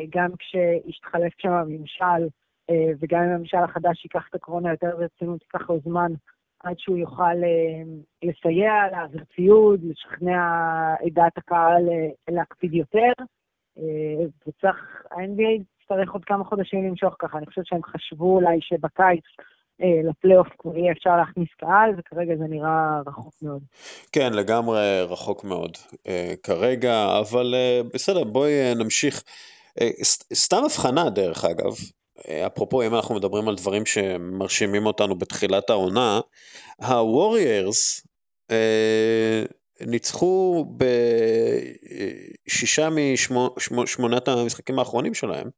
גם 0.09 0.29
כשיתחלף 0.39 1.33
שם 1.37 1.51
הממשל, 1.51 2.27
וגם 2.99 3.23
אם 3.23 3.29
הממשל 3.29 3.57
החדש 3.57 4.05
ייקח 4.05 4.27
את 4.29 4.35
הקורונה 4.35 4.71
יותר 4.71 4.97
ברצינות, 4.97 5.41
ייקח 5.41 5.69
לו 5.69 5.79
זמן 5.79 6.11
עד 6.63 6.79
שהוא 6.79 6.97
יוכל 6.97 7.33
לסייע, 8.23 8.73
להעביר 8.91 9.23
ציוד, 9.35 9.83
לשכנע 9.83 10.41
את 11.07 11.13
דעת 11.13 11.37
הקהל 11.37 11.83
להקפיד 12.29 12.73
יותר. 12.73 13.11
וצריך, 14.47 15.05
ה-NBA 15.11 15.63
יצטרך 15.83 16.11
עוד 16.11 16.25
כמה 16.25 16.43
חודשים 16.43 16.87
למשוך 16.87 17.15
ככה. 17.19 17.37
אני 17.37 17.45
חושבת 17.45 17.65
שהם 17.65 17.83
חשבו 17.83 18.35
אולי 18.35 18.57
שבקיץ 18.61 19.23
לפלייאוף 20.09 20.47
כבר 20.59 20.77
יהיה 20.77 20.91
אפשר 20.91 21.17
להכניס 21.17 21.47
קהל, 21.59 21.91
וכרגע 21.97 22.35
זה 22.37 22.43
נראה 22.49 23.01
רחוק 23.07 23.33
מאוד. 23.41 23.61
כן, 24.11 24.33
לגמרי 24.33 25.01
רחוק 25.01 25.43
מאוד 25.43 25.77
כרגע, 26.43 27.19
אבל 27.19 27.55
בסדר, 27.93 28.23
בואי 28.23 28.75
נמשיך. 28.75 29.23
סתם 30.33 30.61
הבחנה 30.65 31.09
דרך 31.09 31.45
אגב, 31.45 31.71
אפרופו 32.47 32.81
אם 32.81 32.95
אנחנו 32.95 33.15
מדברים 33.15 33.47
על 33.47 33.55
דברים 33.55 33.85
שמרשימים 33.85 34.85
אותנו 34.85 35.15
בתחילת 35.15 35.69
העונה, 35.69 36.19
הווריירס 36.77 38.07
ניצחו 39.81 40.65
בשישה 42.47 42.89
משמונת 43.71 44.27
המשחקים 44.27 44.79
האחרונים 44.79 45.13
שלהם, 45.13 45.49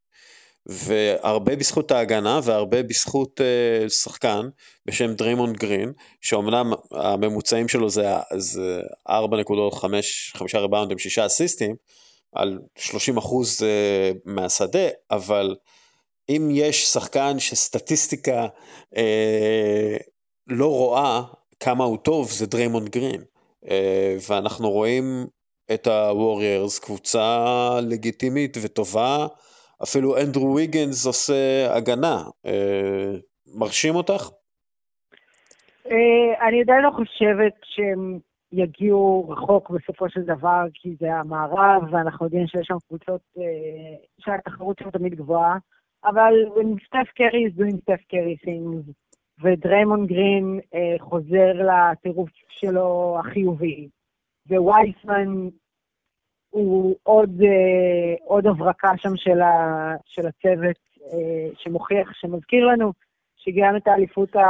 והרבה 0.65 1.55
בזכות 1.55 1.91
ההגנה 1.91 2.39
והרבה 2.43 2.83
בזכות 2.83 3.41
אה, 3.41 3.89
שחקן 3.89 4.49
בשם 4.85 5.13
דריימונד 5.13 5.57
גרין, 5.57 5.91
שאומנם 6.21 6.73
הממוצעים 6.91 7.67
שלו 7.67 7.89
זה, 7.89 8.05
זה 8.37 8.81
4 9.09 9.37
נקודות, 9.37 9.73
5, 9.73 10.33
5 10.35 10.55
ריבאונדים, 10.55 10.99
6 10.99 11.19
אסיסטים, 11.19 11.75
על 12.31 12.59
30 12.75 13.17
אחוז 13.17 13.61
אה, 13.61 14.17
מהשדה, 14.25 14.87
אבל 15.11 15.55
אם 16.29 16.49
יש 16.51 16.85
שחקן 16.85 17.39
שסטטיסטיקה 17.39 18.47
אה, 18.93 18.97
לא 20.47 20.67
רואה 20.67 21.21
כמה 21.59 21.83
הוא 21.83 21.97
טוב, 21.97 22.31
זה 22.31 22.45
דריימונד 22.45 22.89
גרין. 22.89 23.21
אה, 23.65 23.69
ואנחנו 24.29 24.71
רואים 24.71 25.27
את 25.73 25.87
הווריירס, 25.87 26.79
קבוצה 26.79 27.79
לגיטימית 27.81 28.57
וטובה, 28.61 29.27
אפילו 29.83 30.17
אנדרו 30.17 30.55
ויגנס 30.55 31.05
עושה 31.05 31.75
הגנה. 31.75 32.23
אה, 32.45 33.11
מרשים 33.55 33.95
אותך? 33.95 34.29
אה, 35.91 36.47
אני 36.47 36.61
עדיין 36.61 36.83
לא 36.83 36.91
חושבת 36.95 37.53
שהם 37.63 38.19
יגיעו 38.51 39.29
רחוק 39.29 39.69
בסופו 39.69 40.09
של 40.09 40.21
דבר, 40.21 40.63
כי 40.73 40.95
זה 40.99 41.13
המערב, 41.13 41.83
ואנחנו 41.91 42.25
יודעים 42.25 42.47
שיש 42.47 42.67
שם 42.67 42.77
קבוצות 42.87 43.21
אה, 43.37 43.43
שהתחרות 44.19 44.79
שם 44.79 44.89
תמיד 44.89 45.15
גבוהה, 45.15 45.57
אבל 46.05 46.33
סטף 46.87 47.11
קרי 47.15 47.47
is 47.47 47.59
doing 47.59 47.81
סטף 47.81 48.01
קרי 48.09 48.35
things, 48.45 48.91
ודריימון 49.43 50.05
גרין 50.05 50.59
חוזר 50.99 51.51
לטירוף 51.53 52.29
שלו 52.49 53.17
החיובי, 53.19 53.87
ווייסמן 54.49 55.49
הוא 56.55 56.95
עוד, 57.03 57.41
אה, 57.41 58.15
עוד 58.23 58.47
הברקה 58.47 58.91
שם 58.97 59.15
של, 59.15 59.41
ה, 59.41 59.93
של 60.05 60.27
הצוות, 60.27 60.77
אה, 61.13 61.49
שמוכיח, 61.57 62.11
שמזכיר 62.13 62.65
לנו 62.65 62.93
שגם 63.37 63.75
את 63.77 63.87
האליפות, 63.87 64.35
ה, 64.35 64.41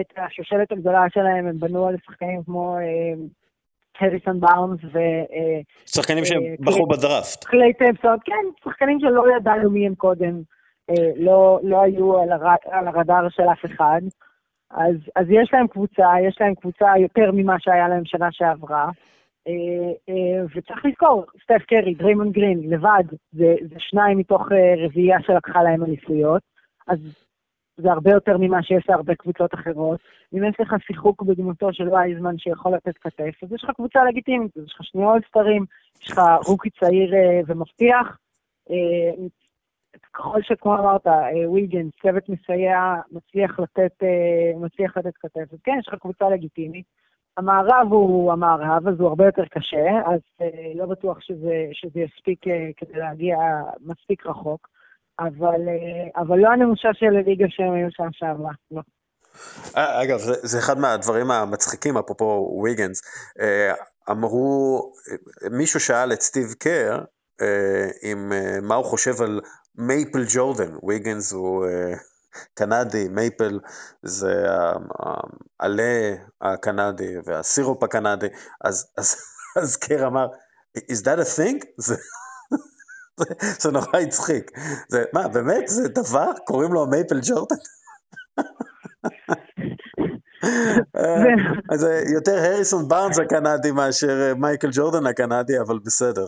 את 0.00 0.12
השושלת 0.16 0.72
הגדולה 0.72 1.04
שלהם, 1.14 1.46
הם 1.46 1.58
בנו 1.58 1.86
על 1.86 1.96
שחקנים 2.06 2.42
כמו 2.42 2.76
אה, 2.78 3.24
הריסון 4.00 4.40
בארנס 4.40 4.80
ו... 4.92 4.98
אה, 4.98 5.60
שחקנים 5.86 6.24
שהם 6.24 6.42
אה, 6.42 6.54
בחרו 6.60 6.86
בדראפט. 6.86 7.44
קליי 7.44 7.72
טמפסון, 7.72 8.16
כן, 8.24 8.64
שחקנים 8.64 9.00
שלא 9.00 9.24
ידענו 9.36 9.70
מי 9.70 9.86
הם 9.86 9.94
קודם, 9.94 10.40
אה, 10.90 11.10
לא, 11.16 11.60
לא 11.62 11.82
היו 11.82 12.18
על, 12.18 12.32
הר, 12.32 12.54
על 12.70 12.88
הרדאר 12.88 13.28
של 13.28 13.42
אף 13.52 13.64
אחד. 13.64 14.00
אז, 14.70 14.96
אז 15.16 15.26
יש 15.30 15.50
להם 15.52 15.66
קבוצה, 15.66 16.08
יש 16.28 16.36
להם 16.40 16.54
קבוצה 16.54 16.86
יותר 16.98 17.30
ממה 17.32 17.56
שהיה 17.58 17.88
להם 17.88 18.04
שנה 18.04 18.28
שעברה. 18.32 18.90
אה, 19.48 19.92
אה, 20.08 20.44
וצריך 20.54 20.84
לזכור, 20.84 21.24
סטף 21.42 21.62
קרי, 21.66 21.94
דריימון 21.94 22.32
גרין, 22.32 22.70
לבד, 22.70 23.04
זה, 23.32 23.54
זה 23.68 23.74
שניים 23.78 24.18
מתוך 24.18 24.52
אה, 24.52 24.74
רביעייה 24.84 25.18
שלקחה 25.22 25.62
להם 25.62 25.84
אליפויות, 25.84 26.42
אז 26.88 26.98
זה 27.76 27.92
הרבה 27.92 28.10
יותר 28.10 28.38
ממה 28.38 28.62
שיש 28.62 28.88
להרבה 28.88 29.14
קבוצות 29.14 29.54
אחרות. 29.54 30.00
אם 30.34 30.44
יש 30.44 30.60
לך 30.60 30.74
שיחוק 30.86 31.22
בדמותו 31.22 31.72
של 31.72 31.88
וייזמן 31.88 32.38
שיכול 32.38 32.74
לתת 32.74 32.98
כתף, 32.98 33.42
אז 33.42 33.52
יש 33.52 33.64
לך 33.64 33.70
קבוצה 33.70 34.04
לגיטימית, 34.04 34.56
יש 34.56 34.72
לך 34.74 34.84
שני 34.84 35.04
אולסטרים, 35.04 35.64
יש 36.02 36.10
לך 36.10 36.20
רוקי 36.46 36.70
צעיר 36.70 37.14
ומבטיח. 37.46 38.18
ככל 40.12 40.42
שכמו 40.42 40.74
אמרת, 40.74 41.06
ויגן, 41.52 41.88
צוות 42.02 42.28
מסייע, 42.28 42.94
מצליח 43.12 43.60
לתת, 43.60 43.92
מצליח 44.56 44.96
לתת 44.96 45.16
כתף, 45.16 45.52
אז 45.52 45.58
כן, 45.64 45.76
יש 45.80 45.88
לך 45.88 45.94
קבוצה 45.94 46.28
לגיטימית. 46.28 46.99
המערב 47.36 47.86
הוא 47.90 48.32
המערב, 48.32 48.88
אז 48.88 48.94
הוא 49.00 49.08
הרבה 49.08 49.26
יותר 49.26 49.44
קשה, 49.50 49.86
אז 50.06 50.20
אה, 50.40 50.72
לא 50.74 50.86
בטוח 50.86 51.20
שזה, 51.20 51.54
שזה 51.72 52.00
יספיק 52.00 52.46
אה, 52.48 52.70
כדי 52.76 52.98
להגיע 52.98 53.36
מספיק 53.80 54.26
רחוק, 54.26 54.68
אבל, 55.18 55.68
אה, 55.68 56.22
אבל 56.22 56.38
לא 56.38 56.48
הנמושה 56.48 56.88
של 56.94 57.06
הליגה 57.06 57.46
שהם 57.48 57.72
היו 57.72 57.88
שם 57.90 58.08
שעברה, 58.12 58.52
לא. 58.70 58.82
אה, 59.76 60.02
אגב, 60.02 60.18
זה, 60.18 60.34
זה 60.42 60.58
אחד 60.58 60.78
מהדברים 60.78 61.30
המצחיקים, 61.30 61.96
אפרופו 61.96 62.60
ויגנס. 62.62 63.02
אמרו, 64.10 64.92
מישהו 65.50 65.80
שאל 65.80 66.12
את 66.12 66.20
סטיב 66.20 66.52
קר, 66.58 66.98
עם 68.02 68.32
מה 68.62 68.74
הוא 68.74 68.84
חושב 68.84 69.22
על 69.22 69.40
מייפל 69.74 70.24
ג'ורדן, 70.34 70.72
ויגנס 70.82 71.32
הוא 71.32 71.66
קנדי, 72.54 73.08
מייפל 73.08 73.60
זה 74.02 74.46
העלה 75.60 76.14
הקנדי 76.40 77.14
והסירופ 77.24 77.82
הקנדי, 77.82 78.26
אז, 78.64 78.92
אז, 78.98 79.16
אז 79.56 79.76
קר 79.76 80.06
אמר, 80.06 80.26
is 80.78 81.02
that 81.04 81.18
a 81.18 81.38
thing? 81.38 81.58
זה, 81.76 81.94
זה, 83.20 83.24
זה 83.60 83.70
נורא 83.70 83.98
הצחיק. 84.06 84.50
זה, 84.88 85.04
מה, 85.12 85.28
באמת? 85.28 85.68
זה 85.68 85.88
דבר? 85.88 86.30
קוראים 86.46 86.72
לו 86.72 86.86
מייפל 86.86 87.20
ג'ורדן? 87.22 87.56
אז 91.70 91.86
יותר 92.14 92.38
הריסון 92.38 92.88
בארנס 92.88 93.18
הקנדי 93.18 93.70
מאשר 93.70 94.34
מייקל 94.36 94.68
ג'ורדן 94.72 95.06
הקנדי, 95.06 95.60
אבל 95.60 95.78
בסדר. 95.84 96.26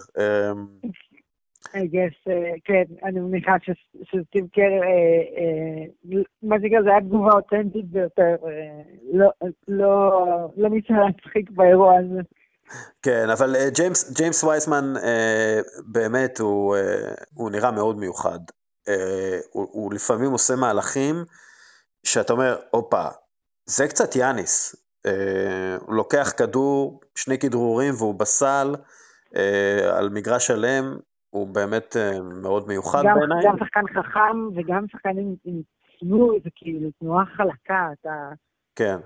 I 1.69 1.87
guess, 1.87 2.29
uh, 2.29 2.61
כן, 2.65 2.83
אני 3.05 3.21
מניחה 3.21 3.59
קר, 4.53 4.61
uh, 4.61 6.13
uh, 6.13 6.17
מה 6.43 6.57
שנקרא, 6.61 6.83
זה 6.83 6.91
היה 6.91 7.01
תגובה 7.01 7.33
אותנטית 7.33 7.91
ביותר, 7.91 8.37
לא, 9.13 9.31
לא, 9.69 10.11
לא 10.57 10.69
ניסה 10.69 10.95
להצחיק 10.95 11.51
באירוע 11.51 11.99
הזה. 11.99 12.21
כן, 13.03 13.31
אבל 13.31 13.57
ג'יימס, 14.15 14.45
וייסמן 14.45 14.95
באמת 15.87 16.39
הוא, 16.39 16.77
נראה 17.51 17.71
מאוד 17.71 17.99
מיוחד. 17.99 18.39
הוא 19.53 19.95
לפעמים 19.95 20.31
עושה 20.31 20.57
מהלכים 20.57 21.25
שאתה 22.07 22.33
אומר, 22.33 22.57
הופה, 22.71 23.05
זה 23.67 23.89
קצת 23.89 24.17
יאניס. 24.17 24.77
הוא 25.81 25.95
לוקח 25.95 26.33
כדור, 26.37 27.01
שני 27.15 27.39
כדרורים 27.39 27.95
והוא 27.95 28.15
בסל 28.15 28.75
על 29.93 30.09
מגרש 30.09 30.47
שלם, 30.47 30.97
הוא 31.33 31.47
באמת 31.47 31.97
אה, 31.97 32.21
מאוד 32.43 32.69
מיוחד 32.69 33.03
בעיניי. 33.03 33.47
גם 33.47 33.57
שחקן 33.59 33.85
חכם 33.89 34.49
וגם 34.57 34.85
שחקן 34.93 35.19
עם 35.45 35.63
ציור, 35.99 36.39
זה 36.45 36.51
כאילו 36.55 36.91
תנועה 37.01 37.25
חלקה, 37.27 37.89
אתה... 38.01 38.29
כן. 38.77 38.97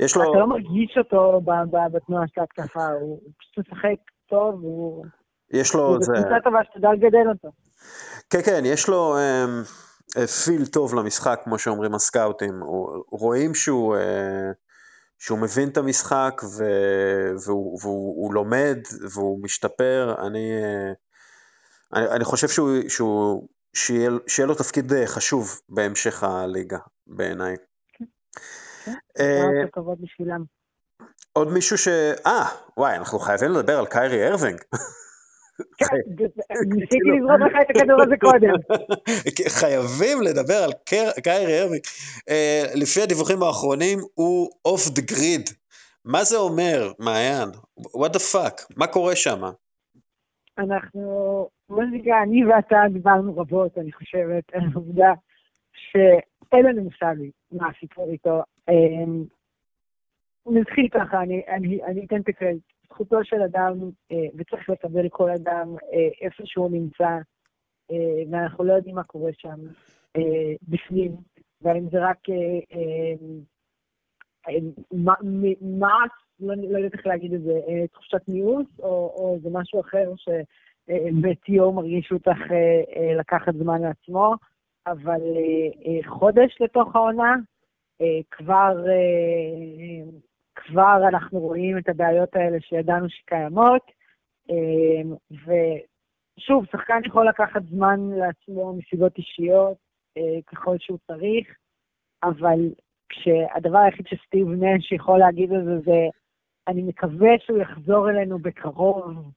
יש 0.00 0.16
לו... 0.16 0.22
אתה 0.22 0.38
לא 0.38 0.46
מרגיש 0.46 0.98
אותו 0.98 1.40
בתנועה 1.92 2.24
של 2.28 2.40
ההתקפה, 2.40 2.86
הוא 3.00 3.20
פשוט 3.38 3.58
משחק 3.58 3.96
טוב, 4.26 4.54
הוא... 4.62 5.04
יש 5.50 5.74
לו... 5.74 6.02
זה 6.02 6.12
קבוצה 6.14 6.36
טובה 6.44 6.58
שתדע 6.64 6.92
לגדל 6.92 7.28
אותו. 7.28 7.48
כן, 8.30 8.42
כן, 8.42 8.62
יש 8.64 8.88
לו 8.88 9.16
פיל 10.44 10.66
טוב 10.66 10.94
למשחק, 10.94 11.40
כמו 11.44 11.58
שאומרים 11.58 11.94
הסקאוטים. 11.94 12.60
רואים 13.10 13.54
שהוא... 13.54 13.96
שהוא 15.18 15.38
מבין 15.38 15.68
את 15.68 15.76
המשחק 15.76 16.40
והוא, 16.42 17.38
והוא, 17.46 17.78
והוא 17.82 18.34
לומד 18.34 18.78
והוא 19.14 19.42
משתפר, 19.42 20.14
אני, 20.26 20.52
אני, 21.94 22.08
אני 22.08 22.24
חושב 22.24 22.48
שהוא, 22.48 22.70
שהוא, 22.88 23.48
שיהיה, 23.74 24.10
שיהיה 24.26 24.46
לו 24.46 24.54
תפקיד 24.54 24.92
אה, 24.92 25.06
חשוב 25.06 25.60
בהמשך 25.68 26.22
הליגה, 26.22 26.78
בעיניי. 27.06 27.56
כן, 27.92 28.04
אה. 29.20 29.44
עוד 31.32 31.52
מישהו 31.52 31.78
ש... 31.78 31.88
אה, 32.26 32.48
וואי, 32.76 32.96
אנחנו 32.96 33.18
חייבים 33.18 33.50
לדבר 33.50 33.78
על 33.78 33.86
קיירי 33.86 34.28
ארווינג. 34.28 34.60
כן, 35.76 35.86
ניסיתי 36.74 37.10
לזרוק 37.16 37.40
לך 37.40 37.56
את 37.62 37.76
הכדור 37.76 38.02
הזה 38.02 38.14
קודם. 38.20 38.54
חייבים 39.60 40.22
לדבר 40.22 40.62
על 40.64 40.72
קיירי 41.22 41.62
ארווינג. 41.62 41.82
אה, 42.28 42.64
לפי 42.74 43.02
הדיווחים 43.02 43.42
האחרונים 43.42 43.98
הוא 44.14 44.50
off 44.64 44.88
the 44.88 45.02
grid. 45.02 45.50
מה 46.04 46.24
זה 46.24 46.36
אומר, 46.36 46.92
מעיין? 46.98 47.48
what 47.80 48.10
the 48.14 48.22
fuck? 48.32 48.64
מה 48.76 48.86
קורה 48.86 49.16
שם? 49.16 49.42
אנחנו, 50.58 51.48
מוזיקה, 51.70 52.22
אני 52.22 52.44
ואתה 52.44 52.76
דיברנו 52.92 53.36
רבות, 53.36 53.78
אני 53.78 53.92
חושבת, 53.92 54.54
על 54.54 54.60
העובדה 54.72 55.12
שאין 55.72 56.66
לנו 56.66 56.84
מושג 56.84 57.14
מה 57.52 57.68
הסיפור 57.68 58.10
איתו. 58.10 58.42
אמ, 58.68 59.24
נתחיל 60.46 60.88
ככה, 60.88 61.22
אני, 61.22 61.42
אני, 61.48 61.84
אני 61.84 62.04
אתן 62.04 62.20
את 62.20 62.28
הקרדיט. 62.28 62.62
זכותו 62.90 63.24
של 63.24 63.42
אדם, 63.42 63.78
אה, 64.12 64.26
וצריך 64.34 64.68
לקבל 64.68 65.08
כל 65.08 65.30
אדם 65.30 65.74
אה, 65.92 66.08
איפה 66.26 66.42
שהוא 66.46 66.70
נמצא, 66.70 67.18
אה, 67.90 68.22
ואנחנו 68.30 68.64
לא 68.64 68.72
יודעים 68.72 68.94
מה 68.94 69.04
קורה 69.04 69.30
שם 69.32 69.56
בפנים, 70.68 71.16
והאם 71.60 71.88
זה 71.90 71.98
רק 72.08 72.18
מעש, 75.60 76.10
לא, 76.40 76.54
לא 76.70 76.78
יודעת 76.78 76.94
איך 76.94 77.06
להגיד 77.06 77.34
את 77.34 77.42
זה, 77.42 77.60
תחושת 77.92 78.28
מיאוס, 78.28 78.66
או, 78.78 79.12
או 79.16 79.38
זה 79.42 79.48
משהו 79.52 79.80
אחר 79.80 80.12
שבטיו 80.16 81.72
מרגיש 81.72 82.12
אותך 82.12 82.38
לקחת 83.18 83.54
זמן 83.54 83.82
לעצמו, 83.82 84.34
אבל 84.86 85.20
חודש 86.06 86.56
לתוך 86.60 86.96
העונה, 86.96 87.36
כבר 88.30 88.84
כבר 90.54 91.08
אנחנו 91.08 91.38
רואים 91.38 91.78
את 91.78 91.88
הבעיות 91.88 92.36
האלה 92.36 92.60
שידענו 92.60 93.10
שקיימות, 93.10 93.82
ושוב, 95.30 96.64
שחקן 96.72 97.00
יכול 97.06 97.28
לקחת 97.28 97.62
זמן 97.70 98.00
לעצמו 98.10 98.74
מסיבות 98.74 99.18
אישיות 99.18 99.76
אה, 100.16 100.42
ככל 100.46 100.76
שהוא 100.78 100.98
צריך, 101.06 101.48
אבל 102.22 102.58
כשהדבר 103.08 103.78
היחיד 103.78 104.06
שסטיב 104.06 104.48
נש 104.48 104.92
יכול 104.92 105.18
להגיד 105.18 105.52
על 105.52 105.64
זה 105.64 105.78
זה, 105.78 106.08
אני 106.68 106.82
מקווה 106.82 107.30
שהוא 107.38 107.58
יחזור 107.58 108.10
אלינו 108.10 108.38
בקרוב. 108.38 109.32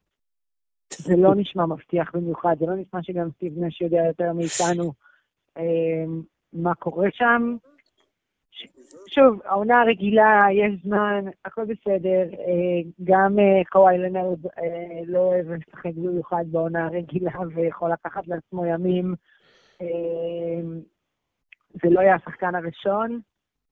זה 0.90 1.16
לא 1.18 1.36
נשמע 1.36 1.66
מבטיח 1.66 2.16
במיוחד, 2.16 2.56
זה 2.60 2.66
לא 2.66 2.76
נשמע 2.76 3.04
שגם 3.04 3.30
סטיב 3.32 3.54
נש 3.60 3.82
יודע 3.82 4.04
יותר 4.08 4.34
מאיתנו 4.34 4.94
אמ, 5.58 6.22
מה 6.54 6.76
קורה 6.76 7.08
שם. 7.12 7.58
שוב, 9.08 9.40
העונה 9.46 9.82
הרגילה, 9.82 10.48
יש 10.52 10.84
זמן, 10.84 11.26
הכל 11.46 11.66
בסדר. 11.66 12.24
אה, 12.40 12.90
גם 13.04 13.40
אה, 13.40 13.62
קוואי 13.70 13.98
לנרד 13.98 14.46
אה, 14.46 15.00
לא 15.08 15.20
אוהב 15.20 15.52
לשחק 15.52 15.92
במיוחד 15.96 16.44
בעונה 16.52 16.86
הרגילה 16.86 17.32
ויכול 17.56 17.92
לקחת 17.92 18.28
לעצמו 18.28 18.66
ימים. 18.66 19.16
זה 21.84 21.90
לא 21.90 22.02
יהיה 22.02 22.16
השחקן 22.16 22.56
הראשון, 22.56 23.20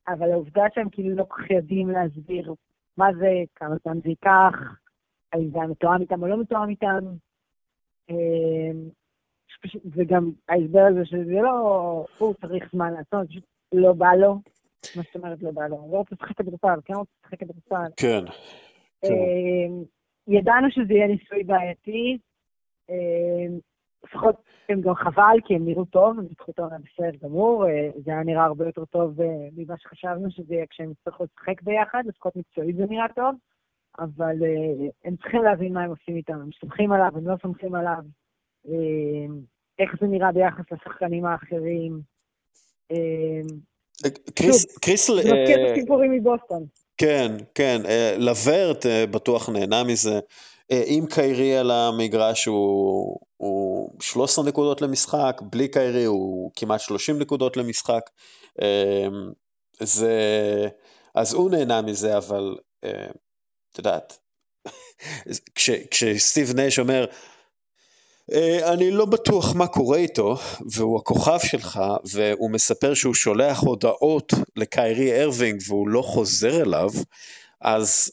אבל 0.07 0.31
העובדה 0.31 0.63
שהם 0.73 0.89
כאילו 0.89 1.15
לא 1.15 1.23
כל 1.27 1.41
כך 1.41 1.51
יודעים 1.51 1.89
להסביר 1.89 2.53
מה 2.97 3.07
זה, 3.19 3.43
כמה 3.55 3.75
זמן 3.83 3.99
זה 4.03 4.09
ייקח, 4.09 4.53
האם 5.33 5.49
זה 5.51 5.57
היה 5.57 5.67
מתואם 5.67 6.01
איתם 6.01 6.23
או 6.23 6.27
לא 6.27 6.37
מתואם 6.37 6.69
איתם. 6.69 6.99
וגם 9.85 10.31
ההסבר 10.49 10.81
הזה 10.91 11.05
שזה 11.05 11.41
לא, 11.43 12.05
הוא 12.17 12.33
צריך 12.33 12.69
זמן 12.73 12.93
לעשות, 12.93 13.29
פשוט 13.29 13.43
לא 13.73 13.93
בא 13.93 14.13
לו. 14.13 14.35
מה 14.95 15.01
זאת 15.03 15.15
אומרת 15.15 15.43
לא 15.43 15.51
בא 15.51 15.67
לו? 15.67 15.87
לא 15.91 15.97
רוצה 15.97 16.15
לשחק 16.15 16.37
כדורסל, 16.37 16.79
כן 16.85 16.93
רוצה 16.93 17.11
לשחק 17.23 17.39
כדורסל. 17.39 17.91
כן. 17.97 18.23
כן. 19.01 19.07
אמ, 19.07 19.83
ידענו 20.27 20.67
שזה 20.71 20.93
יהיה 20.93 21.07
ניסוי 21.07 21.43
בעייתי. 21.43 22.17
לפחות 24.03 24.35
הם 24.69 24.81
גם 24.81 24.95
חבל, 24.95 25.37
כי 25.45 25.55
הם 25.55 25.65
נראו 25.65 25.85
טוב, 25.85 26.19
הם 26.19 26.25
זכותו 26.31 26.63
היה 26.69 26.77
בסדר 26.79 27.27
גמור, 27.27 27.67
אה, 27.67 27.89
זה 28.05 28.11
היה 28.11 28.23
נראה 28.23 28.43
הרבה 28.43 28.65
יותר 28.65 28.85
טוב 28.85 29.21
אה, 29.21 29.27
ממה 29.55 29.75
שחשבנו 29.77 30.31
שזה 30.31 30.53
יהיה 30.53 30.65
כשהם 30.69 30.91
יצטרכו 30.91 31.23
לשחק 31.23 31.61
ביחד, 31.61 32.03
לפחות 32.05 32.35
מקצועית 32.35 32.75
זה 32.75 32.83
נראה 32.89 33.05
טוב, 33.15 33.35
אבל 33.99 34.43
אה, 34.43 34.87
הם 35.05 35.15
צריכים 35.15 35.43
להבין 35.43 35.73
מה 35.73 35.83
הם 35.83 35.89
עושים 35.89 36.15
איתם, 36.15 36.33
הם 36.33 36.49
סומכים 36.59 36.91
עליו, 36.91 37.11
הם 37.15 37.27
לא 37.27 37.35
סומכים 37.41 37.75
עליו, 37.75 38.03
איך 39.79 39.91
זה 40.01 40.07
נראה 40.07 40.31
ביחס 40.31 40.65
לשחקנים 40.71 41.25
האחרים. 41.25 42.01
קריס... 44.35 44.77
קריס... 44.77 45.07
זה 45.07 45.13
מזכיר 45.13 45.71
את 45.71 45.77
הסיפורים 45.77 46.11
מבוסטון. 46.11 46.65
כן, 46.97 47.27
כן, 47.55 47.77
לברט 48.17 48.85
בטוח 49.11 49.49
נהנה 49.49 49.83
מזה. 49.83 50.19
עם 50.69 51.05
קיירי 51.05 51.57
על 51.57 51.71
המגרש 51.71 52.45
הוא, 52.45 53.19
הוא 53.41 53.91
13 54.01 54.45
נקודות 54.45 54.81
למשחק, 54.81 55.41
בלי 55.41 55.67
קיירי 55.67 56.03
הוא 56.03 56.51
כמעט 56.55 56.79
30 56.79 57.19
נקודות 57.19 57.57
למשחק. 57.57 58.09
זה, 59.79 60.17
אז 61.15 61.33
הוא 61.33 61.51
נהנה 61.51 61.81
מזה, 61.81 62.17
אבל 62.17 62.55
את 62.79 63.77
יודעת, 63.77 64.19
כש, 65.55 65.69
כשסטיב 65.91 66.59
נש 66.59 66.79
אומר, 66.79 67.05
אה, 68.31 68.73
אני 68.73 68.91
לא 68.91 69.05
בטוח 69.05 69.55
מה 69.55 69.67
קורה 69.67 69.97
איתו, 69.97 70.35
והוא 70.71 70.99
הכוכב 70.99 71.39
שלך, 71.43 71.79
והוא 72.11 72.51
מספר 72.51 72.93
שהוא 72.93 73.13
שולח 73.13 73.59
הודעות 73.59 74.33
לקיירי 74.55 75.23
ארווינג 75.23 75.61
והוא 75.67 75.89
לא 75.89 76.01
חוזר 76.01 76.61
אליו, 76.61 76.89
אז 77.61 78.11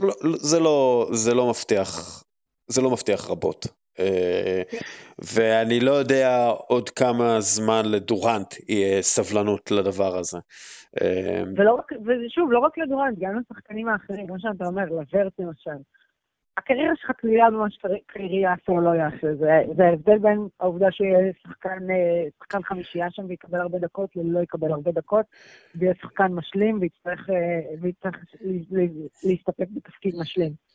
לא, 0.00 0.14
זה 0.40 0.60
לא, 0.60 1.08
זה 1.12 1.34
לא 1.34 1.48
מבטיח, 1.48 2.24
זה 2.68 2.80
לא 2.80 2.90
מבטיח 2.90 3.30
רבות. 3.30 3.79
ואני 5.18 5.80
לא 5.80 5.90
יודע 5.90 6.46
עוד 6.46 6.90
כמה 6.90 7.40
זמן 7.40 7.82
לדורנט 7.84 8.54
יהיה 8.68 9.02
סבלנות 9.02 9.70
לדבר 9.70 10.16
הזה. 10.16 10.38
ולא 11.56 11.74
רק, 11.74 11.92
ושוב, 11.92 12.52
לא 12.52 12.58
רק 12.58 12.78
לדורנט, 12.78 13.18
גם 13.18 13.40
לשחקנים 13.40 13.88
האחרים, 13.88 14.26
כמו 14.26 14.36
שאתה 14.40 14.66
אומר, 14.66 14.84
לוורט 14.84 15.32
למשל. 15.38 15.80
הקריירה 16.60 16.96
שלך 16.96 17.10
תלויה 17.10 17.50
במה 17.50 17.70
שקריירי 17.70 18.36
יעשה 18.36 18.72
או 18.72 18.80
לא 18.80 18.90
יעשה. 18.90 19.34
זה, 19.34 19.62
זה 19.76 19.84
ההבדל 19.84 20.18
בין 20.18 20.48
העובדה 20.60 20.92
שיהיה 20.92 21.32
שחקן, 21.42 21.90
אה, 21.90 22.24
שחקן 22.38 22.62
חמישייה 22.62 23.10
שם 23.10 23.22
ויקבל 23.28 23.58
הרבה 23.58 23.78
דקות 23.78 24.16
ללא 24.16 24.40
יקבל 24.40 24.72
הרבה 24.72 24.92
דקות, 24.92 25.26
ויהיה 25.74 25.94
שחקן 26.00 26.32
משלים 26.32 26.78
ויצטרך, 26.80 27.30
אה, 27.30 27.76
ויצטרך 27.80 28.16
להסתפק 29.24 29.66
בתפקיד 29.70 30.14
משלים. 30.18 30.69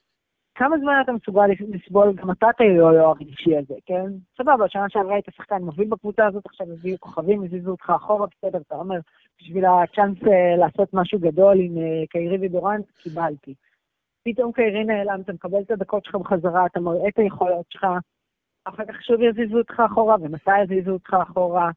כמה 0.56 0.78
זמן 0.78 0.94
אתה 1.04 1.12
מסוגל 1.12 1.48
לסבול, 1.70 2.14
גם 2.14 2.32
אתה 2.32 2.48
תהיה 2.58 2.84
הרגשי 2.84 3.58
הזה, 3.58 3.74
כן? 3.86 4.06
סבבה, 4.38 4.70
שנה 4.70 4.90
שעברה 4.90 5.14
היית 5.14 5.26
שחקן 5.36 5.62
מוביל 5.62 5.88
בקבוצה 5.88 6.28
הזאת, 6.28 6.46
עכשיו 6.46 6.68
הביאו 6.72 6.98
כוכבים, 7.00 7.44
הזיזו 7.44 7.72
אותך 7.72 7.90
אחורה, 7.90 8.28
בסדר, 8.28 8.60
אתה 8.68 8.76
אומר, 8.76 9.00
בשביל 9.42 9.66
הצ'אנס 9.66 10.18
אה, 10.28 10.56
לעשות 10.58 10.94
משהו 10.94 11.20
גדול 11.20 11.60
עם 11.60 11.76
קיירי 12.10 12.48
ודורנט, 12.48 12.86
קיבלתי. 13.04 13.54
פתאום 14.26 14.52
קיירי 14.52 14.84
נעלם, 14.84 15.22
אתה 15.22 15.34
מקבל 15.34 15.62
את 15.62 15.72
הדקות 15.72 16.06
שלך 16.06 16.16
בחזרה, 16.16 16.66
אתה 16.66 16.80
מראה 16.80 17.08
את 17.08 17.20
היכולות 17.20 17.66
שלך, 17.70 17.88
אחר 18.66 18.86
כך 18.86 19.04
שוב 19.04 19.22
יזיזו 19.22 19.58
אותך 19.58 19.80
אחורה, 19.80 20.16
ומתי 20.22 20.62
יזיזו 20.64 20.92
אותך 20.92 21.14
אחורה. 21.22 21.72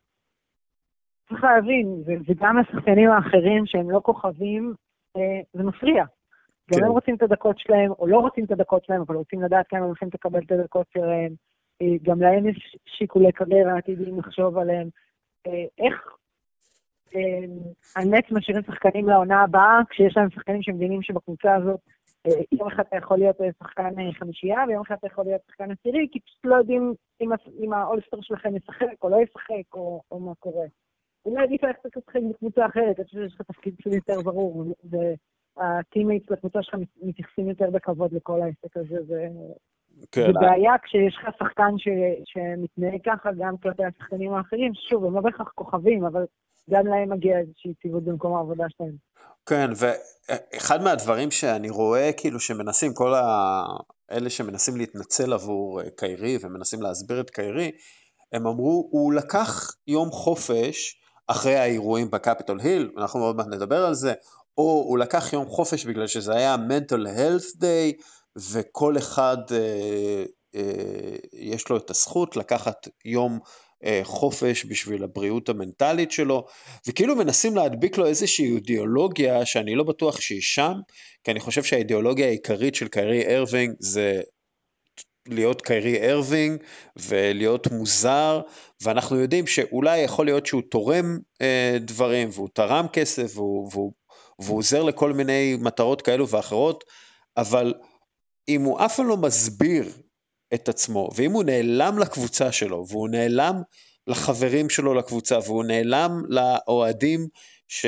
צריך 1.28 1.44
להבין, 1.44 2.02
וגם 2.26 2.58
לשחקנים 2.58 3.10
האחרים 3.10 3.66
שהם 3.66 3.90
לא 3.90 4.00
כוכבים, 4.04 4.74
אה, 5.16 5.40
זה 5.52 5.62
מפריע. 5.62 6.04
גם 6.72 6.78
כן. 6.78 6.84
הם 6.84 6.90
רוצים 6.90 7.14
את 7.14 7.22
הדקות 7.22 7.58
שלהם, 7.58 7.90
או 7.98 8.06
לא 8.06 8.18
רוצים 8.18 8.44
את 8.44 8.50
הדקות 8.50 8.84
שלהם, 8.84 9.00
אבל 9.00 9.16
רוצים 9.16 9.42
לדעת 9.42 9.66
כמה 9.68 9.80
הם 9.80 9.86
הולכים 9.86 10.08
לקבל 10.14 10.40
את 10.42 10.52
הדקות 10.52 10.86
שלהם. 10.92 11.32
אה, 11.82 11.96
גם 12.02 12.22
להם 12.22 12.48
יש 12.48 12.76
שיקולי 12.86 13.32
קריירה 13.32 13.78
עתידיים 13.78 14.18
לחשוב 14.18 14.58
עליהם. 14.58 14.88
אה, 15.46 15.64
איך 15.78 16.16
הנטס 17.96 18.24
משאירים 18.30 18.62
שחקנים 18.62 19.08
לעונה 19.08 19.42
הבאה, 19.42 19.80
כשיש 19.90 20.16
להם 20.16 20.30
שחקנים 20.30 20.62
שמבינים 20.62 21.02
שבקבוצה 21.02 21.54
הזאת 21.54 21.80
אה, 22.26 22.32
יום 22.52 22.68
אחד 22.68 22.82
אתה 22.88 22.96
יכול 22.96 23.18
להיות 23.18 23.36
שחקן 23.58 23.98
אה, 23.98 24.12
חמישייה, 24.12 24.64
ויום 24.68 24.82
אחד 24.86 24.94
אתה 24.98 25.06
יכול 25.06 25.24
להיות 25.24 25.40
שחקן 25.46 25.70
עשירי, 25.70 26.08
כי 26.12 26.20
פשוט 26.20 26.44
לא 26.44 26.54
יודעים 26.54 26.94
אם, 27.20 27.30
אם 27.60 27.72
האולסטאר 27.72 28.20
שלכם 28.20 28.56
ישחק 28.56 29.02
או 29.02 29.08
לא 29.08 29.16
ישחק, 29.22 29.74
או, 29.74 30.02
או 30.10 30.20
מה 30.20 30.34
קורה. 30.38 30.66
אולי 31.26 31.42
עדיף 31.42 31.62
ללכת 31.62 31.96
לשחק 31.96 32.20
בקבוצה 32.30 32.66
אחרת, 32.66 32.98
אני 32.98 33.04
חושב 33.04 33.18
שיש 33.18 33.34
לך 33.34 33.42
תפקיד 33.42 33.76
פשוט 33.76 33.92
יותר 33.92 34.20
ברור, 34.22 34.64
וה 35.58 35.71
teammates 35.71 36.30
לקבוצה 36.30 36.62
שלך 36.62 36.74
מתייחסים 37.02 37.48
יותר 37.48 37.70
בכבוד 37.70 38.12
לכל 38.12 38.42
העסק 38.42 38.76
הזה, 38.76 38.96
זה... 39.08 39.28
כן, 40.12 40.26
זה 40.26 40.32
בעיה 40.32 40.72
כשיש 40.82 41.16
לך 41.16 41.34
שחקן 41.38 41.78
ש, 41.78 41.88
שמתנהג 42.24 43.00
ככה 43.04 43.30
גם 43.38 43.56
כלפי 43.56 43.82
השחקנים 43.84 44.32
האחרים, 44.32 44.72
שוב, 44.90 45.04
הם 45.04 45.14
לא 45.14 45.20
בהכרח 45.20 45.52
כוכבים, 45.54 46.04
אבל 46.04 46.24
גם 46.70 46.86
להם 46.86 47.12
מגיע 47.12 47.38
איזושהי 47.38 47.70
יציבות 47.70 48.04
במקום 48.04 48.36
העבודה 48.36 48.64
שלהם. 48.68 48.94
כן, 49.46 49.70
ואחד 49.76 50.82
מהדברים 50.82 51.30
שאני 51.30 51.70
רואה 51.70 52.10
כאילו 52.16 52.40
שמנסים, 52.40 52.94
כל 52.94 53.14
האלה 54.10 54.30
שמנסים 54.30 54.76
להתנצל 54.76 55.32
עבור 55.32 55.80
אה, 55.80 55.90
קיירי 55.96 56.38
ומנסים 56.42 56.82
להסביר 56.82 57.20
את 57.20 57.30
קיירי, 57.30 57.70
הם 58.32 58.46
אמרו, 58.46 58.88
הוא 58.90 59.12
לקח 59.12 59.70
יום 59.86 60.10
חופש, 60.10 61.00
אחרי 61.26 61.56
האירועים 61.56 62.10
בקפיטול 62.10 62.60
היל, 62.60 62.90
אנחנו 62.96 63.20
עוד 63.20 63.36
מעט 63.36 63.46
נדבר 63.46 63.86
על 63.86 63.94
זה, 63.94 64.14
או 64.58 64.84
הוא 64.88 64.98
לקח 64.98 65.32
יום 65.32 65.46
חופש 65.46 65.84
בגלל 65.84 66.06
שזה 66.06 66.36
היה 66.36 66.56
mental 66.68 67.06
health 67.18 67.60
day, 67.60 68.02
וכל 68.52 68.98
אחד 68.98 69.36
אה, 69.52 70.24
אה, 70.54 71.16
יש 71.32 71.68
לו 71.68 71.76
את 71.76 71.90
הזכות 71.90 72.36
לקחת 72.36 72.88
יום 73.04 73.38
אה, 73.84 74.00
חופש 74.04 74.66
בשביל 74.68 75.04
הבריאות 75.04 75.48
המנטלית 75.48 76.10
שלו, 76.10 76.46
וכאילו 76.88 77.16
מנסים 77.16 77.56
להדביק 77.56 77.98
לו 77.98 78.06
איזושהי 78.06 78.54
אידיאולוגיה 78.54 79.46
שאני 79.46 79.74
לא 79.74 79.84
בטוח 79.84 80.20
שהיא 80.20 80.42
שם, 80.42 80.72
כי 81.24 81.30
אני 81.30 81.40
חושב 81.40 81.62
שהאידיאולוגיה 81.62 82.26
העיקרית 82.26 82.74
של 82.74 82.88
קיירי 82.88 83.36
ארווינג 83.36 83.74
זה 83.78 84.20
להיות 85.28 85.62
קיירי 85.62 86.10
ארווינג 86.10 86.62
ולהיות 86.96 87.66
מוזר, 87.66 88.40
ואנחנו 88.82 89.16
יודעים 89.16 89.46
שאולי 89.46 89.98
יכול 89.98 90.26
להיות 90.26 90.46
שהוא 90.46 90.62
תורם 90.70 91.18
אה, 91.42 91.76
דברים, 91.80 92.28
והוא 92.32 92.48
תרם 92.54 92.86
כסף, 92.92 93.32
והוא, 93.34 93.70
והוא, 93.72 93.92
והוא 94.38 94.58
עוזר 94.58 94.82
לכל 94.82 95.12
מיני 95.12 95.56
מטרות 95.60 96.02
כאלו 96.02 96.28
ואחרות, 96.28 96.84
אבל 97.36 97.74
אם 98.48 98.62
הוא 98.62 98.80
אף 98.80 98.96
פעם 98.96 99.08
לא 99.08 99.16
מסביר 99.16 99.92
את 100.54 100.68
עצמו, 100.68 101.08
ואם 101.14 101.32
הוא 101.32 101.44
נעלם 101.44 101.98
לקבוצה 101.98 102.52
שלו, 102.52 102.84
והוא 102.88 103.08
נעלם 103.08 103.62
לחברים 104.06 104.70
שלו 104.70 104.94
לקבוצה, 104.94 105.38
והוא 105.38 105.64
נעלם 105.64 106.22
לאוהדים 106.28 107.28
ש, 107.68 107.86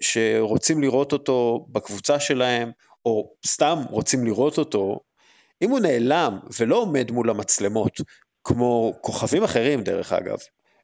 שרוצים 0.00 0.82
לראות 0.82 1.12
אותו 1.12 1.66
בקבוצה 1.72 2.20
שלהם, 2.20 2.70
או 3.04 3.34
סתם 3.46 3.78
רוצים 3.90 4.24
לראות 4.24 4.58
אותו, 4.58 5.00
אם 5.62 5.70
הוא 5.70 5.80
נעלם 5.80 6.38
ולא 6.58 6.76
עומד 6.76 7.10
מול 7.10 7.30
המצלמות, 7.30 7.92
כמו 8.44 8.92
כוכבים 9.00 9.44
אחרים 9.44 9.82
דרך 9.82 10.12
אגב, 10.12 10.38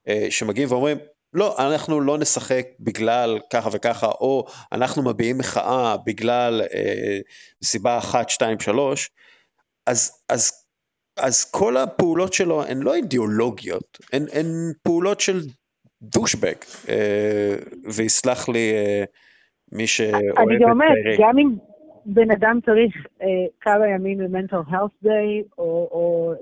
אה, 0.09 0.27
שמגיעים 0.31 0.73
ואומרים, 0.73 0.99
לא, 1.35 1.55
אנחנו 1.59 2.01
לא 2.01 2.19
נשחק 2.19 2.67
בגלל 2.81 3.39
ככה 3.53 3.69
וככה, 3.73 4.07
או 4.07 4.45
אנחנו 4.73 5.03
מביעים 5.03 5.39
מחאה 5.39 5.97
בגלל 6.07 6.63
אה, 6.75 7.19
סיבה 7.65 7.99
אחת, 7.99 8.29
שתיים, 8.29 8.61
שלוש, 8.61 9.11
אז, 9.87 10.25
אז, 10.29 10.67
אז 11.19 11.51
כל 11.51 11.77
הפעולות 11.77 12.33
שלו 12.33 12.65
הן 12.65 12.79
לא 12.83 12.95
אידיאולוגיות, 12.95 13.99
הן, 14.13 14.23
הן 14.33 14.47
פעולות 14.83 15.21
של 15.21 15.41
דושבג, 16.03 16.55
אה, 16.89 17.57
ויסלח 17.97 18.49
לי 18.49 18.73
אה, 18.73 19.05
מי 19.73 19.87
שאוהב 19.87 20.15
את... 20.15 20.39
אני 20.39 20.59
גם 20.61 20.71
אומרת, 20.71 21.19
גם 21.19 21.39
אם 21.39 21.57
בן 22.07 22.31
אדם 22.31 22.59
צריך 22.65 23.07
אה, 23.23 23.27
כמה 23.61 23.89
ימים 23.89 24.21
ל-mental 24.21 24.71
health 24.71 25.07
day, 25.07 25.55
או, 25.59 25.89
או 25.91 26.33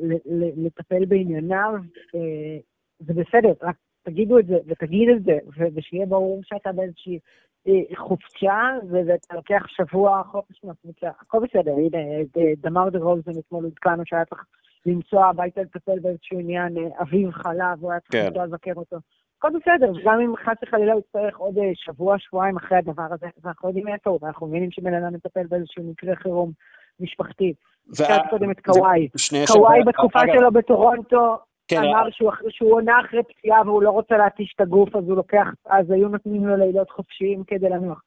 לטפל 0.57 1.05
בענייניו, 1.05 1.73
אה, 2.15 2.59
זה 2.99 3.13
בסדר, 3.15 3.53
רק 3.63 3.77
תגידו 4.03 4.39
את 4.39 4.47
זה, 4.47 4.57
ותגיד 4.67 5.09
את 5.09 5.23
זה, 5.25 5.39
ושיהיה 5.75 6.07
ברור 6.07 6.41
שאתה 6.45 6.73
באיזושהי 6.73 7.19
אה, 7.69 7.97
חופשה, 7.97 8.61
ואתה 8.91 9.35
לוקח 9.35 9.63
שבוע 9.69 10.23
חופש 10.31 10.65
מהקבוצה, 10.65 11.09
הכל 11.21 11.39
בסדר, 11.39 11.73
הנה, 11.73 11.99
אה, 12.37 12.53
דמר 12.57 12.89
דה 12.89 12.99
רוזן 12.99 13.33
אתמול 13.39 13.65
עודכנו 13.65 14.03
שהיה 14.07 14.25
צריך 14.25 14.45
לנסוע 14.87 15.27
הביתה 15.27 15.63
לטפל 15.63 15.99
באיזשהו 15.99 16.39
עניין, 16.39 16.79
אה, 16.79 17.03
אביו 17.03 17.33
חלה, 17.33 17.75
והוא 17.79 17.91
היה 17.91 18.01
צריך 18.01 18.13
כן. 18.13 18.27
לנסוע 18.27 18.47
לבקר 18.47 18.73
אותו. 18.77 18.97
הכל 19.39 19.49
בסדר, 19.51 19.93
וגם 19.93 20.21
אם 20.21 20.37
חס 20.37 20.57
וחלילה 20.63 20.93
הוא 20.93 21.01
יצטרך 21.01 21.37
עוד 21.37 21.55
שבוע, 21.75 22.19
שבועיים 22.19 22.57
אחרי 22.57 22.79
הדבר 22.79 23.07
הזה, 23.11 23.27
ואנחנו 23.43 23.69
יודעים 23.69 23.89
איפה 23.89 24.11
הוא, 24.11 24.19
ואנחנו 24.23 24.47
מבינים 24.47 24.71
שבן 24.71 24.95
אדם 24.95 25.15
מטפל 25.15 25.47
באיזשהו 25.47 25.85
מקרה 25.85 26.17
חירום 26.17 26.53
משפחתי. 27.01 27.55
אפשר 27.93 28.19
קודם 28.31 28.51
את 28.51 28.61
קוואי. 28.61 29.09
קוואי 29.53 29.81
בתקופה 29.87 30.21
שלו 30.35 30.53
בטורונטו, 30.53 31.37
כן, 31.69 31.83
אמר 31.83 32.11
שהוא, 32.11 32.33
שהוא 32.49 32.75
עונה 32.75 33.01
אחרי 33.01 33.23
פציעה 33.23 33.63
והוא 33.67 33.83
לא 33.83 33.91
רוצה 33.91 34.17
להתיש 34.17 34.53
את 34.57 34.61
הגוף, 34.61 34.97
אז 34.97 35.05
הוא 35.09 35.17
לוקח, 35.17 35.49
אז 35.67 35.91
היו 35.91 36.09
נותנים 36.09 36.47
לו 36.47 36.57
לילות 36.57 36.91
חופשיים 36.91 37.45
כדי 37.45 37.69
לנוח. 37.69 38.03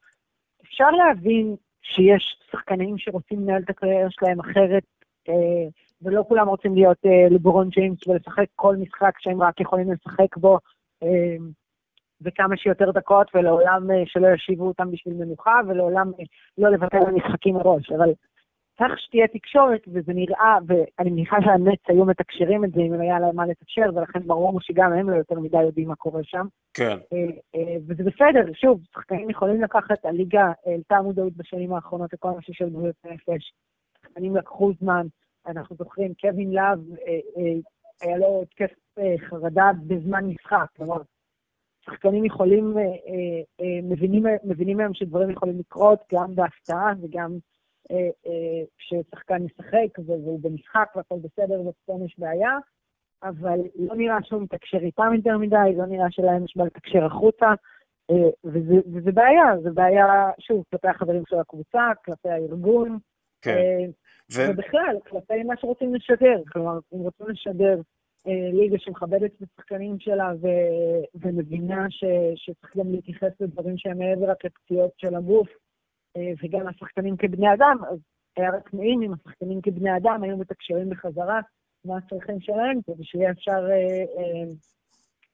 אפשר 0.62 0.90
להבין 0.90 1.56
שיש 1.82 2.36
שחקנים 2.50 2.98
שרוצים 2.98 3.40
לנהל 3.40 3.62
את 3.62 3.70
הקריירה 3.70 4.10
שלהם 4.10 4.40
אחרת, 4.40 4.82
אה, 5.28 5.68
ולא 6.02 6.24
כולם 6.28 6.48
רוצים 6.48 6.74
להיות 6.74 6.98
אה, 7.06 7.28
לברון 7.30 7.68
ג'יימס 7.68 8.06
ולשחק 8.08 8.46
כל 8.54 8.76
משחק 8.76 9.12
שהם 9.18 9.42
רק 9.42 9.60
יכולים 9.60 9.92
לשחק 9.92 10.36
בו, 10.36 10.58
אה, 11.02 11.36
וכמה 12.20 12.56
שיותר 12.56 12.90
דקות, 12.90 13.30
ולעולם 13.34 13.90
אה, 13.90 14.02
שלא 14.06 14.28
ישיבו 14.28 14.68
אותם 14.68 14.90
בשביל 14.90 15.14
מנוחה, 15.14 15.60
ולעולם 15.68 16.12
אה, 16.20 16.24
לא 16.58 16.70
לוותר 16.70 16.98
על 17.06 17.12
משחקים 17.12 17.54
מראש. 17.54 17.92
אבל 17.92 18.12
צריך 18.78 18.98
שתהיה 18.98 19.28
תקשורת, 19.28 19.80
וזה 19.88 20.12
נראה, 20.12 20.58
ואני 20.66 21.10
מניחה 21.10 21.36
שהנץ 21.44 21.78
היו 21.88 22.04
מתקשרים 22.04 22.64
את 22.64 22.72
זה 22.72 22.80
אם 22.80 23.00
היה 23.00 23.20
להם 23.20 23.36
מה 23.36 23.46
לתקשר, 23.46 23.82
ולכן 23.94 24.20
ברור 24.26 24.60
שגם 24.60 24.92
הם 24.92 25.10
לא 25.10 25.16
יותר 25.16 25.40
מדי 25.40 25.62
יודעים 25.62 25.88
מה 25.88 25.96
קורה 25.96 26.20
שם. 26.24 26.46
כן. 26.74 26.98
אה, 27.12 27.18
אה, 27.54 27.76
וזה 27.86 28.02
בסדר, 28.04 28.52
שוב, 28.54 28.80
שחקנים 28.94 29.30
יכולים 29.30 29.62
לקחת, 29.62 30.04
הליגה 30.04 30.52
העלתה 30.66 31.02
מודעות 31.02 31.32
בשנים 31.36 31.72
האחרונות 31.72 32.12
לכל 32.12 32.28
הנושא 32.28 32.52
של 32.52 32.68
בריאות 32.68 32.96
נפש. 33.04 33.52
שחקנים 34.02 34.36
לקחו 34.36 34.72
זמן, 34.80 35.06
אנחנו 35.46 35.76
זוכרים, 35.76 36.12
קווין 36.20 36.52
לאב, 36.52 36.80
אה, 37.06 37.52
היה 38.02 38.18
לו 38.18 38.42
התקף 38.42 38.70
חרדה 39.18 39.70
בזמן 39.86 40.24
משחק, 40.24 40.66
כלומר, 40.76 41.02
שחקנים 41.84 42.24
יכולים, 42.24 42.74
מבינים, 44.44 44.80
היום 44.80 44.94
שדברים 44.94 45.30
יכולים 45.30 45.58
לקרות 45.58 45.98
גם 46.12 46.34
בהפתעה 46.34 46.92
וגם 47.02 47.38
כששחקן 48.78 49.42
משחק 49.42 49.98
והוא 50.06 50.40
במשחק 50.42 50.88
והכל 50.96 51.16
בסדר 51.22 51.60
ופתאום 51.60 52.04
יש 52.04 52.18
בעיה, 52.18 52.58
אבל 53.22 53.58
לא 53.76 53.94
נראה 53.94 54.18
שהוא 54.22 54.42
מתקשר 54.42 54.78
איתם 54.78 55.12
יותר 55.14 55.38
מדי, 55.38 55.76
לא 55.76 55.86
נראה 55.86 56.10
שלהם 56.10 56.44
יש 56.44 56.56
מה 56.56 56.64
לתקשר 56.64 57.04
החוצה, 57.04 57.46
אה, 58.10 58.30
וזה, 58.44 58.74
וזה 58.94 59.12
בעיה, 59.12 59.60
זה 59.62 59.70
בעיה, 59.70 60.30
שוב, 60.38 60.64
כלפי 60.70 60.88
החברים 60.88 61.22
של 61.28 61.36
הקבוצה, 61.38 61.90
כלפי 62.04 62.28
הארגון, 62.28 62.98
כן. 63.42 63.90
ו... 64.32 64.40
ובכלל, 64.50 64.96
כלפי 65.10 65.42
מה 65.42 65.54
שרוצים 65.56 65.94
לשדר. 65.94 66.42
כלומר, 66.52 66.78
אם 66.94 66.98
רוצים 66.98 67.26
לשדר 67.28 67.80
ליגה 68.52 68.78
שמכבדת 68.78 69.30
את 69.36 69.42
השחקנים 69.42 69.98
שלה 69.98 70.32
ו... 70.42 70.46
ומבינה 71.14 71.86
ש... 71.90 72.04
שצריך 72.36 72.76
גם 72.76 72.92
להתייחס 72.92 73.40
לדברים 73.40 73.78
שהם 73.78 73.98
מעבר 73.98 74.30
רק 74.30 74.44
לפציעות 74.44 74.90
של 74.96 75.14
הגוף, 75.14 75.48
אה, 75.48 75.54
וגם 76.42 76.68
השחקנים 76.68 77.16
כבני 77.16 77.54
אדם, 77.54 77.78
אז 77.92 77.98
היה 78.36 78.50
רק 78.50 78.74
נעים 78.74 79.02
אם 79.02 79.12
השחקנים 79.12 79.60
כבני 79.62 79.96
אדם 79.96 80.22
היו 80.22 80.36
מתקשרים 80.36 80.90
בחזרה 80.90 81.40
מה 81.84 81.96
הצרכים 81.96 82.40
שלהם, 82.40 82.78
כדי 82.86 83.04
שיהיה 83.04 83.30
אפשר 83.30 83.66
אה, 83.70 84.04
אה, 84.18 84.52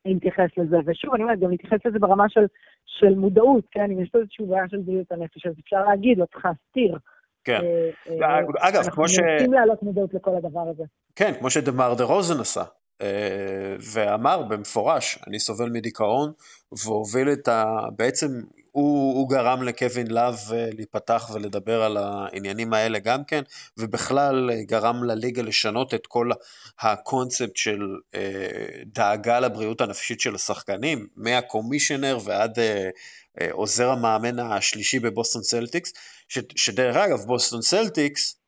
להתייחס 0.05 0.49
לזה. 0.57 0.77
ושוב, 0.87 1.15
אני 1.15 1.23
אומרת, 1.23 1.41
גם 1.41 1.51
להתייחס 1.51 1.79
לזה 1.85 1.99
ברמה 1.99 2.29
של, 2.29 2.47
של 2.87 3.15
מודעות, 3.15 3.65
כן? 3.71 3.91
אם 3.91 4.01
יש 4.01 4.11
פה 4.11 4.19
איזושהי 4.19 4.47
בעיה 4.47 4.69
של 4.69 4.79
בריאות 4.79 5.13
הנפש, 5.13 5.47
אז 5.47 5.55
אפשר 5.61 5.85
להגיד, 5.85 6.19
לא 6.19 6.25
צריך 6.25 6.45
להסתיר. 6.45 6.99
כן. 7.45 7.61
אגב, 8.59 8.91
כמו 8.91 9.09
ש... 9.09 9.19
אנחנו 9.19 9.33
מנסים 9.33 9.53
להעלות 9.53 9.83
מודעות 9.83 10.15
לכל 10.15 10.37
הדבר 10.37 10.69
הזה. 10.71 10.85
כן, 11.17 11.33
כמו 11.39 11.51
שדמר 11.51 11.95
דה 11.95 12.05
רוזן 12.05 12.41
עשה. 12.41 12.63
ואמר 13.81 14.43
במפורש, 14.43 15.19
אני 15.27 15.41
סובל 15.41 15.71
מדיכאון, 15.71 16.33
והוביל 16.73 17.33
את 17.33 17.49
ה... 17.49 17.65
בעצם 17.97 18.41
הוא, 18.73 19.15
הוא 19.19 19.29
גרם 19.29 19.63
לקווין 19.63 20.07
לאב 20.11 20.39
אה, 20.53 20.69
להיפתח 20.73 21.31
ולדבר 21.35 21.83
על 21.83 21.97
העניינים 21.97 22.73
האלה 22.73 22.99
גם 22.99 23.25
כן, 23.25 23.43
ובכלל 23.77 24.51
אה, 24.51 24.63
גרם 24.63 25.05
לליגה 25.05 25.43
לשנות 25.43 25.95
את 25.95 26.07
כל 26.07 26.31
הקונספט 26.81 27.57
של 27.57 27.81
אה, 28.15 28.83
דאגה 28.87 29.41
לבריאות 29.41 29.81
הנפשית 29.81 30.21
של 30.21 30.35
השחקנים, 30.35 31.07
מה 31.17 31.31
commissioner 31.31 32.19
ועד 32.25 32.59
אה, 32.59 32.91
אה, 33.41 33.49
עוזר 33.53 33.91
המאמן 33.91 34.39
השלישי 34.39 34.99
בבוסטון 34.99 35.43
סלטיקס, 35.43 35.93
ש, 36.29 36.39
שדרך 36.57 36.97
אגב, 36.97 37.19
בוסטון 37.19 37.63
סלטיקס, 37.63 38.42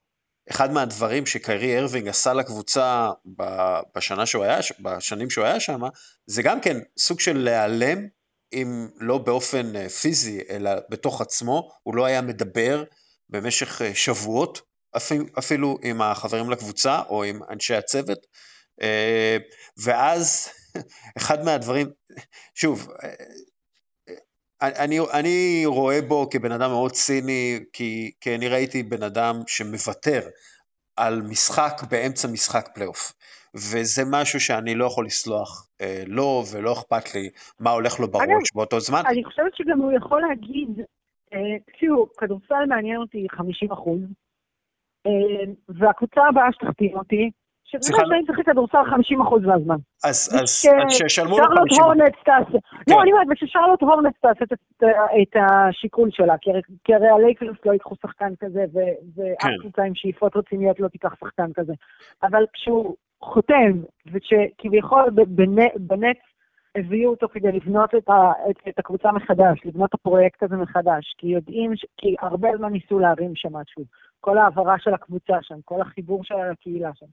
אחד 0.50 0.72
מהדברים 0.72 1.26
שקיירי 1.26 1.78
ארווינג 1.78 2.08
עשה 2.08 2.32
לקבוצה 2.32 3.10
בשנה 3.96 4.26
שהוא 4.26 4.44
היה, 4.44 4.58
בשנים 4.80 5.30
שהוא 5.30 5.44
היה 5.44 5.60
שם, 5.60 5.80
זה 6.26 6.42
גם 6.42 6.60
כן 6.60 6.76
סוג 6.98 7.20
של 7.20 7.38
להיעלם 7.38 8.06
אם 8.54 8.88
לא 9.00 9.18
באופן 9.18 9.76
אה, 9.76 9.88
פיזי, 9.88 10.40
אלא 10.50 10.70
בתוך 10.90 11.20
עצמו, 11.20 11.70
הוא 11.82 11.94
לא 11.94 12.04
היה 12.04 12.22
מדבר 12.22 12.84
במשך 13.28 13.82
אה, 13.82 13.94
שבועות, 13.94 14.60
אפילו, 15.38 15.78
עם 15.82 16.02
החברים 16.02 16.50
לקבוצה 16.50 17.02
או 17.08 17.24
עם 17.24 17.40
אנשי 17.50 17.74
הצוות. 17.74 18.18
אה, 18.82 19.36
ואז 19.76 20.48
אחד 21.18 21.44
מהדברים, 21.44 21.90
שוב, 22.54 22.88
אני, 24.78 24.98
אני 25.12 25.62
רואה 25.66 26.02
בו 26.08 26.28
כבן 26.30 26.52
אדם 26.52 26.70
מאוד 26.70 26.90
ציני, 26.90 27.58
כי, 27.72 28.10
כי 28.20 28.34
אני 28.34 28.48
ראיתי 28.48 28.82
בן 28.82 29.02
אדם 29.02 29.34
שמוותר 29.46 30.20
על 30.96 31.22
משחק 31.22 31.82
באמצע 31.90 32.28
משחק 32.28 32.68
פלייאוף. 32.74 33.12
וזה 33.54 34.02
משהו 34.10 34.40
שאני 34.40 34.74
לא 34.74 34.84
יכול 34.84 35.06
לסלוח 35.06 35.68
אה, 35.80 36.02
לו, 36.06 36.42
ולא 36.52 36.72
אכפת 36.72 37.14
לי 37.14 37.30
מה 37.60 37.70
הולך 37.70 38.00
לו 38.00 38.08
בראש 38.08 38.24
אגב, 38.24 38.40
באותו 38.54 38.80
זמן. 38.80 39.02
אני 39.06 39.24
חושבת 39.24 39.56
שגם 39.56 39.78
הוא 39.80 39.92
יכול 39.92 40.22
להגיד, 40.28 40.80
אה, 41.32 41.38
תראו, 41.80 42.06
כדורסל 42.18 42.66
מעניין 42.68 42.96
אותי 42.96 43.26
50 43.30 43.72
אחוז, 43.72 44.00
אה, 45.06 45.52
והקבוצה 45.68 46.20
הבאה 46.30 46.52
שתחתים 46.52 46.96
אותי, 46.98 47.30
שאני 47.82 48.22
משחק 48.22 48.46
כדורסל 48.46 48.78
50% 48.78 49.46
מהזמן. 49.46 49.76
אז 50.04 50.30
שישלמו 50.88 51.38
לו 51.38 51.44
50%. 51.44 51.48
שרלוט 51.48 51.72
הורנט 51.80 52.14
תעשה, 52.24 52.58
לא, 52.90 53.02
אני 53.02 53.12
אומרת, 53.12 53.26
וששרלוט 53.30 53.82
הורנט 53.82 54.14
תעשה 54.20 54.44
את 55.22 55.36
השיקול 55.36 56.08
שלה, 56.12 56.34
כי 56.84 56.94
הרי 56.94 57.08
הלייקרס 57.08 57.56
לא 57.66 57.72
ייקחו 57.72 57.94
שחקן 58.02 58.32
כזה, 58.40 58.64
ואף 58.74 59.40
כן. 59.40 59.48
קבוצה 59.60 59.82
עם 59.82 59.94
שאיפות 59.94 60.36
רציניות 60.36 60.80
לא 60.80 60.88
תיקח 60.88 61.14
שחקן 61.20 61.52
כזה. 61.54 61.72
אבל 62.22 62.44
כשהוא 62.52 62.94
חותם, 63.20 63.72
וכביכול 64.06 65.10
בנט 65.76 66.16
הביאו 66.76 67.10
אותו 67.10 67.28
כדי 67.28 67.52
לבנות 67.52 67.94
את, 67.94 68.08
ה, 68.08 68.32
את, 68.50 68.56
את 68.68 68.78
הקבוצה 68.78 69.12
מחדש, 69.12 69.60
לבנות 69.64 69.88
את 69.88 69.94
הפרויקט 69.94 70.42
הזה 70.42 70.56
מחדש, 70.56 71.14
כי 71.18 71.26
יודעים, 71.26 71.72
כי 71.96 72.14
הרבה 72.20 72.48
זמן 72.56 72.72
ניסו 72.72 72.98
להרים 72.98 73.32
שם 73.34 73.56
משהו. 73.56 73.84
כל 74.20 74.38
ההעברה 74.38 74.78
של 74.78 74.94
הקבוצה 74.94 75.34
שם, 75.42 75.54
כל 75.64 75.80
החיבור 75.80 76.24
שלה 76.24 76.50
לקהילה 76.50 76.90
שם. 76.94 77.06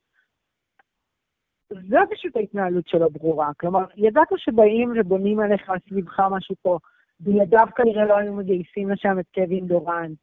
זו 1.89 1.97
פשוט 2.11 2.35
ההתנהלות 2.35 2.87
שלו 2.87 3.09
ברורה. 3.09 3.51
כלומר, 3.59 3.85
ידעת 3.95 4.27
שבאים 4.37 4.93
ובונים 4.95 5.39
עליך 5.39 5.71
סביבך 5.89 6.19
משהו 6.31 6.55
פה, 6.61 6.77
בלעדיו 7.19 7.67
כנראה 7.75 8.05
לא 8.05 8.17
היו 8.17 8.33
מגייסים 8.33 8.89
לשם 8.89 9.19
את 9.19 9.25
קווין 9.33 9.67
דורנט. 9.67 10.17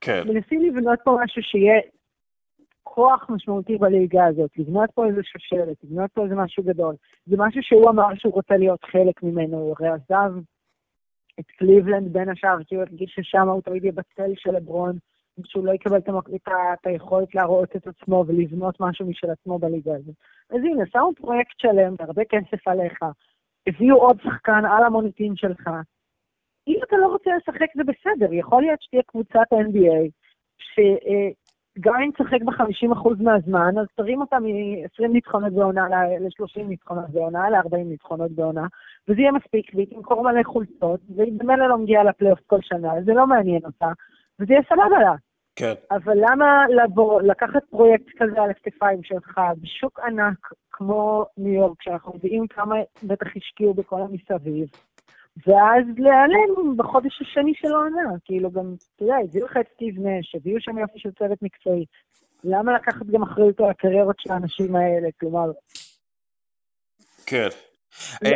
כן. 0.00 0.22
מנסים 0.28 0.62
לבנות 0.62 0.98
פה 1.04 1.18
משהו 1.24 1.42
שיהיה 1.42 1.80
כוח 2.82 3.26
משמעותי 3.28 3.78
בליגה 3.78 4.26
הזאת, 4.26 4.50
לבנות 4.58 4.90
פה 4.94 5.06
איזה 5.06 5.20
שושלת, 5.22 5.76
לבנות 5.84 6.10
פה 6.12 6.24
איזה 6.24 6.34
משהו 6.34 6.62
גדול. 6.62 6.94
זה 7.26 7.36
משהו 7.38 7.62
שהוא 7.62 7.90
אמר 7.90 8.14
שהוא 8.14 8.32
רוצה 8.32 8.56
להיות 8.56 8.84
חלק 8.84 9.22
ממנו, 9.22 9.56
הוא 9.56 9.74
הרי 9.78 9.88
עזב 9.88 10.32
את 11.40 11.46
קליבלנד 11.46 12.12
בין 12.12 12.28
השאר, 12.28 12.64
כי 12.66 12.74
הוא 12.74 12.84
הרגיש 12.84 13.12
ששם 13.16 13.48
הוא 13.48 13.62
תמיד 13.62 13.84
יהיה 13.84 13.92
בצל 13.92 14.32
של 14.36 14.50
לברון, 14.50 14.98
שהוא 15.44 15.66
לא 15.66 15.72
יקבל 15.72 15.98
את, 15.98 16.86
היכולת 16.86 17.34
להראות 17.34 17.76
את 17.76 17.86
עצמו 17.86 18.24
ולבנות 18.26 18.80
משהו 18.80 19.06
משל 19.06 19.30
עצמו 19.30 19.58
בליגה 19.58 19.94
הזאת. 19.94 20.14
אז 20.50 20.56
הנה, 20.56 20.86
שמו 20.92 21.12
פרויקט 21.16 21.58
שלם, 21.58 21.94
הרבה 22.00 22.22
כסף 22.24 22.68
עליך, 22.68 22.98
הביאו 23.66 23.96
עוד 23.96 24.20
שחקן 24.22 24.62
על 24.64 24.84
המוניטין 24.84 25.36
שלך. 25.36 25.70
אם 26.68 26.78
אתה 26.88 26.96
לא 26.96 27.06
רוצה 27.06 27.30
לשחק 27.36 27.66
זה 27.76 27.82
בסדר, 27.84 28.32
יכול 28.32 28.62
להיות 28.62 28.82
שתהיה 28.82 29.02
קבוצת 29.06 29.52
NBA, 29.52 30.10
שגם 30.58 31.94
אם 32.04 32.10
תשחק 32.10 32.42
ב-50% 32.42 33.22
מהזמן, 33.22 33.78
אז 33.78 33.86
תרים 33.96 34.20
אותה 34.20 34.38
מ-20 34.38 35.08
ניצחונות 35.08 35.52
בעונה 35.52 35.88
ל-30 35.88 36.62
ניצחונות 36.62 37.10
בעונה, 37.10 37.50
ל-40 37.50 37.76
ניצחונות 37.76 38.30
בעונה, 38.30 38.66
וזה 39.08 39.20
יהיה 39.20 39.32
מספיק, 39.32 39.70
והיא 39.74 39.86
תמכור 39.86 40.22
מלא 40.22 40.42
חולצות, 40.42 41.00
והיא 41.16 41.32
במילא 41.38 41.68
לא 41.68 41.78
מגיעה 41.78 42.04
לפלייאוף 42.04 42.40
כל 42.46 42.58
שנה, 42.62 42.92
זה 43.04 43.12
לא 43.14 43.26
מעניין 43.26 43.60
אותה, 43.64 43.92
וזה 44.40 44.52
יהיה 44.52 44.62
סבבה 44.68 44.98
לה. 44.98 45.14
כן. 45.56 45.74
אבל 45.90 46.16
למה 46.16 46.66
לבוא, 46.68 47.22
לקחת 47.22 47.64
פרויקט 47.70 48.06
כזה 48.18 48.42
על 48.42 48.50
הכתפיים 48.50 49.02
שלך 49.02 49.40
בשוק 49.60 50.00
ענק 50.00 50.52
כמו 50.70 51.26
ניו 51.38 51.52
יורק, 51.52 51.82
שאנחנו 51.82 52.12
יודעים 52.14 52.46
כמה 52.46 52.76
בטח 53.02 53.26
השקיעו 53.36 53.74
בכל 53.74 54.00
המסביב, 54.00 54.68
ואז 55.46 55.84
להיעלם 55.98 56.76
בחודש 56.76 57.20
השני 57.20 57.52
של 57.54 57.68
העונה. 57.72 58.18
כאילו 58.24 58.50
גם, 58.50 58.74
אתה 58.96 59.04
יודע, 59.04 59.16
הביאו 59.24 59.46
לך 59.46 59.56
את 59.56 59.66
סטיב 59.74 59.94
נש, 59.98 60.34
הביאו 60.34 60.60
שם 60.60 60.78
יופי 60.78 60.98
של 60.98 61.10
צוות 61.10 61.42
מקצועי. 61.42 61.84
למה 62.44 62.74
לקחת 62.74 63.06
גם 63.06 63.22
אחריות 63.22 63.60
על 63.60 63.70
הקריירות 63.70 64.16
של 64.18 64.32
האנשים 64.32 64.76
האלה? 64.76 65.08
כלומר... 65.20 65.50
כן. 67.26 67.48
אה, 68.24 68.30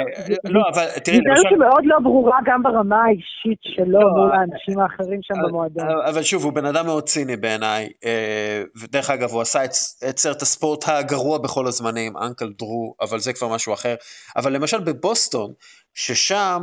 לא, 0.44 0.60
אבל 0.74 0.86
תראי, 1.04 1.18
למשל... 1.18 1.42
זה 1.42 1.48
שמאוד 1.50 1.84
לא 1.84 1.98
ברורה 2.02 2.38
גם 2.46 2.62
ברמה 2.62 3.04
האישית 3.04 3.58
שלו 3.62 4.00
לא, 4.00 4.08
מול 4.16 4.32
האנשים 4.32 4.80
האחרים 4.80 5.20
שם 5.22 5.34
במועדון. 5.48 5.86
אבל 6.08 6.22
שוב, 6.22 6.44
הוא 6.44 6.52
בן 6.52 6.66
אדם 6.66 6.86
מאוד 6.86 7.04
ציני 7.08 7.36
בעיניי, 7.36 7.88
אה, 8.04 8.62
ודרך 8.82 9.10
אגב, 9.10 9.30
הוא 9.30 9.40
עשה 9.40 9.64
את 10.08 10.18
סרט 10.18 10.42
הספורט 10.42 10.84
הגרוע 10.88 11.38
בכל 11.38 11.66
הזמנים, 11.66 12.16
אנקל 12.16 12.52
דרו, 12.58 12.94
אבל 13.00 13.18
זה 13.18 13.32
כבר 13.32 13.48
משהו 13.48 13.74
אחר. 13.74 13.94
אבל 14.36 14.52
למשל 14.52 14.80
בבוסטון, 14.80 15.52
ששם 15.94 16.62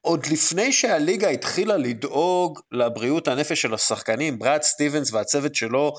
עוד 0.00 0.26
לפני 0.32 0.72
שהליגה 0.72 1.28
התחילה 1.28 1.76
לדאוג 1.76 2.60
לבריאות 2.72 3.28
הנפש 3.28 3.62
של 3.62 3.74
השחקנים, 3.74 4.38
בראד 4.38 4.62
סטיבנס 4.62 5.12
והצוות 5.12 5.54
שלו 5.54 5.92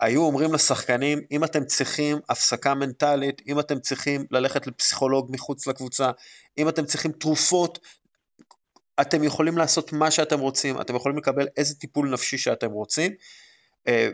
היו 0.00 0.22
אומרים 0.22 0.54
לשחקנים, 0.54 1.20
אם 1.30 1.44
אתם 1.44 1.64
צריכים 1.64 2.18
הפסקה 2.28 2.74
מנטלית, 2.74 3.42
אם 3.48 3.60
אתם 3.60 3.80
צריכים 3.80 4.24
ללכת 4.30 4.66
לפסיכולוג 4.66 5.28
מחוץ 5.32 5.66
לקבוצה, 5.66 6.10
אם 6.58 6.68
אתם 6.68 6.84
צריכים 6.84 7.12
תרופות, 7.12 7.78
אתם 9.00 9.24
יכולים 9.24 9.58
לעשות 9.58 9.92
מה 9.92 10.10
שאתם 10.10 10.40
רוצים, 10.40 10.80
אתם 10.80 10.96
יכולים 10.96 11.18
לקבל 11.18 11.46
איזה 11.56 11.74
טיפול 11.74 12.10
נפשי 12.10 12.38
שאתם 12.38 12.70
רוצים. 12.70 13.12
אה, 13.88 14.08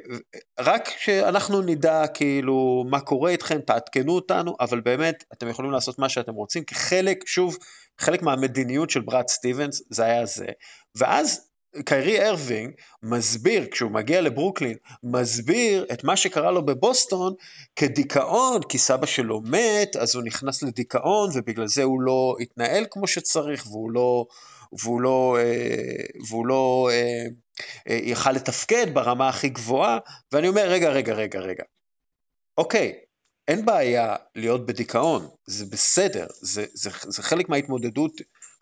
רק 0.61 0.89
שאנחנו 0.99 1.63
נדע 1.63 2.07
כאילו 2.07 2.85
מה 2.91 3.01
קורה 3.01 3.31
איתכם, 3.31 3.61
תעדכנו 3.61 4.13
אותנו, 4.13 4.57
אבל 4.61 4.81
באמת 4.81 5.25
אתם 5.33 5.49
יכולים 5.49 5.71
לעשות 5.71 5.99
מה 5.99 6.09
שאתם 6.09 6.35
רוצים, 6.35 6.65
כי 6.65 6.75
חלק, 6.75 7.27
שוב, 7.27 7.57
חלק 7.99 8.23
מהמדיניות 8.23 8.91
של 8.91 9.01
בראד 9.01 9.29
סטיבנס 9.29 9.83
זה 9.91 10.05
היה 10.05 10.27
זה, 10.27 10.47
ואז 10.95 11.49
קיירי 11.85 12.29
ארווינג 12.29 12.73
מסביר, 13.03 13.67
כשהוא 13.71 13.91
מגיע 13.91 14.21
לברוקלין, 14.21 14.77
מסביר 15.03 15.87
את 15.93 16.05
מה 16.05 16.17
שקרה 16.17 16.51
לו 16.51 16.67
בבוסטון 16.67 17.35
כדיכאון, 17.77 18.63
כי 18.63 18.79
סבא 18.79 19.07
שלו 19.07 19.41
מת, 19.41 19.97
אז 19.97 20.15
הוא 20.15 20.25
נכנס 20.25 20.63
לדיכאון, 20.63 21.31
ובגלל 21.35 21.67
זה 21.67 21.83
הוא 21.83 22.01
לא 22.01 22.37
התנהל 22.41 22.87
כמו 22.91 23.07
שצריך, 23.07 23.67
והוא 23.67 23.91
לא, 23.91 24.27
והוא 24.73 25.01
לא, 25.01 25.37
אה, 25.41 26.05
והוא 26.29 26.47
לא 26.47 26.89
אה, 26.93 27.27
אה, 27.89 27.99
יכל 28.03 28.33
לתפקד 28.33 28.95
ברמה 28.95 29.29
הכי 29.29 29.49
גבוהה, 29.49 29.99
ואני 30.33 30.49
אומר, 30.49 30.69
רגע, 30.69 30.91
רגע, 30.91 31.15
רגע, 31.15 31.41
רגע. 31.41 31.65
אוקיי, 32.59 32.93
אין 33.49 33.65
בעיה 33.65 34.17
להיות 34.35 34.67
בדיכאון, 34.67 35.29
זה 35.47 35.67
בסדר, 35.67 36.27
זה, 36.41 36.65
זה, 36.73 36.91
זה 37.03 37.23
חלק 37.23 37.49
מההתמודדות, 37.49 38.13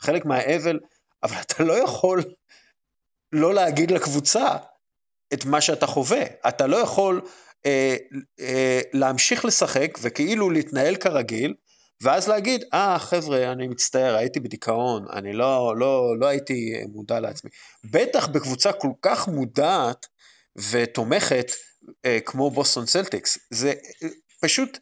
חלק 0.00 0.24
מהאבל, 0.24 0.80
אבל 1.22 1.36
אתה 1.40 1.64
לא 1.64 1.72
יכול 1.72 2.22
לא 3.32 3.54
להגיד 3.54 3.90
לקבוצה 3.90 4.56
את 5.32 5.44
מה 5.44 5.60
שאתה 5.60 5.86
חווה. 5.86 6.22
אתה 6.48 6.66
לא 6.66 6.76
יכול 6.76 7.20
אה, 7.66 7.96
אה, 8.40 8.80
להמשיך 8.92 9.44
לשחק 9.44 9.98
וכאילו 10.02 10.50
להתנהל 10.50 10.96
כרגיל, 10.96 11.54
ואז 12.02 12.28
להגיד, 12.28 12.64
אה, 12.74 12.98
חבר'ה, 12.98 13.52
אני 13.52 13.68
מצטער, 13.68 14.16
הייתי 14.16 14.40
בדיכאון, 14.40 15.06
אני 15.12 15.32
לא, 15.32 15.74
לא, 15.76 16.14
לא 16.18 16.26
הייתי 16.26 16.72
מודע 16.92 17.20
לעצמי. 17.20 17.50
בטח 17.84 18.26
בקבוצה 18.26 18.72
כל 18.72 18.92
כך 19.02 19.28
מודעת 19.28 20.06
ותומכת 20.70 21.50
אה, 22.04 22.18
כמו 22.24 22.50
בוסטון 22.50 22.86
סלטיקס. 22.86 23.38
זה 23.50 23.72
אה, 24.02 24.08
פשוט, 24.40 24.78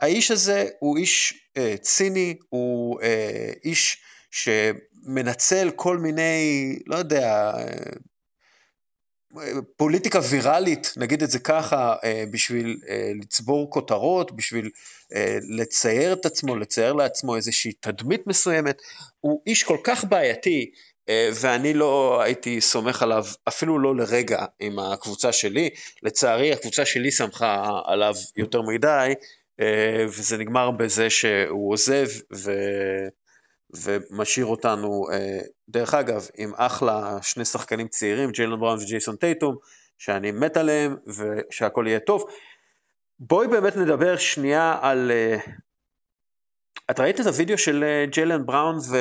האיש 0.00 0.30
הזה 0.30 0.68
הוא 0.78 0.96
איש 0.96 1.34
אה, 1.56 1.74
ציני, 1.80 2.36
הוא 2.48 3.00
אה, 3.02 3.52
איש 3.64 4.02
שמנצל 4.30 5.70
כל 5.76 5.98
מיני, 5.98 6.78
לא 6.86 6.96
יודע, 6.96 7.52
פוליטיקה 9.76 10.20
ויראלית, 10.30 10.92
נגיד 10.96 11.22
את 11.22 11.30
זה 11.30 11.38
ככה, 11.38 11.94
אה, 12.04 12.24
בשביל 12.30 12.76
אה, 12.88 13.12
לצבור 13.20 13.70
כותרות, 13.70 14.36
בשביל 14.36 14.70
אה, 15.14 15.38
לצייר 15.58 16.12
את 16.12 16.26
עצמו, 16.26 16.56
לצייר 16.56 16.92
לעצמו 16.92 17.36
איזושהי 17.36 17.72
תדמית 17.72 18.26
מסוימת. 18.26 18.82
הוא 19.20 19.42
איש 19.46 19.62
כל 19.62 19.78
כך 19.84 20.04
בעייתי, 20.04 20.70
ואני 21.34 21.74
לא 21.74 22.22
הייתי 22.22 22.60
סומך 22.60 23.02
עליו 23.02 23.24
אפילו 23.48 23.78
לא 23.78 23.96
לרגע 23.96 24.44
עם 24.60 24.78
הקבוצה 24.78 25.32
שלי. 25.32 25.70
לצערי, 26.02 26.52
הקבוצה 26.52 26.84
שלי 26.84 27.10
סמכה 27.10 27.80
עליו 27.84 28.14
יותר 28.36 28.62
מדי, 28.62 29.14
וזה 30.08 30.38
נגמר 30.38 30.70
בזה 30.70 31.10
שהוא 31.10 31.72
עוזב, 31.72 32.06
ו... 32.32 32.52
ומשאיר 33.76 34.46
אותנו, 34.46 35.06
אה, 35.12 35.40
דרך 35.68 35.94
אגב, 35.94 36.28
עם 36.36 36.52
אחלה 36.56 37.18
שני 37.22 37.44
שחקנים 37.44 37.88
צעירים, 37.88 38.30
ג'יילון 38.30 38.60
בראון 38.60 38.78
וג'ייסון 38.78 39.16
טייטום, 39.16 39.56
שאני 39.98 40.30
מת 40.30 40.56
עליהם 40.56 40.96
ושהכול 41.06 41.86
יהיה 41.86 42.00
טוב. 42.00 42.24
בואי 43.18 43.48
באמת 43.48 43.76
נדבר 43.76 44.16
שנייה 44.16 44.78
על... 44.80 45.10
את 46.90 47.00
ראית 47.00 47.20
את 47.20 47.26
הוידאו 47.26 47.58
של 47.58 47.84
אה, 47.84 48.04
ג'יילן 48.06 48.46
בראון 48.46 48.76
ו... 48.76 48.96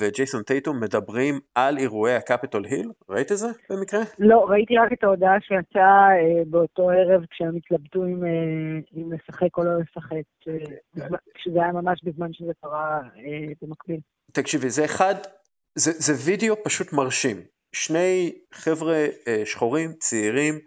וג'ייסון 0.00 0.42
טייטום 0.42 0.80
מדברים 0.80 1.40
על 1.54 1.78
אירועי 1.78 2.14
הקפיטול 2.14 2.64
היל? 2.64 2.90
ראית 3.08 3.32
את 3.32 3.38
זה 3.38 3.48
במקרה? 3.70 4.00
לא, 4.18 4.46
ראיתי 4.48 4.76
רק 4.76 4.92
את 4.92 5.04
ההודעה 5.04 5.40
שיצאה 5.40 6.08
אה, 6.10 6.44
באותו 6.46 6.90
ערב 6.90 7.24
כשהם 7.30 7.56
התלבטו 7.56 8.04
אם, 8.04 8.24
אה, 8.24 8.30
אם 8.96 9.12
לשחק 9.12 9.56
או 9.56 9.64
לא 9.64 9.70
לשחק, 9.80 10.22
כשזה 11.34 11.62
היה 11.62 11.72
ממש 11.72 12.00
בזמן 12.04 12.32
שזה 12.32 12.52
קרה 12.62 13.00
אה, 13.16 13.52
במקביל. 13.62 14.00
תקשיבי, 14.32 14.70
זה 14.70 14.84
אחד, 14.84 15.14
זה, 15.74 15.92
זה 15.92 16.30
וידאו 16.30 16.64
פשוט 16.64 16.92
מרשים. 16.92 17.36
שני 17.72 18.32
חבר'ה 18.54 19.06
אה, 19.28 19.42
שחורים, 19.44 19.92
צעירים, 19.92 20.54
אה, 20.54 20.60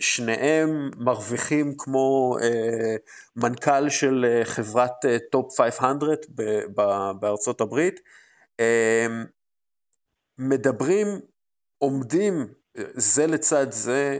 שניהם 0.00 0.90
מרוויחים 0.96 1.74
כמו 1.78 2.36
אה, 2.42 2.96
מנכ"ל 3.36 3.88
של 3.88 4.40
חברת 4.44 5.04
top 5.30 5.60
500 5.60 6.26
בארצות 7.20 7.60
הברית, 7.60 8.00
מדברים, 10.38 11.06
עומדים 11.78 12.46
זה 12.94 13.26
לצד 13.26 13.72
זה, 13.72 14.18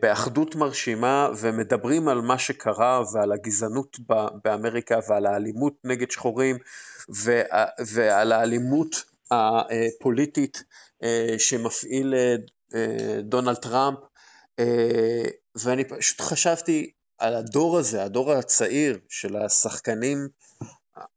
באחדות 0.00 0.54
מרשימה 0.54 1.28
ומדברים 1.38 2.08
על 2.08 2.20
מה 2.20 2.38
שקרה 2.38 3.02
ועל 3.12 3.32
הגזענות 3.32 3.96
באמריקה 4.44 4.98
ועל 5.08 5.26
האלימות 5.26 5.74
נגד 5.84 6.10
שחורים 6.10 6.56
ועל 7.94 8.32
האלימות 8.32 9.04
הפוליטית 9.30 10.62
שמפעיל 11.38 12.14
דונלד 13.22 13.56
טראמפ, 13.56 13.98
ואני 15.54 15.84
פשוט 15.84 16.20
חשבתי 16.20 16.90
על 17.18 17.34
הדור 17.34 17.78
הזה, 17.78 18.04
הדור 18.04 18.32
הצעיר 18.32 18.98
של 19.08 19.36
השחקנים 19.36 20.28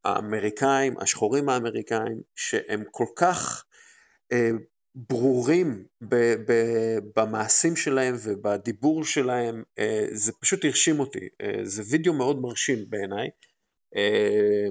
האמריקאים, 0.05 0.99
השחורים 0.99 1.49
האמריקאים, 1.49 2.21
שהם 2.35 2.83
כל 2.91 3.05
כך 3.15 3.65
אה, 4.31 4.51
ברורים 4.95 5.85
ב, 6.01 6.15
ב, 6.47 6.53
במעשים 7.15 7.75
שלהם 7.75 8.15
ובדיבור 8.23 9.05
שלהם, 9.05 9.63
אה, 9.79 10.05
זה 10.11 10.31
פשוט 10.41 10.65
הרשים 10.65 10.99
אותי. 10.99 11.29
אה, 11.41 11.59
זה 11.63 11.83
וידאו 11.89 12.13
מאוד 12.13 12.41
מרשים 12.41 12.85
בעיניי, 12.89 13.29
אה, 13.95 14.67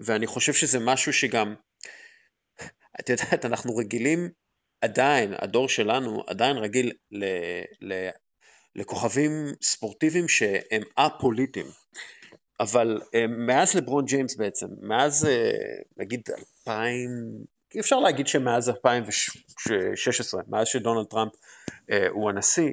ואני 0.00 0.26
חושב 0.26 0.52
שזה 0.52 0.78
משהו 0.78 1.12
שגם, 1.12 1.54
את 3.00 3.08
יודעת, 3.08 3.44
אנחנו 3.44 3.76
רגילים 3.76 4.28
עדיין, 4.80 5.34
הדור 5.38 5.68
שלנו 5.68 6.22
עדיין 6.26 6.56
רגיל 6.56 6.92
ל, 7.10 7.24
ל, 7.80 8.08
לכוכבים 8.76 9.32
ספורטיביים 9.62 10.28
שהם 10.28 10.82
א-פוליטיים. 10.96 11.66
אבל 12.60 13.00
אה, 13.14 13.26
מאז 13.26 13.74
לברון 13.74 14.04
ג'יימס 14.04 14.36
בעצם, 14.36 14.66
מאז 14.80 15.26
אה, 15.26 15.50
נגיד 15.96 16.22
2000, 16.68 17.10
אפשר 17.80 18.00
להגיד 18.00 18.26
שמאז 18.26 18.68
2016, 18.68 20.42
מאז 20.48 20.66
שדונלד 20.66 21.06
טראמפ 21.06 21.32
אה, 21.90 22.08
הוא 22.10 22.30
הנשיא, 22.30 22.72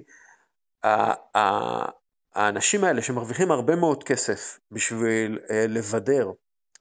האנשים 2.36 2.84
האלה 2.84 3.02
שמרוויחים 3.02 3.52
הרבה 3.52 3.76
מאוד 3.76 4.04
כסף 4.04 4.60
בשביל 4.72 5.40
לבדר, 5.50 6.32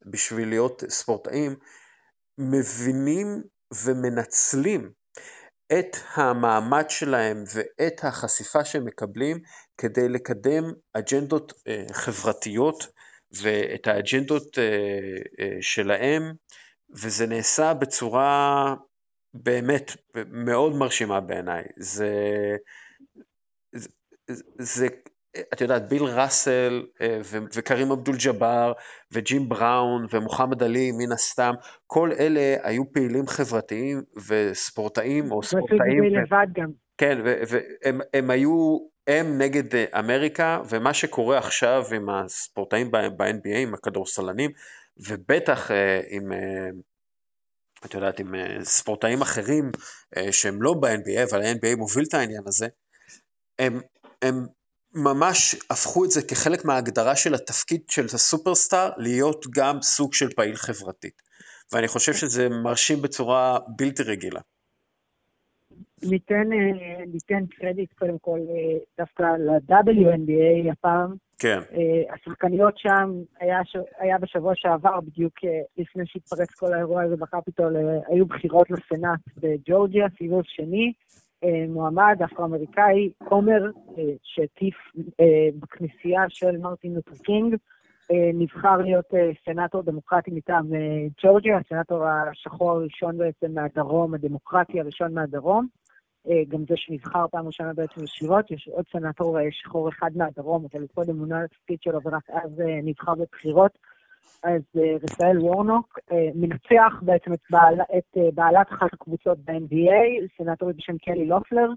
בשביל 0.07 0.49
להיות 0.49 0.83
ספורטאים, 0.89 1.57
מבינים 2.39 3.43
ומנצלים 3.85 4.91
את 5.73 5.97
המעמד 6.15 6.85
שלהם 6.89 7.45
ואת 7.55 8.05
החשיפה 8.05 8.65
שהם 8.65 8.85
מקבלים 8.85 9.39
כדי 9.79 10.09
לקדם 10.09 10.65
אג'נדות 10.95 11.53
חברתיות 11.93 12.87
ואת 13.43 13.87
האג'נדות 13.87 14.59
אה, 14.59 14.65
אה, 15.41 15.57
שלהם, 15.61 16.23
וזה 16.91 17.27
נעשה 17.27 17.75
בצורה 17.75 18.75
באמת 19.35 19.91
מאוד 20.27 20.73
מרשימה 20.77 21.21
בעיניי. 21.21 21.65
זה, 21.77 22.11
זה, 24.59 24.89
את 25.53 25.61
יודעת, 25.61 25.89
ביל 25.89 26.03
ראסל 26.03 26.87
אה, 27.01 27.21
וקרים 27.55 27.91
אבדול 27.91 28.17
ג'אבר 28.25 28.73
וג'ים 29.13 29.49
בראון 29.49 30.07
ומוחמד 30.11 30.63
עלי 30.63 30.93
מן 30.93 31.13
הסתם, 31.13 31.55
כל 31.87 32.13
אלה 32.13 32.57
היו 32.63 32.93
פעילים 32.93 33.27
חברתיים 33.27 34.03
וספורטאים 34.29 35.33
או 35.33 35.43
ספורטאים. 35.43 36.05
לבד 36.05 36.47
גם. 36.53 36.71
כן, 36.99 37.19
והם 37.23 38.31
היו 38.31 38.79
הם 39.07 39.39
נגד 39.39 39.75
אה, 39.75 39.85
אמריקה, 39.99 40.61
ומה 40.71 40.95
שקורה 40.95 41.39
עכשיו 41.39 41.85
עם 41.97 42.11
הספורטאים 42.11 42.91
ב-NBA, 42.91 43.57
עם 43.57 43.75
הכדורסלנים, 43.75 44.51
ובטח 45.09 45.71
אה, 45.71 46.01
עם, 46.09 46.33
את 47.85 47.95
יודעת, 47.95 48.21
עם 48.21 48.35
ספורטאים 48.63 49.23
אחרים 49.23 49.71
שהם 50.31 50.63
לא 50.63 50.75
ב-NBA, 50.81 51.31
אבל 51.31 51.43
ה-NBA 51.43 51.77
מוביל 51.77 52.05
את 52.09 52.15
העניין 52.15 52.43
הזה, 52.47 52.69
הם, 53.59 53.81
הם 54.23 54.47
ממש 54.95 55.55
הפכו 55.71 56.05
את 56.05 56.11
זה 56.11 56.23
כחלק 56.23 56.65
מההגדרה 56.65 57.17
של 57.17 57.35
התפקיד 57.35 57.81
של 57.89 58.05
הסופרסטאר, 58.05 58.91
להיות 58.97 59.47
גם 59.55 59.83
סוג 59.83 60.15
של 60.15 60.31
פעיל 60.37 60.57
חברתית. 60.57 61.23
ואני 61.73 61.89
חושב 61.89 62.13
שזה 62.13 62.49
מרשים 62.49 63.03
בצורה 63.03 63.59
בלתי 63.77 64.03
רגילה. 64.03 64.41
ניתן, 66.03 66.53
אה, 66.53 67.05
ניתן 67.07 67.47
קרדיט 67.47 67.93
קודם 67.93 68.19
כל 68.19 68.39
אה, 68.39 68.79
דווקא 68.99 69.23
ל-WNBA 69.23 70.73
הפעם. 70.73 71.15
כן. 71.39 71.59
אה, 71.73 72.15
השחקניות 72.15 72.79
שם, 72.79 73.13
היה, 73.41 73.61
היה 73.99 74.19
בשבוע 74.19 74.53
שעבר, 74.57 75.01
בדיוק 75.01 75.35
לפני 75.79 76.03
שהתפרץ 76.07 76.51
כל 76.51 76.73
האירוע 76.73 77.03
הזה 77.03 77.17
בקפיטול, 77.17 77.77
היו 78.09 78.27
בחירות 78.27 78.71
לסנאט 78.71 79.21
בג'ורג'יה, 79.37 80.07
סיבוב 80.19 80.43
שני. 80.45 80.93
מועמד 81.69 82.17
אפרו-אמריקאי, 82.25 83.11
עומר, 83.25 83.71
שהטיף 84.23 84.75
בכנסייה 85.59 86.23
של 86.29 86.57
מרטין 86.57 86.95
לותר 86.95 87.17
קינג, 87.23 87.57
נבחר 88.35 88.77
להיות 88.77 89.07
סנאטור 89.45 89.83
דמוקרטי 89.83 90.31
מטעם 90.31 90.67
ג'ורג'יה, 91.23 91.59
הסנאטור 91.59 92.05
השחור 92.07 92.71
הראשון 92.71 93.19
בעצם 93.19 93.55
מהדרום, 93.55 94.15
הדמוקרטי 94.15 94.81
הראשון 94.81 95.15
מהדרום. 95.15 95.69
אה, 96.31 96.43
גם 96.49 96.65
זה 96.69 96.77
שנבחר 96.77 97.27
פעם 97.31 97.47
ראשונה 97.47 97.73
בעצם 97.73 98.05
ישירות, 98.05 98.51
יש 98.51 98.69
עוד 98.69 98.85
סנאטור 98.93 99.39
אה, 99.39 99.45
שחור 99.51 99.89
אחד 99.89 100.11
מהדרום, 100.17 100.67
אבל 100.73 100.87
קודם 100.95 101.17
מונה 101.17 101.43
לתפקיד 101.45 101.79
שלו 101.83 102.03
ורק 102.05 102.31
אז 102.31 102.61
אה, 102.61 102.81
נבחר 102.83 103.15
בבחירות. 103.15 103.79
אז 104.43 104.63
רפאל 105.03 105.39
וורנוק 105.39 105.99
מנצח 106.35 106.93
בעצם 107.03 107.33
את, 107.33 107.39
בעל, 107.51 107.81
את 107.99 108.35
בעלת 108.35 108.67
אחת 108.73 108.93
הקבוצות 108.93 109.39
ב-NBA, 109.45 110.37
סנטורית 110.39 110.77
בשם 110.77 110.99
קלי 110.99 111.27
לופלר, 111.27 111.69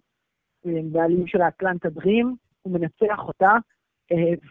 בעלים 0.65 1.27
של 1.27 1.41
האטלנטה 1.41 1.89
דרים, 1.89 2.35
הוא 2.61 2.73
מנצח 2.73 3.19
אותה, 3.19 3.51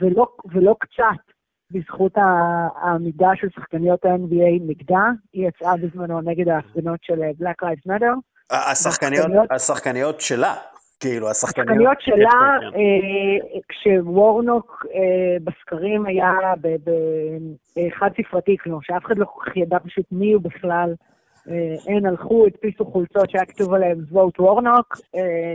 ולא, 0.01 0.27
ולא 0.53 0.77
קצת 0.81 1.33
בזכות 1.71 2.13
העמידה 2.17 3.29
של 3.35 3.49
שחקניות 3.51 4.05
ה-NBA 4.05 4.63
נגדה, 4.69 5.05
היא 5.33 5.49
יצאה 5.49 5.77
בזמנו 5.77 6.21
נגד 6.21 6.49
ההפגנות 6.49 6.99
של 7.03 7.15
Black 7.15 7.65
Lives 7.65 7.91
Matter, 7.91 8.15
השחקניות, 8.51 9.27
השחקניות 9.51 10.21
שלה, 10.21 10.55
כאילו, 11.01 11.31
השחקניות... 11.31 11.69
השחקניות 11.69 12.01
שלה. 12.01 12.59
אה, 12.77 13.61
כשוורנוק 13.69 14.87
אה, 14.95 15.37
בסקרים 15.45 16.07
היה 16.07 16.33
בחד 17.77 18.11
ספרתי, 18.17 18.57
כלומר, 18.59 18.79
שאף 18.83 19.05
אחד 19.07 19.19
לא 19.19 19.25
כל 19.25 19.45
כך 19.45 19.57
ידע 19.57 19.79
פשוט 19.79 20.07
מי 20.13 20.33
הוא 20.33 20.43
בכלל. 20.43 20.95
אה, 21.49 21.95
הן 21.97 22.07
הלכו, 22.07 22.47
הדפיסו 22.47 22.85
חולצות 22.85 23.31
שהיה 23.31 23.45
כתוב 23.45 23.75
עליהן 23.75 23.99
vote 24.13 24.41
וורנוק, 24.41 24.97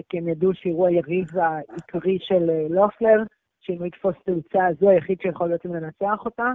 כי 0.09 0.17
הם 0.17 0.27
ידעו 0.27 0.53
שהוא 0.53 0.87
היריב 0.87 1.27
העיקרי 1.37 2.17
של 2.21 2.49
לופלר, 2.69 3.23
שאם 3.61 3.77
הוא 3.77 3.87
יתפוס 3.87 4.15
תאוצה, 4.25 4.59
זו 4.79 4.89
היחיד 4.89 5.17
שיכול 5.21 5.47
להיות 5.47 5.65
לנצח 5.65 6.25
אותה. 6.25 6.51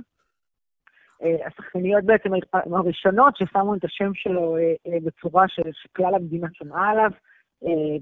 השחקניות 1.47 2.05
בעצם 2.05 2.31
הראשונות 2.73 3.37
ששמו 3.37 3.75
את 3.75 3.85
השם 3.85 4.15
שלו 4.15 4.57
בצורה 5.05 5.45
שכל 5.49 6.15
המדינה 6.15 6.47
שמעה 6.53 6.91
עליו, 6.91 7.11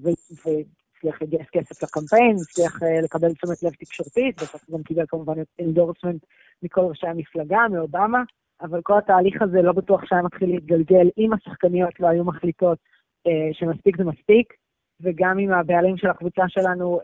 והצליח 0.03 1.23
לגייס 1.23 1.49
כסף 1.53 1.83
לקמפיין, 1.83 2.37
הצליח 2.37 2.83
לקבל 3.05 3.33
תשומת 3.33 3.63
לב 3.63 3.73
תקשורתית, 3.73 4.43
ובסוף 4.43 4.71
גם 4.71 4.83
קיבל 4.83 5.05
כמובן 5.09 5.35
endorsement 5.59 6.25
מכל 6.63 6.81
ראשי 6.81 7.07
המפלגה, 7.07 7.59
מאובמה, 7.71 8.23
אבל 8.61 8.81
כל 8.83 8.99
התהליך 8.99 9.43
הזה 9.43 9.63
לא 9.63 9.73
בטוח 9.73 10.05
שהיה 10.05 10.23
מתחיל 10.23 10.51
להתגלגל 10.51 11.09
אם 11.19 11.33
השחקניות 11.33 12.01
לא 12.01 12.07
היו 12.07 12.25
מחליטות 12.25 12.79
שמספיק 13.53 13.97
זה 13.97 14.05
מספיק, 14.05 14.53
וגם 15.01 15.39
אם 15.39 15.53
הבעלים 15.53 15.97
של 15.97 16.11
הקבוצה 16.11 16.43
שלנו 16.49 17.01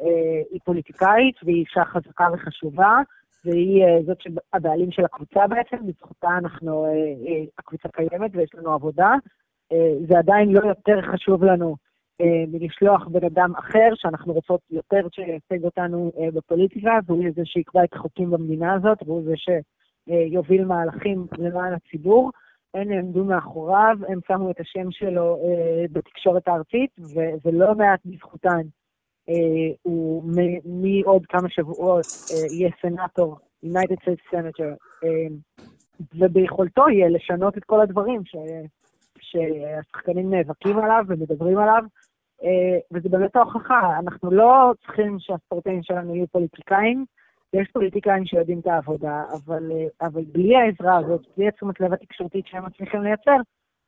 היא 0.50 0.60
פוליטיקאית 0.64 1.36
והיא 1.42 1.60
אישה 1.60 1.84
חזקה 1.84 2.28
וחשובה, 2.32 3.00
והיא 3.44 3.84
אה, 3.84 4.02
זאת 4.06 4.18
שהבעלים 4.20 4.92
של 4.92 5.04
הקבוצה 5.04 5.46
בעצם, 5.46 5.86
בזכותה 5.86 6.28
אנחנו, 6.38 6.84
אה, 6.84 6.90
אה, 6.90 7.44
הקבוצה 7.58 7.88
קיימת 7.88 8.30
ויש 8.34 8.50
לנו 8.54 8.72
עבודה. 8.72 9.14
זה 10.08 10.18
עדיין 10.18 10.52
לא 10.52 10.60
יותר 10.68 11.00
חשוב 11.12 11.44
לנו 11.44 11.76
מלשלוח 12.48 13.08
בן 13.08 13.24
אדם 13.24 13.52
אחר, 13.58 13.88
שאנחנו 13.94 14.32
רוצות 14.32 14.60
יותר 14.70 15.06
שייצג 15.12 15.64
אותנו 15.64 16.12
בפוליטיקה, 16.34 16.98
והוא 17.06 17.24
זה 17.36 17.42
שיקבע 17.44 17.84
את 17.84 17.92
החוקים 17.92 18.30
במדינה 18.30 18.74
הזאת, 18.74 18.98
והוא 19.06 19.22
זה 19.24 19.34
שיוביל 19.36 20.64
מהלכים 20.64 21.26
למען 21.38 21.72
הציבור. 21.72 22.30
הם 22.74 22.88
נעמדו 22.88 23.24
מאחוריו, 23.24 23.96
הם 24.08 24.18
שמו 24.28 24.50
את 24.50 24.60
השם 24.60 24.90
שלו 24.90 25.38
בתקשורת 25.92 26.48
הארצית, 26.48 26.90
ולא 27.44 27.74
מעט 27.74 28.00
בזכותן. 28.04 28.60
אה, 29.30 29.74
הוא 29.82 30.22
מעוד 30.64 31.26
כמה 31.26 31.48
שבועות 31.48 32.06
אה, 32.32 32.54
יהיה 32.56 32.70
סנאטור, 32.82 33.38
United 33.64 33.96
States 34.02 34.34
Senator, 34.34 34.76
אה, 35.04 35.26
וביכולתו 36.14 36.88
יהיה 36.88 37.08
לשנות 37.08 37.58
את 37.58 37.64
כל 37.64 37.80
הדברים 37.80 38.24
ש, 38.24 38.36
שהשחקנים 39.20 40.34
נאבקים 40.34 40.78
עליו 40.78 41.04
ומדברים 41.08 41.58
עליו, 41.58 41.82
וזה 42.92 43.08
באמת 43.08 43.36
ההוכחה, 43.36 43.98
אנחנו 43.98 44.30
לא 44.30 44.72
צריכים 44.80 45.16
שהספורטאים 45.18 45.82
שלנו 45.82 46.14
יהיו 46.14 46.26
פוליטיקאים, 46.26 47.04
יש 47.52 47.68
פוליטיקאים 47.72 48.24
שיודעים 48.24 48.60
את 48.60 48.66
העבודה, 48.66 49.24
אבל, 49.32 49.72
אבל 50.00 50.24
בלי 50.32 50.56
העזרה 50.56 50.98
הזאת, 50.98 51.26
בלי 51.36 51.48
התשומת 51.48 51.80
לב 51.80 51.92
התקשורתית 51.92 52.46
שהם 52.46 52.66
מצליחים 52.66 53.02
לייצר, 53.02 53.36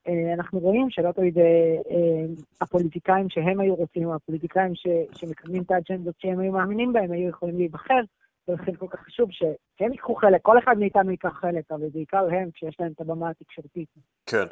אה, 0.08 0.34
אנחנו 0.34 0.58
רואים 0.58 0.90
שלא 0.90 1.12
תמיד 1.12 1.38
אה, 1.38 1.44
אה, 1.90 2.24
הפוליטיקאים 2.60 3.30
שהם 3.30 3.60
היו 3.60 3.74
רוצים, 3.74 4.08
או 4.08 4.14
הפוליטיקאים 4.14 4.74
ש, 4.74 4.86
שמקדמים 5.16 5.62
את 5.62 5.70
האג'נדות 5.70 6.14
שהם 6.18 6.38
היו 6.38 6.52
מאמינים 6.52 6.92
בהם, 6.92 7.12
היו 7.12 7.28
יכולים 7.28 7.56
להיבחר, 7.56 8.00
ולכן 8.48 8.74
כל 8.74 8.86
כך 8.90 9.00
חשוב 9.00 9.28
שהם 9.30 9.92
ייקחו 9.92 10.14
חלק, 10.14 10.42
כל 10.42 10.58
אחד 10.58 10.78
מאיתנו 10.78 11.10
ייקח 11.10 11.32
חלק, 11.40 11.64
אבל 11.70 11.88
בעיקר 11.92 12.26
הם, 12.30 12.50
כשיש 12.54 12.76
להם 12.80 12.92
את 12.92 13.00
הבמה 13.00 13.30
התקשורתית. 13.30 13.88
כן, 14.26 14.46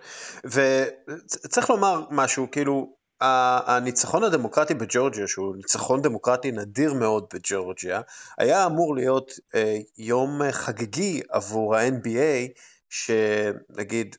וצריך 0.44 1.70
לומר 1.70 2.00
משהו, 2.10 2.50
כאילו, 2.50 2.99
הניצחון 3.20 4.24
הדמוקרטי 4.24 4.74
בג'ורג'יה, 4.74 5.28
שהוא 5.28 5.56
ניצחון 5.56 6.02
דמוקרטי 6.02 6.52
נדיר 6.52 6.94
מאוד 6.94 7.26
בג'ורג'יה, 7.34 8.00
היה 8.38 8.66
אמור 8.66 8.94
להיות 8.94 9.32
אה, 9.54 9.76
יום 9.98 10.40
חגיגי 10.50 11.20
עבור 11.30 11.76
ה-NBA, 11.76 12.60
שנגיד 12.88 14.16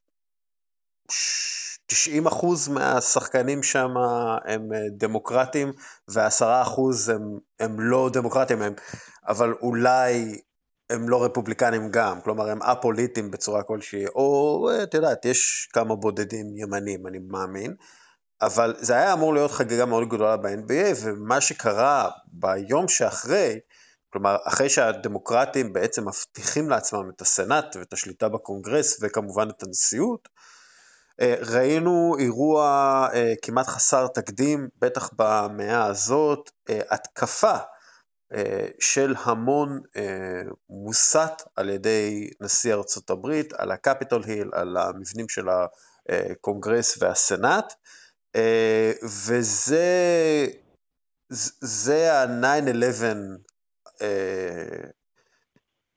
90% 1.92 2.72
מהשחקנים 2.72 3.64
שם 3.64 3.90
הם 4.46 4.74
אה, 4.74 4.80
דמוקרטים, 4.92 5.72
ו-10% 6.10 7.12
הם, 7.14 7.38
הם 7.60 7.80
לא 7.80 8.10
דמוקרטים, 8.14 8.62
הם, 8.62 8.74
אבל 9.28 9.54
אולי 9.62 10.42
הם 10.90 11.10
לא 11.10 11.24
רפובליקנים 11.24 11.90
גם, 11.92 12.22
כלומר 12.22 12.50
הם 12.50 12.62
א-פוליטיים 12.62 13.32
בצורה 13.32 13.64
כלשהי, 13.64 14.08
או 14.08 14.70
את 14.84 14.94
יודעת, 14.94 15.26
יש 15.26 15.70
כמה 15.74 15.96
בודדים 15.96 16.58
ימנים, 16.58 17.08
אני 17.08 17.20
מאמין, 17.20 17.76
אבל 18.42 18.76
זה 18.80 18.94
היה 18.94 19.14
אמור 19.14 19.34
להיות 19.34 19.52
חגיגה 19.52 19.86
מאוד 19.86 20.08
גדולה 20.08 20.38
ב-NBA, 20.38 20.96
ומה 21.04 21.42
שקרה 21.42 22.10
ביום 22.28 22.88
שאחרי, 22.88 23.60
כלומר, 24.10 24.38
אחרי 24.44 24.70
שהדמוקרטים 24.70 25.74
בעצם 25.74 26.08
מבטיחים 26.08 26.70
לעצמם 26.70 27.10
את 27.16 27.22
הסנאט 27.22 27.76
ואת 27.76 27.94
השליטה 27.94 28.30
בקונגרס 28.30 28.98
וכמובן 29.02 29.50
את 29.50 29.64
הנשיאות, 29.64 30.30
אה, 31.22 31.36
ראינו 31.40 32.16
אירוע 32.20 32.64
אה, 33.14 33.34
כמעט 33.42 33.68
חסר 33.68 34.08
תקדים, 34.08 34.70
בטח 34.80 35.10
במאה 35.16 35.86
הזאת, 35.86 36.52
אה, 36.70 36.80
התקפה 36.90 37.58
של 38.80 39.16
המון 39.24 39.82
מוסת 40.70 41.32
על 41.56 41.70
ידי 41.70 42.30
נשיא 42.42 42.74
ארצות 42.74 43.10
הברית, 43.10 43.54
על 43.54 43.72
הקפיטול 43.72 44.24
היל, 44.24 44.50
על 44.54 44.78
המבנים 44.78 45.30
של 45.30 45.46
הקונגרס 46.10 46.98
והסנאט, 47.02 47.74
וזה 49.04 50.48
זה 51.60 52.14
ה-9-11 52.14 53.04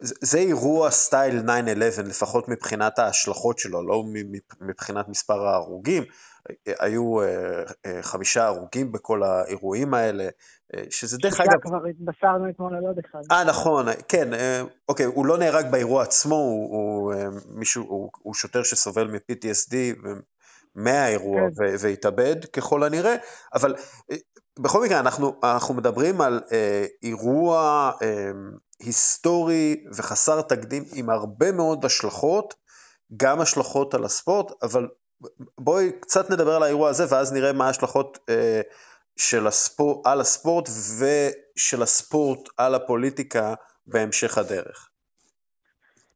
זה 0.00 0.38
אירוע 0.38 0.90
סטייל 0.90 1.40
9-11, 1.40 2.02
לפחות 2.02 2.48
מבחינת 2.48 2.98
ההשלכות 2.98 3.58
שלו, 3.58 3.86
לא 3.86 4.04
מבחינת 4.60 5.08
מספר 5.08 5.46
ההרוגים. 5.46 6.04
היו 6.66 7.22
אה, 7.22 7.62
אה, 7.86 8.02
חמישה 8.02 8.46
הרוגים 8.46 8.92
בכל 8.92 9.22
האירועים 9.22 9.94
האלה, 9.94 10.28
אה, 10.74 10.84
שזה 10.90 11.18
דרך 11.18 11.40
אגב... 11.40 11.60
כבר 11.62 11.86
התבשרנו 11.86 12.50
אתמול 12.50 12.76
על 12.76 12.84
עוד 12.84 12.98
אחד. 12.98 13.18
אה, 13.30 13.44
נכון, 13.44 13.86
כן, 14.08 14.28
אוקיי, 14.88 15.06
הוא 15.06 15.26
לא 15.26 15.38
נהרג 15.38 15.70
באירוע 15.70 16.02
עצמו, 16.02 16.34
הוא, 16.34 16.74
הוא, 16.74 17.14
מישהו, 17.48 17.82
הוא, 17.82 18.10
הוא 18.18 18.34
שוטר 18.34 18.62
שסובל 18.62 19.10
מ-PTSD 19.10 19.74
מהאירוע 20.74 21.40
כן. 21.40 21.74
והתאבד 21.80 22.44
ככל 22.44 22.82
הנראה, 22.82 23.14
אבל 23.54 23.74
בכל 24.58 24.82
מקרה, 24.84 25.00
אנחנו, 25.00 25.40
אנחנו 25.44 25.74
מדברים 25.74 26.20
על 26.20 26.40
אה, 26.52 26.86
אירוע 27.02 27.90
אה, 28.02 28.30
היסטורי 28.80 29.84
וחסר 29.96 30.42
תקדים 30.42 30.84
עם 30.94 31.10
הרבה 31.10 31.52
מאוד 31.52 31.84
השלכות, 31.84 32.54
גם 33.16 33.40
השלכות 33.40 33.94
על 33.94 34.04
הספורט, 34.04 34.52
אבל 34.62 34.88
בואי 35.60 35.92
קצת 36.00 36.30
נדבר 36.30 36.54
על 36.54 36.62
האירוע 36.62 36.88
הזה 36.88 37.04
ואז 37.08 37.32
נראה 37.32 37.52
מה 37.52 37.66
ההשלכות 37.66 38.18
אה, 38.28 38.60
של 39.16 39.46
הספורט, 39.46 40.06
על 40.06 40.20
הספורט 40.20 40.68
ושל 40.98 41.82
הספורט 41.82 42.48
על 42.56 42.74
הפוליטיקה 42.74 43.54
בהמשך 43.86 44.38
הדרך. 44.38 44.88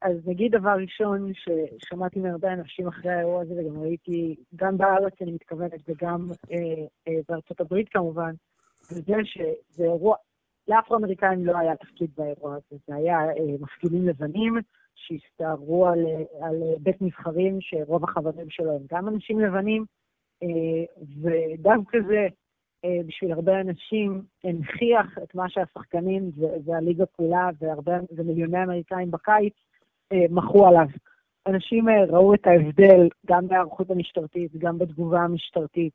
אז 0.02 0.28
נגיד 0.28 0.56
דבר 0.56 0.76
ראשון 0.82 1.32
ששמעתי 1.34 2.20
מהרבה 2.20 2.52
אנשים 2.52 2.88
אחרי 2.88 3.10
האירוע 3.10 3.42
הזה, 3.42 3.54
וגם 3.54 3.80
ראיתי, 3.80 4.36
גם 4.56 4.78
בארץ 4.78 5.12
אני 5.22 5.32
מתכוונת, 5.32 5.80
וגם 5.88 6.26
אה, 6.50 6.56
אה, 7.08 7.20
בארצות 7.28 7.60
הברית 7.60 7.88
כמובן, 7.88 8.32
זה 8.80 9.14
שזה 9.24 9.84
אירוע, 9.84 10.16
לאפרו-אמריקאים 10.68 11.46
לא 11.46 11.58
היה 11.58 11.76
תפקיד 11.76 12.10
באירוע 12.16 12.54
הזה, 12.54 12.80
זה 12.86 12.94
היה 12.94 13.18
אה, 13.18 13.54
מפגינים 13.60 14.08
לבנים 14.08 14.54
שהסתערו 14.94 15.86
על, 15.86 16.06
על 16.40 16.62
בית 16.80 17.02
נבחרים 17.02 17.58
שרוב 17.60 18.04
החברים 18.04 18.50
שלו 18.50 18.72
הם 18.72 18.82
גם 18.92 19.08
אנשים 19.08 19.40
לבנים, 19.40 19.84
אה, 20.42 21.04
ודווקא 21.22 21.98
זה, 22.08 22.26
אה, 22.84 23.00
בשביל 23.06 23.32
הרבה 23.32 23.60
אנשים, 23.60 24.22
הנכיח 24.44 25.18
את 25.22 25.34
מה 25.34 25.48
שהשחקנים 25.48 26.30
והליגה 26.64 27.06
כולה 27.06 27.50
והרבה, 27.60 27.98
ומיליוני 28.16 28.64
אמריקאים 28.64 29.10
בקיץ 29.10 29.54
מחו 30.30 30.66
עליו. 30.66 30.86
אנשים 31.48 31.88
אה, 31.88 32.04
ראו 32.04 32.34
את 32.34 32.46
ההבדל 32.46 33.08
גם 33.26 33.48
בהיערכות 33.48 33.90
המשטרתית, 33.90 34.56
גם 34.58 34.78
בתגובה 34.78 35.20
המשטרתית, 35.20 35.92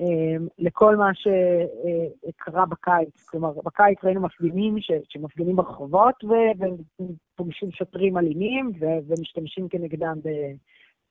אה, 0.00 0.36
לכל 0.58 0.96
מה 0.96 1.10
שקרה 1.14 2.66
בקיץ. 2.66 3.28
כלומר, 3.28 3.52
בקיץ 3.64 3.98
ראינו 4.04 4.20
מפגינים 4.20 4.76
שמפגינים 5.08 5.56
ברחובות 5.56 6.24
ופוגשים 6.24 7.72
שוטרים 7.72 8.18
אלימים 8.18 8.72
ומשתמשים 9.08 9.68
כנגדם 9.68 10.18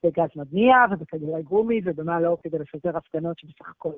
בגז 0.04 0.30
מדמיע 0.36 0.76
ובכדורי 0.92 1.44
גומי 1.44 1.82
ובמה 1.84 2.20
לא 2.20 2.38
כדי 2.44 2.60
לפזר 2.60 2.98
הפגנות 2.98 3.40
שבסך 3.40 3.70
הכל 3.70 3.94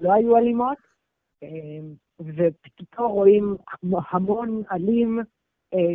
לא 0.00 0.12
היו 0.12 0.36
אלימות. 0.36 0.78
ופתאום 2.20 3.12
רואים 3.12 3.56
המון 4.10 4.62
אלים 4.72 5.18
אה, 5.18 5.24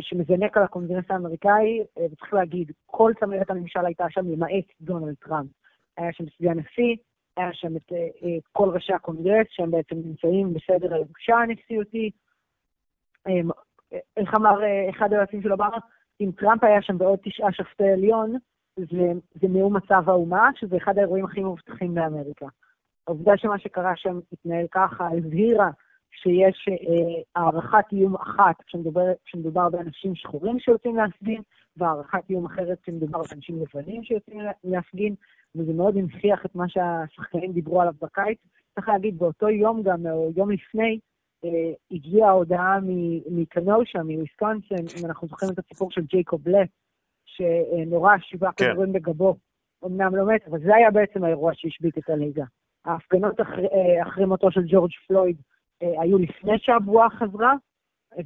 שמזנק 0.00 0.56
על 0.56 0.62
הקונגרס 0.62 1.04
האמריקאי, 1.10 1.80
אה, 1.98 2.06
וצריך 2.12 2.34
להגיד, 2.34 2.72
כל 2.86 3.12
צמרת 3.20 3.50
הממשל 3.50 3.86
הייתה 3.86 4.04
שם 4.10 4.32
למעט 4.32 4.64
דונלד 4.80 5.14
טראמפ. 5.14 5.50
היה 5.96 6.12
שם 6.12 6.24
סגן 6.38 6.58
נשיא, 6.58 6.96
היה 7.36 7.52
שם 7.52 7.76
את 7.76 7.92
אה, 7.92 8.38
כל 8.52 8.68
ראשי 8.68 8.92
הקונגרס, 8.92 9.46
שהם 9.50 9.70
בעצם 9.70 9.96
נמצאים 9.96 10.54
בסדר 10.54 10.94
הירושה 10.94 11.36
הנשיאותי. 11.36 12.10
איך 14.16 14.34
אמר 14.34 14.60
אחד 14.90 15.12
היועצים 15.12 15.42
של 15.42 15.52
אובמה? 15.52 15.78
אם 16.20 16.30
טראמפ 16.36 16.64
היה 16.64 16.82
שם 16.82 16.98
בעוד 16.98 17.18
תשעה 17.22 17.52
שופטי 17.52 17.88
עליון, 17.88 18.36
זה, 18.76 19.12
זה 19.40 19.48
נאום 19.48 19.76
מצב 19.76 20.08
האומה, 20.08 20.50
שזה 20.54 20.76
אחד 20.76 20.98
האירועים 20.98 21.24
הכי 21.24 21.40
מבוטחים 21.40 21.94
באמריקה. 21.94 22.46
העובדה 23.06 23.36
שמה 23.36 23.58
שקרה 23.58 23.92
שם 23.96 24.20
התנהל 24.32 24.66
ככה, 24.70 25.06
הבהירה 25.06 25.70
שיש 26.12 26.68
אה, 26.68 27.22
הערכת 27.36 27.84
איום 27.92 28.14
אחת 28.14 28.62
כשמדובר, 28.66 29.04
כשמדובר 29.24 29.68
באנשים 29.68 30.14
שחורים 30.14 30.60
שיוצאים 30.60 30.96
להפגין, 30.96 31.42
והערכת 31.76 32.30
איום 32.30 32.46
אחרת 32.46 32.80
כשמדובר 32.82 33.22
באנשים 33.30 33.62
לבנים 33.62 34.04
שיוצאים 34.04 34.40
להפגין, 34.64 35.14
וזה 35.54 35.72
מאוד 35.72 35.96
הנכיח 35.96 36.46
את 36.46 36.54
מה 36.54 36.68
שהשחקנים 36.68 37.52
דיברו 37.52 37.80
עליו 37.80 37.94
בקיץ. 38.02 38.38
צריך 38.74 38.88
להגיד, 38.88 39.18
באותו 39.18 39.48
יום 39.48 39.82
גם, 39.82 40.06
או 40.06 40.30
יום 40.36 40.50
לפני, 40.50 40.98
אה, 41.44 41.72
הגיעה 41.90 42.28
ההודעה 42.28 42.78
מקנושה, 43.30 44.02
מוויסקונסין, 44.02 44.86
אם 45.00 45.06
אנחנו 45.06 45.28
זוכרים 45.28 45.52
את 45.52 45.58
הסיפור 45.58 45.90
של 45.90 46.02
ג'ייקוב 46.02 46.48
לט, 46.48 46.68
שנורה 47.24 48.16
שבעה 48.20 48.52
כן. 48.52 48.70
כדורים 48.70 48.92
בגבו, 48.92 49.36
אמנם 49.84 50.16
לא 50.16 50.26
מת, 50.26 50.48
אבל 50.48 50.60
זה 50.60 50.74
היה 50.74 50.90
בעצם 50.90 51.24
האירוע 51.24 51.52
שהשבית 51.54 51.98
את 51.98 52.10
הליגה. 52.10 52.44
ההפגנות 52.84 53.40
אחרי, 53.40 53.66
אה, 53.66 54.02
אחרי 54.08 54.24
מותו 54.24 54.50
של 54.50 54.62
ג'ורג' 54.66 54.90
פלויד 55.06 55.36
היו 55.80 56.18
לפני 56.18 56.58
שהבועה 56.58 57.10
חזרה, 57.10 57.54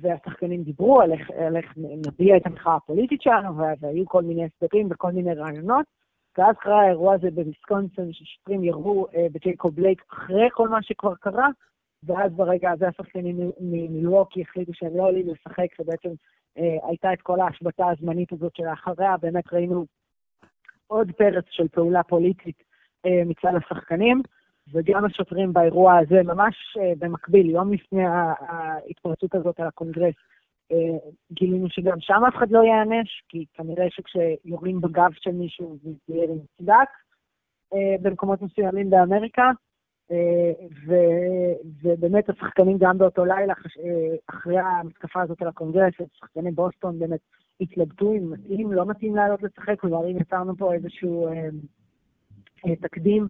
והשחקנים 0.00 0.62
דיברו 0.62 1.00
על 1.00 1.12
איך, 1.12 1.30
על 1.30 1.56
איך 1.56 1.72
נביע 1.76 2.36
את 2.36 2.46
המחאה 2.46 2.74
הפוליטית 2.76 3.22
שלנו, 3.22 3.56
והיו 3.80 4.06
כל 4.06 4.22
מיני 4.22 4.44
הסברים 4.44 4.88
וכל 4.90 5.12
מיני 5.12 5.34
רעיונות. 5.34 5.86
ואז 6.38 6.56
קרה 6.56 6.82
האירוע 6.82 7.14
הזה 7.14 7.30
בוויסקונסין, 7.30 8.12
ששוטרים 8.12 8.64
ירו 8.64 9.06
אה, 9.14 9.26
בג'ייקוב 9.32 9.74
בלייק 9.74 10.04
אחרי 10.12 10.48
כל 10.52 10.68
מה 10.68 10.82
שכבר 10.82 11.14
קרה, 11.14 11.48
ואז 12.02 12.32
ברגע 12.32 12.70
הזה 12.70 12.88
השחקנים 12.88 13.50
מלווקי 13.60 14.42
החליטו 14.42 14.74
שהם 14.74 14.96
לא 14.96 15.02
עולים 15.02 15.26
לשחק, 15.28 15.66
ובעצם 15.80 16.08
אה, 16.58 16.88
הייתה 16.88 17.12
את 17.12 17.22
כל 17.22 17.40
ההשבתה 17.40 17.86
הזמנית 17.88 18.32
הזאת 18.32 18.56
שלאחריה, 18.56 19.16
באמת 19.16 19.52
ראינו 19.52 19.86
עוד 20.86 21.12
פרץ 21.12 21.44
של 21.50 21.68
פעולה 21.68 22.02
פוליטית 22.02 22.62
אה, 23.06 23.22
מצד 23.26 23.52
השחקנים. 23.56 24.22
וגם 24.72 25.04
השוטרים 25.04 25.52
באירוע 25.52 25.98
הזה, 25.98 26.22
ממש 26.22 26.76
אה, 26.80 26.92
במקביל, 26.98 27.50
יום 27.50 27.72
לפני 27.72 28.04
ההתפרצות 28.48 29.34
הזאת 29.34 29.60
על 29.60 29.66
הקונגרס, 29.66 30.14
אה, 30.72 30.98
גילינו 31.32 31.68
שגם 31.68 32.00
שם 32.00 32.22
אף 32.28 32.36
אחד 32.36 32.50
לא 32.50 32.62
ייענש, 32.62 33.22
כי 33.28 33.44
כנראה 33.54 33.86
שכשיורים 33.90 34.80
בגב 34.80 35.10
של 35.12 35.32
מישהו 35.32 35.76
זה 35.82 36.14
יהיה 36.14 36.26
מוצדק 36.28 36.88
אה, 37.74 37.96
במקומות 38.02 38.42
מסוימים 38.42 38.90
באמריקה. 38.90 39.50
ו, 40.86 40.94
ובאמת 41.82 42.30
השחקנים 42.30 42.78
גם 42.78 42.98
באותו 42.98 43.24
לילה, 43.24 43.54
אחרי 44.30 44.58
המתקפה 44.58 45.22
הזאת 45.22 45.42
על 45.42 45.48
הקונגרס, 45.48 45.92
שחקני 46.12 46.50
בוסטון 46.50 46.98
באמת 46.98 47.20
התלבטו 47.60 48.12
אם 48.12 48.30
מתאים, 48.30 48.72
לא 48.72 48.86
מתאים 48.86 49.16
לעלות 49.16 49.42
לשחק, 49.42 49.80
כלומר 49.80 50.10
אם 50.10 50.16
יצרנו 50.18 50.56
פה 50.56 50.74
איזשהו 50.74 51.28
תקדים 52.80 53.28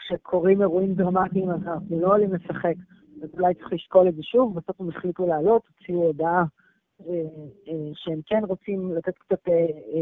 שכשקורים 0.00 0.60
אירועים 0.60 0.94
דרמטיים 0.94 1.50
אז 1.50 1.60
אנחנו 1.62 2.00
לא 2.00 2.06
עולים 2.06 2.34
לשחק, 2.34 2.74
אז 3.22 3.28
אולי 3.32 3.54
צריך 3.54 3.72
לשקול 3.72 4.08
את 4.08 4.14
זה 4.14 4.22
שוב, 4.22 4.58
בסוף 4.58 4.80
הם 4.80 4.88
החליטו 4.88 5.26
לעלות, 5.26 5.62
הוציאו 5.68 6.02
הודעה 6.02 6.44
שהם 7.94 8.20
כן 8.26 8.40
רוצים 8.44 8.94
לתת 8.94 9.18
קצת 9.18 9.40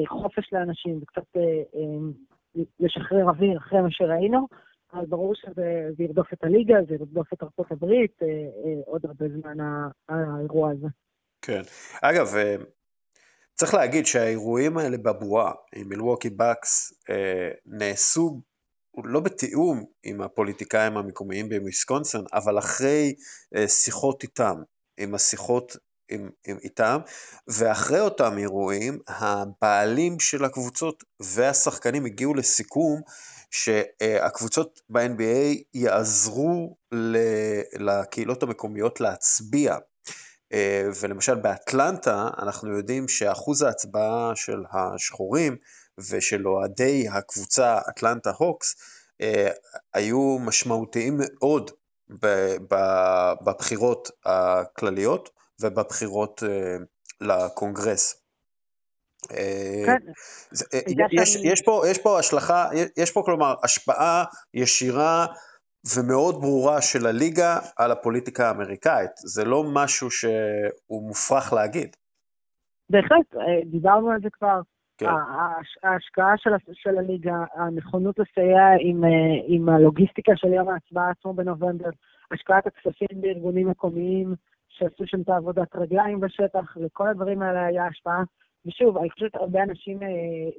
חופש 0.08 0.52
לאנשים 0.52 0.98
וקצת 1.02 1.40
לשחרר 2.80 3.28
אוויר 3.28 3.58
אחרי 3.58 3.80
מה 3.80 3.90
שראינו, 3.90 4.46
אז 4.92 5.08
ברור 5.08 5.34
שזה 5.34 5.88
ירדוף 5.98 6.32
את 6.32 6.44
הליגה, 6.44 6.74
זה 6.88 6.94
ירדוף 6.94 7.32
את 7.32 7.42
ארצות 7.42 7.72
הברית 7.72 8.18
עוד 8.86 9.06
הרבה 9.06 9.26
זמן 9.28 9.84
האירוע 10.08 10.70
הזה. 10.70 10.86
כן. 11.42 11.62
אגב, 12.02 12.26
צריך 13.54 13.74
להגיד 13.74 14.06
שהאירועים 14.06 14.78
האלה 14.78 14.98
בבועה, 14.98 15.52
עם 15.76 15.88
מילווקי 15.88 16.30
בקס, 16.30 17.02
נעשו 17.66 18.40
לא 19.04 19.20
בתיאום 19.20 19.84
עם 20.02 20.20
הפוליטיקאים 20.20 20.96
המקומיים 20.96 21.48
בוויסקונסין, 21.48 22.24
אבל 22.32 22.58
אחרי 22.58 23.14
שיחות 23.66 24.22
איתם, 24.22 24.56
עם 24.98 25.14
השיחות 25.14 25.76
עם, 26.10 26.30
עם, 26.46 26.56
איתם, 26.62 26.98
ואחרי 27.48 28.00
אותם 28.00 28.38
אירועים, 28.38 28.98
הבעלים 29.08 30.20
של 30.20 30.44
הקבוצות 30.44 31.04
והשחקנים 31.20 32.04
הגיעו 32.04 32.34
לסיכום 32.34 33.00
שהקבוצות 33.50 34.80
ב-NBA 34.88 35.62
יעזרו 35.74 36.76
לקהילות 37.78 38.42
המקומיות 38.42 39.00
להצביע. 39.00 39.76
ולמשל 41.00 41.34
באטלנטה 41.34 42.28
אנחנו 42.42 42.76
יודעים 42.76 43.08
שאחוז 43.08 43.62
ההצבעה 43.62 44.32
של 44.34 44.62
השחורים 44.72 45.56
ושל 46.10 46.48
אוהדי 46.48 47.08
הקבוצה 47.08 47.78
אטלנטה 47.88 48.30
הוקס 48.38 48.76
היו 49.94 50.38
משמעותיים 50.40 51.20
מאוד 51.20 51.70
בבחירות 53.44 54.10
הכלליות, 54.24 55.30
ובבחירות 55.60 56.42
אה, 56.42 56.76
לקונגרס. 57.20 58.14
אה, 59.30 59.82
כן. 59.86 59.96
אה, 60.74 60.80
יש 61.84 61.98
פה 61.98 62.18
השלכה, 62.18 62.68
יש 62.96 63.10
פה 63.10 63.22
כלומר 63.24 63.54
השפעה 63.62 64.24
ישירה 64.54 65.26
ומאוד 65.96 66.34
ברורה 66.40 66.80
של 66.80 67.06
הליגה 67.06 67.58
על 67.76 67.92
הפוליטיקה 67.92 68.48
האמריקאית. 68.48 69.10
זה 69.16 69.44
לא 69.44 69.64
משהו 69.74 70.10
שהוא 70.10 71.02
מופרך 71.08 71.52
להגיד. 71.52 71.96
בהחלט, 72.90 73.34
דיברנו 73.64 74.10
על 74.10 74.20
זה 74.22 74.28
כבר. 74.32 74.60
כן. 74.98 75.06
ההשקעה 75.82 76.34
של, 76.36 76.50
של 76.72 76.98
הליגה, 76.98 77.44
הנכונות 77.54 78.18
לסייע 78.18 78.68
עם, 78.80 79.04
עם 79.46 79.68
הלוגיסטיקה 79.68 80.32
של 80.36 80.52
יום 80.52 80.68
ההצבעה 80.68 81.10
עצמו 81.10 81.34
בנובמבר, 81.34 81.90
השקעת 82.32 82.66
הכספים 82.66 83.20
בארגונים 83.20 83.68
מקומיים, 83.70 84.34
שעשו 84.68 85.06
שם 85.06 85.20
את 85.20 85.28
העבודת 85.28 85.76
רגליים 85.76 86.20
בשטח, 86.20 86.76
לכל 86.76 87.08
הדברים 87.08 87.42
האלה 87.42 87.66
היה 87.66 87.86
השפעה. 87.86 88.22
ושוב, 88.66 88.98
אני 88.98 89.10
חושבת 89.10 89.32
שהרבה 89.32 89.62
אנשים 89.62 90.02
אה, 90.02 90.08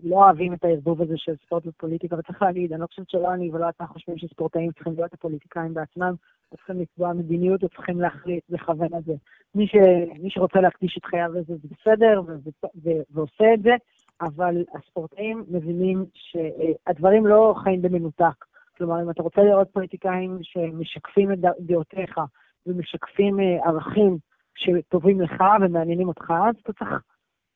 לא 0.03 0.15
אוהבים 0.15 0.53
את 0.53 0.63
הערבוב 0.63 1.01
הזה 1.01 1.13
של 1.17 1.35
ספורט 1.45 1.67
ופוליטיקה, 1.67 2.15
וצריך 2.19 2.41
להגיד, 2.41 2.73
אני 2.73 2.81
לא 2.81 2.87
חושבת 2.87 3.09
שלא 3.09 3.33
אני 3.33 3.51
ולא 3.53 3.69
אתה 3.69 3.85
חושבים 3.85 4.17
שספורטאים 4.17 4.71
צריכים 4.71 4.93
להיות 4.93 5.13
הפוליטיקאים 5.13 5.73
בעצמם, 5.73 6.13
או 6.51 6.57
צריכים 6.57 6.79
לקבוע 6.81 7.13
מדיניות, 7.13 7.63
או 7.63 7.69
צריכים 7.69 8.01
להחליט, 8.01 8.43
לכוון 8.49 8.93
את 8.97 9.03
זה. 9.05 9.13
מי, 9.55 9.67
ש, 9.67 9.75
מי 10.19 10.29
שרוצה 10.29 10.61
להקדיש 10.61 10.97
את 10.97 11.05
חייו 11.05 11.33
לזה 11.33 11.55
זה 11.55 11.67
בסדר, 11.71 12.21
ו, 12.27 12.49
ו, 12.83 12.89
ועושה 13.11 13.53
את 13.53 13.61
זה, 13.61 13.75
אבל 14.21 14.63
הספורטאים 14.75 15.43
מבינים 15.47 16.05
שהדברים 16.13 17.27
לא 17.27 17.55
חיים 17.63 17.81
במנותק. 17.81 18.45
כלומר, 18.77 19.01
אם 19.01 19.09
אתה 19.09 19.23
רוצה 19.23 19.41
לראות 19.41 19.67
פוליטיקאים 19.73 20.37
שמשקפים 20.41 21.31
את 21.31 21.39
דעותיך, 21.59 22.19
ומשקפים 22.67 23.39
אה, 23.39 23.65
ערכים 23.65 24.17
שטובים 24.55 25.21
לך 25.21 25.43
ומעניינים 25.61 26.07
אותך, 26.07 26.33
אז 26.49 26.55
אתה 26.63 26.73
צריך 26.73 27.01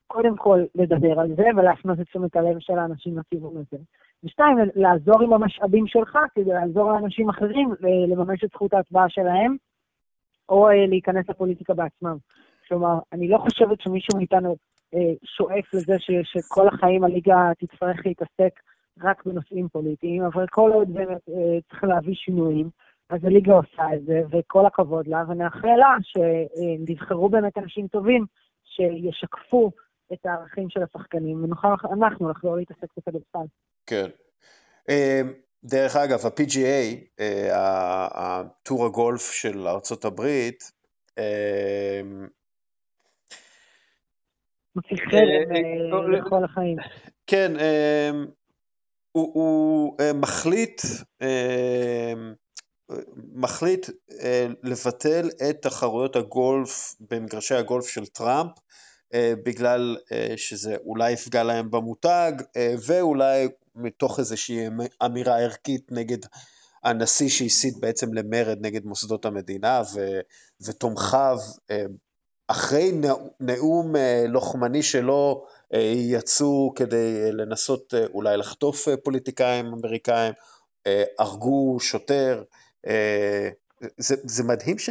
קודם 0.08 0.38
כל 0.38 0.64
לדבר 0.76 1.20
על 1.20 1.36
זה 1.36 1.44
ולהפנות 1.58 2.00
את 2.00 2.06
תשומת 2.06 2.36
הלב 2.36 2.60
של 2.60 2.80
האנשים 2.80 3.20
לכיוון 3.20 3.54
הזה. 3.58 3.84
ושתיים, 4.24 4.58
לעזור 4.76 5.24
עם 5.24 5.34
המשאבים 5.34 5.88
שלך 5.88 6.18
כדי 6.36 6.54
לעזור 6.54 6.92
לאנשים 6.92 7.30
אחרים 7.30 7.70
לממש 8.08 8.44
את 8.44 8.50
זכות 8.50 8.74
ההצבעה 8.74 9.10
שלהם, 9.10 9.56
או 10.50 10.70
אה, 10.70 10.86
להיכנס 10.88 11.30
לפוליטיקה 11.30 11.74
בעצמם. 11.74 12.18
כלומר, 12.68 13.00
אני 13.14 13.28
לא 13.28 13.38
חושבת 13.38 13.82
שמישהו 13.82 14.18
מאיתנו 14.18 14.56
אה, 14.94 15.14
שואף 15.24 15.74
לזה 15.74 16.00
ש, 16.00 16.12
שכל 16.24 16.68
החיים 16.68 17.04
הליגה 17.04 17.52
תצטרך 17.60 18.06
להתעסק 18.06 18.60
רק 19.02 19.26
בנושאים 19.26 19.68
פוליטיים, 19.68 20.24
אבל 20.24 20.46
כל 20.48 20.72
עוד 20.74 20.94
באמת 20.94 21.22
צריך 21.70 21.84
להביא 21.84 22.16
שינויים, 22.16 22.70
אז 23.10 23.26
הליגה 23.26 23.54
עושה 23.54 23.94
את 23.96 24.06
זה, 24.06 24.22
וכל 24.32 24.66
הכבוד 24.66 25.08
לה, 25.08 25.24
ונאחל 25.28 25.76
לה 25.78 25.96
שנבחרו 26.02 27.30
באמת 27.30 27.58
אנשים 27.58 27.88
טובים 27.88 28.26
שישקפו 28.64 29.72
את 30.14 30.26
הערכים 30.26 30.70
של 30.70 30.80
השחקנים, 30.84 31.44
ונוכל 31.44 31.68
אנחנו 32.02 32.30
לחזור 32.30 32.58
להתעסק 32.58 32.88
בכדורסל. 32.98 33.48
כן. 33.86 34.08
אמ, 34.90 35.34
דרך 35.64 35.96
אגב, 35.96 36.26
ה-PGA, 36.26 36.96
אה, 37.20 38.08
הטור 38.12 38.86
הגולף 38.86 39.32
של 39.32 39.68
ארצות 39.68 40.06
הברית, 40.06 40.72
אמ, 41.18 42.28
מוציא 44.76 44.98
חרם 44.98 45.52
אה, 45.52 46.14
אה, 46.14 46.20
לכל 46.20 46.44
החיים. 46.44 46.78
כן, 47.28 47.52
אמ, 47.60 48.26
הוא 49.12 49.98
מחליט 50.16 50.82
מחליט 53.34 53.90
אה, 54.22 54.48
לבטל 54.64 55.30
את 55.50 55.62
תחרויות 55.62 56.16
הגולף 56.16 56.96
במגרשי 57.00 57.56
הגולף 57.56 57.88
של 57.88 58.06
טראמפ, 58.06 58.50
אה, 58.50 58.64
בגלל 59.16 59.98
אה, 60.12 60.34
שזה 60.36 60.76
אולי 60.86 61.12
יפגע 61.12 61.44
להם 61.44 61.72
במותג, 61.72 62.32
ואולי 62.86 63.48
מתוך 63.76 64.20
איזושהי 64.20 64.68
אמירה 65.06 65.40
ערכית 65.40 65.92
נגד 65.92 66.18
הנשיא 66.84 67.30
שהסית 67.30 67.78
בעצם 67.80 68.14
למרד 68.14 68.58
נגד 68.62 68.86
מוסדות 68.86 69.26
המדינה 69.26 69.82
ו, 69.94 70.20
ותומכיו, 70.62 71.38
אחרי 72.48 72.92
נאום 73.40 73.96
לוחמני 74.28 74.84
שלו, 74.84 75.46
יצאו 76.12 76.74
כדי 76.76 77.32
לנסות 77.32 77.94
אולי 78.14 78.38
לחטוף 78.38 78.88
פוליטיקאים 79.04 79.66
אמריקאים, 79.66 80.34
הרגו 81.20 81.78
שוטר, 81.80 82.44
אה, 82.88 83.50
זה, 83.98 84.16
זה 84.24 84.44
מדהים 84.44 84.80
ש... 84.80 84.90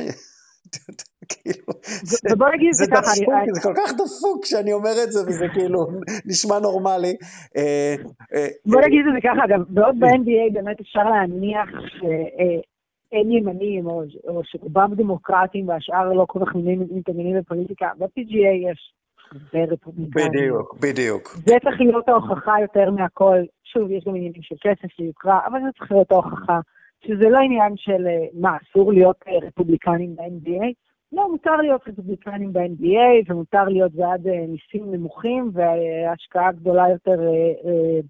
כאילו, 1.33 1.73
זה, 2.03 2.37
בוא 2.39 2.49
נגיד 2.55 2.73
זה 2.73 2.87
ככה, 2.91 3.11
דפוק, 3.23 3.35
זה 3.55 3.61
כל 3.63 3.75
כך 3.77 3.93
דפוק 3.93 4.45
שאני 4.45 4.73
אומר 4.73 4.95
את 5.05 5.13
זה, 5.13 5.21
וזה 5.21 5.47
כאילו 5.55 5.87
נשמע 6.27 6.59
נורמלי. 6.59 7.15
אה, 7.57 7.95
אה, 8.35 8.49
בוא 8.67 8.81
נגיד 8.81 9.01
את 9.09 9.13
זה 9.15 9.21
ככה, 9.29 9.45
אגב, 9.45 9.65
בעוד 9.69 9.95
ב-NBA 10.01 10.53
באמת 10.53 10.81
אפשר 10.81 11.05
להניח 11.11 11.69
שאין 11.89 13.31
ימנים, 13.31 13.87
או 13.87 14.03
שרובם 14.45 14.95
דמוקרטים 14.97 15.69
והשאר 15.69 16.13
לא 16.13 16.25
כל 16.29 16.41
כך 16.47 16.53
מתעניינים 16.91 17.39
בפוליטיקה, 17.41 17.87
ב-PGA 17.99 18.71
יש 18.71 18.93
הרבה 19.33 19.73
רפובליקנים. 19.73 20.29
בדיוק, 20.29 20.77
בדיוק. 20.81 21.29
זה 21.29 21.55
צריך 21.65 21.81
להיות 21.81 22.09
ההוכחה 22.09 22.55
יותר 22.63 22.91
מהכל. 22.91 23.39
שוב, 23.65 23.91
יש 23.91 24.05
גם 24.05 24.15
עניינים 24.15 24.43
של 24.43 24.55
כסף, 24.61 24.89
של 24.97 25.03
יוקרה, 25.03 25.41
אבל 25.47 25.59
זה 25.65 25.69
צריך 25.79 25.93
להיות 25.93 26.13
ההוכחה. 26.13 26.61
שזה 27.07 27.29
לא 27.29 27.39
עניין 27.39 27.77
של 27.77 28.07
אה, 28.07 28.27
מה, 28.35 28.57
אסור 28.57 28.93
להיות 28.93 29.17
אה, 29.29 29.49
רפובליקנים 29.49 30.17
ב-NBA, 30.17 30.73
לא, 31.13 31.31
מותר 31.31 31.57
להיות 31.57 31.89
רפובליקנים 31.89 32.53
ב-NBA, 32.53 33.33
ומותר 33.33 33.65
להיות 33.65 33.93
בעד 33.93 34.27
אה, 34.27 34.45
מיסים 34.49 34.95
נמוכים 34.95 35.51
והשקעה 35.53 36.53
גדולה 36.53 36.85
יותר 36.91 37.21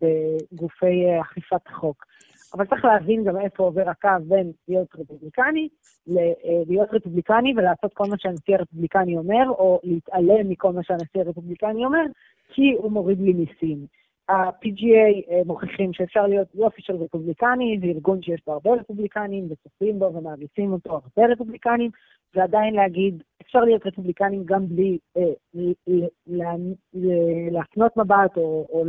בגופי 0.01 1.21
אכיפת 1.21 1.67
החוק. 1.67 2.05
אבל 2.55 2.67
צריך 2.67 2.85
להבין 2.85 3.25
גם 3.25 3.41
איפה 3.41 3.63
עובר 3.63 3.91
הקו 3.91 4.09
בין 4.29 4.53
להיות 4.69 4.89
רפובליקני 4.95 5.69
להיות 6.67 6.89
רפובליקני 6.93 7.55
ולעשות 7.57 7.95
כל 7.95 8.05
מה 8.11 8.17
שהנשיא 8.19 8.55
הרפובליקני 8.55 9.17
אומר, 9.17 9.45
או 9.49 9.81
להתעלם 9.85 10.49
מכל 10.49 10.73
מה 10.73 10.83
שהנשיא 10.83 11.21
הרפובליקני 11.21 11.85
אומר, 11.85 12.05
כי 12.55 12.73
הוא 12.79 12.93
מוריד 12.93 13.21
לי 13.21 13.33
מיסים. 13.33 13.87
ה-PGA 14.29 15.31
אה, 15.31 15.41
מוכיחים 15.47 15.93
שאפשר 15.93 16.27
להיות 16.27 16.49
יופי 16.55 16.83
של 16.83 16.97
רפובליקני, 16.97 17.79
זה 17.81 17.87
ארגון 17.87 18.23
שיש 18.23 18.41
בו 18.47 18.53
הרבה 18.53 18.71
רפובליקנים, 18.71 19.49
וצופים 19.51 19.99
בו 19.99 20.13
ומעריצים 20.15 20.73
אותו 20.73 20.91
הרבה 20.91 21.33
רפובליקנים, 21.33 21.91
ועדיין 22.35 22.75
להגיד, 22.75 23.23
אפשר 23.43 23.61
להיות 23.61 23.87
רפובליקנים 23.87 24.43
גם 24.45 24.67
בלי 24.69 24.99
אה, 25.17 25.33
להפנות 27.51 27.97
מבט 27.97 28.37
או, 28.37 28.67
או 28.71 28.85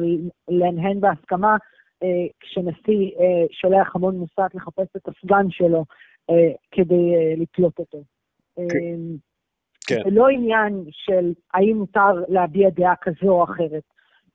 להנהן 0.47 0.99
בהסכמה, 0.99 1.57
אה, 2.03 2.27
כשנשיא 2.39 3.11
אה, 3.19 3.45
שולח 3.51 3.95
המון 3.95 4.17
מוסת 4.17 4.49
לחפש 4.53 4.87
את 4.97 5.07
הסגן 5.07 5.45
שלו 5.49 5.85
אה, 6.29 6.53
כדי 6.71 7.15
אה, 7.15 7.33
לתלות 7.37 7.79
אותו. 7.79 8.03
כן. 8.55 8.99
כן. 9.87 10.01
זה 10.03 10.09
לא 10.11 10.27
עניין 10.27 10.83
של 10.91 11.33
האם 11.53 11.77
מותר 11.77 12.23
להביע 12.27 12.69
דעה 12.69 12.95
כזו 13.01 13.29
או 13.29 13.43
אחרת. 13.43 13.83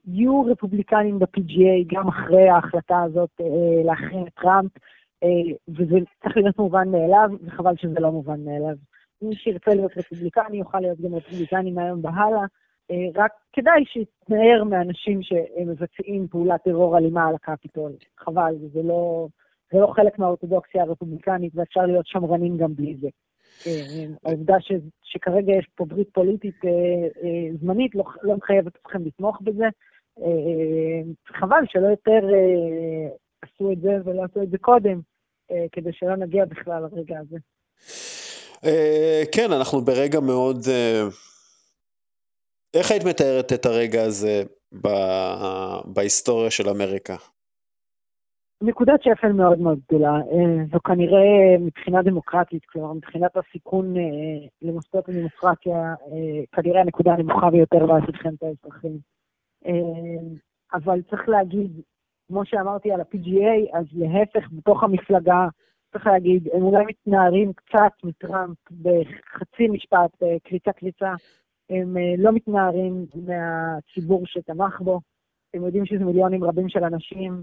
יהיו 0.07 0.43
רפובליקנים 0.43 1.19
ב-PGA 1.19 1.95
גם 1.95 2.09
אחרי 2.09 2.49
ההחלטה 2.49 3.03
הזאת 3.03 3.31
אה, 3.41 3.83
להכין 3.85 4.27
את 4.27 4.33
טראמפ, 4.35 4.71
אה, 5.23 5.29
וזה 5.69 5.97
צריך 6.23 6.37
להיות 6.37 6.59
מובן 6.59 6.89
מאליו, 6.89 7.31
וחבל 7.45 7.75
שזה 7.77 8.01
לא 8.01 8.13
מובן 8.13 8.45
מאליו. 8.45 8.77
מי 9.23 9.37
שירצה 9.37 9.75
להיות 9.75 9.97
רפובליקני 9.97 10.57
יוכל 10.57 10.81
להיות 10.81 11.01
גם 11.01 11.15
רפובליקני 11.15 11.71
מהיום 11.71 12.05
והלאה, 12.05 12.45
אה, 12.91 12.97
רק 13.15 13.33
כדאי 13.53 13.85
שיתנער 13.85 14.65
מאנשים 14.65 15.21
שמבצעים 15.23 16.29
פעולת 16.29 16.63
טרור 16.65 16.99
אלימה 16.99 17.29
על 17.29 17.35
הקפיטול. 17.35 17.93
חבל, 18.19 18.55
זה 18.73 18.83
לא, 18.83 19.29
זה 19.73 19.79
לא 19.79 19.87
חלק 19.87 20.19
מהאורתודוקסיה 20.19 20.83
הרפובליקנית, 20.83 21.53
ואפשר 21.55 21.87
להיות 21.87 22.07
שמרנים 22.07 22.57
גם 22.57 22.75
בלי 22.75 22.97
זה. 23.01 23.09
אה, 23.67 24.05
העובדה 24.25 24.61
ש, 24.61 24.73
שכרגע 25.03 25.53
יש 25.53 25.67
פה 25.75 25.85
ברית 25.85 26.09
פוליטית 26.13 26.65
אה, 26.65 26.71
אה, 27.23 27.57
זמנית 27.61 27.95
לא, 27.95 28.05
לא 28.23 28.37
מחייבת 28.37 28.77
אתכם 28.77 29.05
לתמוך 29.05 29.41
בזה. 29.43 29.65
אה, 30.19 31.03
חבל 31.27 31.63
שלא 31.67 31.89
יותר 31.89 32.21
אה, 32.35 33.09
עשו 33.43 33.73
את 33.73 33.81
זה 33.81 33.91
ולא 34.05 34.23
עשו 34.25 34.43
את 34.43 34.51
זה 34.51 34.59
קודם, 34.59 35.01
אה, 35.51 35.67
כדי 35.73 35.91
שלא 35.93 36.17
נגיע 36.17 36.45
בכלל 36.45 36.83
לרגע 36.83 37.19
הזה. 37.19 37.37
כן, 39.33 39.53
אנחנו 39.53 39.81
ברגע 39.81 40.21
מאוד... 40.21 40.59
איך 42.75 42.91
היית 42.91 43.05
מתארת 43.05 43.53
את 43.53 43.67
הרגע 43.67 44.03
הזה 44.03 44.43
בהיסטוריה 45.85 46.51
של 46.51 46.69
אמריקה? 46.69 47.17
נקודת 48.63 49.03
שפל 49.03 49.33
מאוד 49.33 49.59
מאוד 49.59 49.79
גדולה. 49.89 50.13
זו 50.73 50.79
כנראה 50.81 51.59
מבחינה 51.61 52.03
דמוקרטית, 52.03 52.65
כלומר 52.65 52.93
מבחינת 52.93 53.37
הסיכון 53.37 53.95
למוסדות 54.63 55.09
הדמוקרטיה, 55.09 55.95
כנראה 56.53 56.81
הנקודה 56.81 57.13
הנמוכה 57.13 57.51
ביותר 57.51 57.87
מאז 57.87 58.03
מלחמת 58.09 58.43
האזרחים. 58.43 58.99
אבל 60.75 61.03
צריך 61.11 61.29
להגיד, 61.29 61.81
כמו 62.29 62.45
שאמרתי 62.45 62.93
על 62.93 63.01
ה-PGA, 63.01 63.79
אז 63.79 63.87
להפך, 63.93 64.49
בתוך 64.53 64.83
המפלגה 64.83 65.49
צריך 65.93 66.07
להגיד, 66.07 66.49
הם 66.53 66.63
אולי 66.63 66.85
מתנערים 66.85 67.53
קצת 67.53 67.93
מטראמפ 68.05 68.57
בחצי 68.83 69.69
משפט, 69.69 70.23
קריצה 70.45 70.73
קריצה, 70.73 71.15
הם 71.71 71.97
אה, 71.97 72.15
לא 72.19 72.33
מתנערים 72.33 73.07
מהציבור 73.15 74.27
שתמך 74.27 74.81
בו, 74.81 75.01
הם 75.55 75.65
יודעים 75.65 75.87
שזה 75.87 76.05
מיליונים 76.05 76.45
רבים 76.45 76.69
של 76.69 76.85
אנשים, 76.85 77.43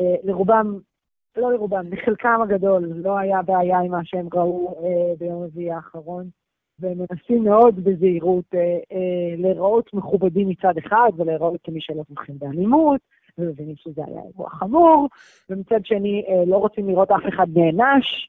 אה, 0.00 0.14
לרובם, 0.24 0.78
לא 1.36 1.52
לרובם, 1.52 1.84
לחלקם 1.92 2.42
הגדול 2.42 2.84
לא 2.94 3.18
היה 3.18 3.42
בעיה 3.42 3.78
עם 3.78 3.90
מה 3.90 4.04
שהם 4.04 4.28
ראו 4.34 4.84
אה, 4.84 5.14
ביום 5.18 5.42
רביעי 5.42 5.72
האחרון, 5.72 6.28
והם 6.80 6.98
מנסים 6.98 7.44
מאוד 7.44 7.84
בזהירות 7.84 8.44
להיראות 9.36 9.94
מכובדים 9.94 10.48
מצד 10.48 10.74
אחד 10.78 11.10
ולהיראות 11.16 11.60
כמי 11.64 11.80
שלא 11.80 12.02
תומכים 12.08 12.38
באלימות, 12.38 13.00
ומבינים 13.38 13.76
שזה 13.76 14.02
היה 14.06 14.20
אירוע 14.22 14.50
חמור, 14.50 15.08
ומצד 15.50 15.84
שני 15.84 16.24
אה, 16.28 16.44
לא 16.46 16.56
רוצים 16.56 16.88
לראות 16.88 17.10
אף 17.10 17.22
אחד 17.28 17.46
נענש, 17.54 18.28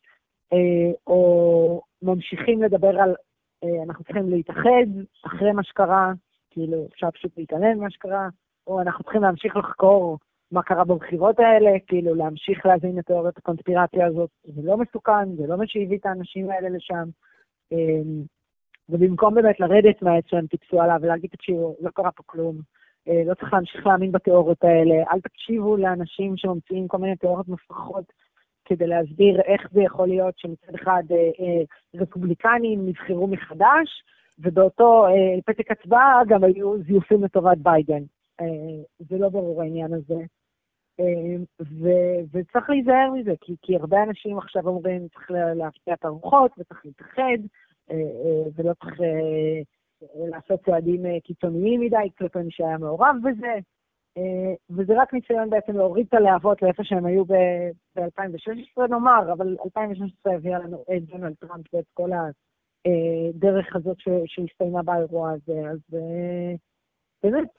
אה, 0.53 0.91
או 1.07 1.81
ממשיכים 2.01 2.63
לדבר 2.63 3.01
על 3.01 3.15
אה, 3.63 3.83
אנחנו 3.83 4.03
צריכים 4.03 4.29
להתאחד 4.29 4.87
אחרי 5.25 5.51
מה 5.51 5.63
שקרה, 5.63 6.11
כאילו 6.49 6.87
אפשר 6.93 7.11
פשוט 7.11 7.37
להתעלם 7.37 7.77
ממה 7.77 7.89
שקרה, 7.89 8.29
או 8.67 8.81
אנחנו 8.81 9.03
צריכים 9.03 9.21
להמשיך 9.21 9.55
לחקור 9.55 10.17
מה 10.51 10.63
קרה 10.63 10.83
בבחירות 10.83 11.39
האלה, 11.39 11.71
כאילו 11.87 12.15
להמשיך 12.15 12.65
להזין 12.65 12.99
את 12.99 13.05
תיאוריית 13.05 13.37
הקונספירציה 13.37 14.05
הזאת, 14.05 14.29
זה 14.43 14.61
לא 14.63 14.77
מסוכן, 14.77 15.35
זה 15.35 15.47
לא 15.47 15.57
מה 15.57 15.67
שהביא 15.67 15.97
את 15.97 16.05
האנשים 16.05 16.49
האלה 16.49 16.69
לשם. 16.69 17.09
ובמקום 18.91 19.35
באמת 19.35 19.59
לרדת 19.59 20.01
מהעץ 20.01 20.23
שהם 20.27 20.47
טיפסו 20.47 20.81
עליו 20.81 20.97
ולהגיד, 21.01 21.29
תקשיבו, 21.29 21.75
לא 21.79 21.89
קרה 21.89 22.11
פה 22.11 22.23
כלום, 22.25 22.55
אה, 23.07 23.21
לא 23.25 23.33
צריך 23.33 23.53
להמשיך 23.53 23.87
להאמין 23.87 24.11
בתיאוריות 24.11 24.63
האלה, 24.63 24.95
אל 25.13 25.21
תקשיבו 25.21 25.77
לאנשים 25.77 26.37
שממציאים 26.37 26.87
כל 26.87 26.97
מיני 26.97 27.15
תיאוריות 27.15 27.47
מפרכות 27.47 28.05
כדי 28.65 28.87
להסביר 28.87 29.41
איך 29.41 29.67
זה 29.71 29.81
יכול 29.81 30.07
להיות 30.07 30.33
שמצד 30.37 30.75
אחד 30.75 31.03
אה, 31.11 31.17
אה, 31.17 31.63
רפובליקנים 32.01 32.85
נבחרו 32.85 33.27
מחדש, 33.27 34.03
ובאותו 34.39 35.07
אה, 35.07 35.41
פתק 35.45 35.71
הצבעה 35.71 36.21
גם 36.27 36.43
היו 36.43 36.83
זיופים 36.83 37.23
לטובת 37.23 37.57
ביידן. 37.57 38.03
אה, 38.41 38.45
זה 38.99 39.17
לא 39.17 39.29
ברור 39.29 39.61
העניין 39.61 39.93
הזה. 39.93 40.23
אה, 40.99 41.35
ו- 41.61 42.21
וצריך 42.31 42.69
להיזהר 42.69 43.11
מזה, 43.11 43.33
כי, 43.41 43.55
כי 43.61 43.75
הרבה 43.75 44.03
אנשים 44.03 44.37
עכשיו 44.37 44.67
אומרים, 44.67 45.07
צריך 45.07 45.31
להפתיע 45.31 45.93
את 45.93 46.05
הרוחות 46.05 46.51
וצריך 46.57 46.85
להתאחד, 46.85 47.37
ולא 48.55 48.73
צריך... 48.73 49.01
אה, 49.01 49.61
לעשות 50.29 50.65
צעדים 50.65 51.05
אה, 51.05 51.19
קיצוניים 51.23 51.81
מדי 51.81 52.09
כלפי 52.17 52.39
מי 52.39 52.51
שהיה 52.51 52.77
מעורב 52.77 53.15
בזה, 53.23 53.53
אה, 54.17 54.53
וזה 54.69 54.93
רק 55.01 55.13
ניסיון 55.13 55.49
בעצם 55.49 55.77
להוריד 55.77 56.05
את 56.09 56.13
הלהבות 56.13 56.61
לאיפה 56.61 56.83
שהם 56.83 57.05
היו 57.05 57.25
ב-2016 57.25 58.87
נאמר, 58.89 59.33
אבל 59.33 59.57
2016 59.65 60.33
הביאה 60.33 60.59
לנו 60.59 60.83
את 60.97 61.03
דונלד 61.03 61.33
טראמפ 61.39 61.73
ואת 61.73 61.85
כל 61.93 62.09
הדרך 62.11 63.75
הזאת 63.75 63.97
שהסתיימה 64.25 64.83
באירוע 64.83 65.31
הזה, 65.31 65.69
אז 65.69 65.79
אה, 65.93 66.53
באמת 67.23 67.49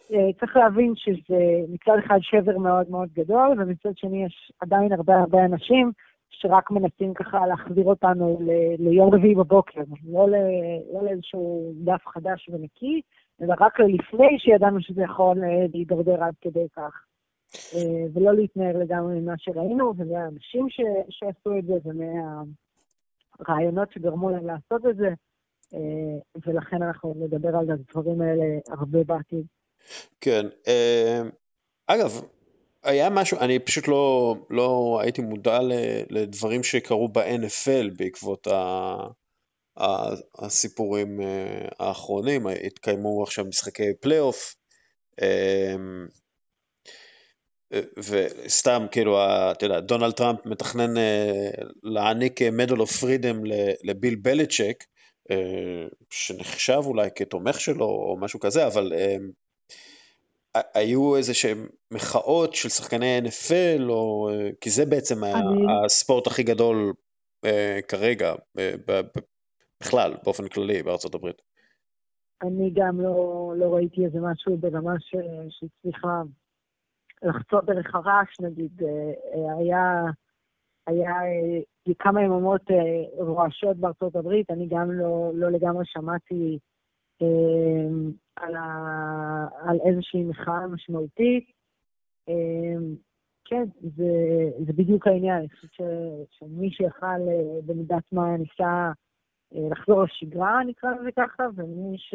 צריך 0.40 0.56
להבין 0.56 0.92
שזה 0.96 1.40
מצד 1.68 1.98
אחד 2.06 2.18
שבר 2.20 2.58
מאוד 2.58 2.90
מאוד 2.90 3.08
גדול, 3.12 3.60
ומצד 3.60 3.96
שני 3.96 4.24
יש 4.24 4.52
עדיין 4.60 4.92
הרבה 4.92 5.14
הרבה 5.14 5.44
אנשים 5.44 5.92
שרק 6.32 6.70
מנסים 6.70 7.14
ככה 7.14 7.46
להחזיר 7.46 7.84
אותנו 7.84 8.38
ל- 8.40 8.74
ליום 8.88 9.14
רביעי 9.14 9.34
בבוקר, 9.34 9.80
לא, 10.12 10.28
ל- 10.28 10.94
לא 10.94 11.02
לאיזשהו 11.04 11.72
דף 11.84 12.06
חדש 12.06 12.48
ונקי, 12.52 13.00
אלא 13.42 13.54
רק 13.60 13.80
לפני 13.80 14.38
שידענו 14.38 14.80
שזה 14.80 15.02
יכול 15.02 15.44
אה, 15.44 15.66
להידרדר 15.72 16.24
עד 16.24 16.34
כדי 16.40 16.66
כך. 16.76 17.04
אה, 17.74 18.04
ולא 18.14 18.34
להתנער 18.34 18.78
לגמרי 18.78 19.20
ממה 19.20 19.34
שראינו, 19.38 19.92
ומהאנשים 19.96 20.68
ש- 20.70 20.80
שעשו 21.10 21.58
את 21.58 21.64
זה, 21.66 21.74
ומהרעיונות 23.38 23.92
שגרמו 23.92 24.30
להם 24.30 24.46
לעשות 24.46 24.86
את 24.90 24.96
זה, 24.96 25.08
אה, 25.74 26.18
ולכן 26.46 26.82
אנחנו 26.82 27.14
נדבר 27.16 27.56
על 27.56 27.70
הדברים 27.70 28.20
האלה 28.20 28.44
הרבה 28.68 29.04
בעתיד. 29.04 29.46
כן. 30.20 30.46
אגב, 31.86 32.10
היה 32.84 33.10
משהו, 33.10 33.38
אני 33.40 33.58
פשוט 33.58 33.88
לא, 33.88 34.34
לא 34.50 34.98
הייתי 35.02 35.22
מודע 35.22 35.58
לדברים 36.10 36.62
שקרו 36.62 37.08
ב-NFL 37.08 37.90
בעקבות 37.96 38.46
ה, 38.46 38.96
הסיפורים 40.38 41.20
אה, 41.20 41.68
האחרונים, 41.78 42.46
התקיימו 42.46 43.22
עכשיו 43.22 43.44
משחקי 43.44 43.94
פלייאוף, 44.00 44.54
אמ, 45.22 46.06
וסתם 47.96 48.86
כאילו, 48.90 49.18
אתה 49.52 49.66
יודע, 49.66 49.80
דונלד 49.80 50.12
טראמפ 50.12 50.46
מתכנן 50.46 50.96
אה, 50.96 51.50
להעניק 51.82 52.42
Medal 52.42 52.80
of 52.80 52.96
Freedom 52.96 53.40
לביל 53.84 54.14
בליצ'ק, 54.14 54.84
אה, 55.30 55.86
שנחשב 56.10 56.80
אולי 56.84 57.08
כתומך 57.14 57.60
שלו 57.60 57.84
או 57.84 58.16
משהו 58.20 58.40
כזה, 58.40 58.66
אבל 58.66 58.92
אמ, 58.92 59.30
היו 60.74 61.16
איזה 61.16 61.34
שהם 61.34 61.66
מחאות 61.90 62.54
של 62.54 62.68
שחקני 62.68 63.20
NFL, 63.24 63.82
או, 63.88 64.30
כי 64.60 64.70
זה 64.70 64.86
בעצם 64.86 65.24
אני... 65.24 65.62
הספורט 65.86 66.26
הכי 66.26 66.42
גדול 66.42 66.92
אה, 67.44 67.78
כרגע, 67.88 68.34
אה, 68.58 68.74
בכלל, 69.80 70.14
באופן 70.24 70.48
כללי, 70.48 70.82
בארצות 70.82 71.14
הברית. 71.14 71.42
אני 72.42 72.70
גם 72.74 73.00
לא, 73.00 73.52
לא 73.56 73.74
ראיתי 73.74 74.04
איזה 74.04 74.18
משהו 74.20 74.56
ברמה 74.56 74.94
שהצליחה 75.00 76.22
לחצות 77.22 77.64
דרך 77.64 77.94
הרעש, 77.94 78.40
נגיד, 78.40 78.82
אה, 78.82 79.12
אה 79.34 79.58
היה, 79.58 80.02
היה 80.86 81.10
אה, 81.10 81.94
כמה 81.98 82.22
יממות 82.22 82.70
אה, 82.70 83.24
רועשות 83.24 83.76
בארצות 83.76 84.16
הברית, 84.16 84.50
אני 84.50 84.66
גם 84.70 84.90
לא, 84.90 85.30
לא 85.34 85.50
לגמרי 85.50 85.84
שמעתי 85.86 86.58
על, 88.36 88.56
ה... 88.56 89.46
על 89.62 89.78
איזושהי 89.86 90.24
מחאה 90.24 90.66
משמעותית. 90.66 91.44
אמ, 92.28 92.94
כן, 93.44 93.64
זה, 93.96 94.12
זה 94.66 94.72
בדיוק 94.72 95.06
העניין. 95.06 95.38
אני 95.38 95.48
חושבת 95.48 95.70
שמי 96.30 96.70
שיכל 96.70 97.06
אה, 97.06 97.60
במידת 97.66 98.12
מה 98.12 98.36
ניסה 98.36 98.92
אה, 99.54 99.68
לחזור 99.70 100.02
לשגרה, 100.02 100.60
נקרא 100.66 100.90
לזה 100.90 101.10
ככה, 101.16 101.42
ומי 101.54 101.98
ש... 101.98 102.14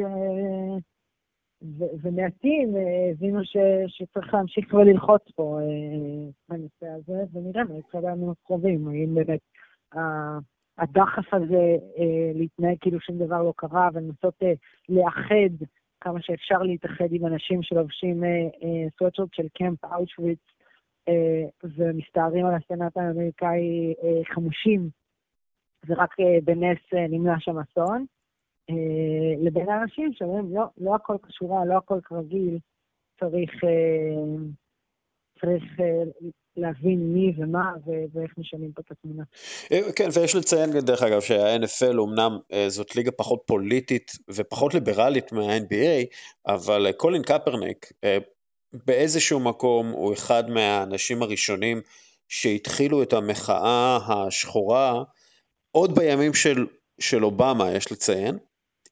ו... 1.62 1.84
ומעטים 2.02 2.76
אה, 2.76 3.12
הבינו 3.12 3.46
ש... 3.46 3.58
שצריך 3.88 4.34
להמשיך 4.34 4.74
וללחוץ 4.74 5.22
פה 5.36 5.60
בנושא 6.50 6.88
הזה, 6.88 7.24
ונראה 7.34 7.64
מה 7.64 7.78
יקרה 7.78 8.02
בימים 8.02 8.30
הקרובים, 8.30 8.88
האם 8.88 9.16
באמת 9.16 9.40
הדחף 10.78 11.34
הזה 11.34 11.76
אה, 11.98 12.32
להתנהג 12.36 12.78
כאילו 12.82 13.00
שום 13.00 13.18
דבר 13.18 13.44
לא 13.44 13.54
קרה, 13.58 13.90
ולנסות 13.94 14.44
אה, 14.44 14.54
לאחד 14.90 15.66
כמה 16.02 16.22
שאפשר 16.22 16.58
להתאחד 16.58 17.06
עם 17.12 17.26
אנשים 17.26 17.64
שלובשים 17.64 18.24
אה, 18.24 18.30
אה, 18.30 18.90
סוואטשופ 18.98 19.36
של 19.36 19.48
קמפ 19.54 19.86
אאוטשוויץ 19.86 20.40
אה, 21.10 21.44
ומסתערים 21.64 22.46
על 22.46 22.56
הסנאט 22.56 22.98
האמריקאי 22.98 23.94
חמושים, 24.34 24.90
ורק 25.88 26.16
בנס 26.44 26.78
נמנע 27.10 27.36
שם 27.40 27.58
אסון, 27.60 28.06
לבין 29.38 29.70
האנשים 29.70 30.14
שאומרים, 30.14 30.56
לא, 30.56 30.64
לא 30.78 30.96
הכל 30.96 31.18
קשורה, 31.22 31.66
לא 31.66 31.78
הכל 31.78 32.00
כרגיל, 32.04 32.60
צריך, 33.20 33.52
צריך 35.40 35.64
להבין 36.58 37.14
מי 37.14 37.34
ומה 37.38 37.72
ואיך 38.14 38.32
משנים 38.38 38.72
פה 38.72 38.82
את 38.86 38.92
התמונה. 38.92 39.24
כן, 39.96 40.10
ויש 40.14 40.36
לציין 40.36 40.80
דרך 40.80 41.04
אגב 41.04 41.22
שה-NFL 41.22 41.98
אומנם 41.98 42.38
זאת 42.68 42.96
ליגה 42.96 43.12
פחות 43.12 43.44
פוליטית 43.46 44.12
ופחות 44.30 44.74
ליברלית 44.74 45.32
מה-NBA, 45.32 46.06
אבל 46.48 46.92
קולין 46.98 47.24
קפרניק 47.24 47.92
באיזשהו 48.74 49.40
מקום 49.40 49.90
הוא 49.90 50.14
אחד 50.14 50.50
מהאנשים 50.50 51.24
הראשונים 51.24 51.82
שהתחילו 52.28 53.04
את 53.04 53.14
המחאה 53.14 54.00
השחורה 54.08 55.04
עוד 55.72 55.96
בימים 55.96 56.34
של, 56.34 56.66
של 57.00 57.26
אובמה, 57.26 57.72
יש 57.72 57.92
לציין, 57.92 58.38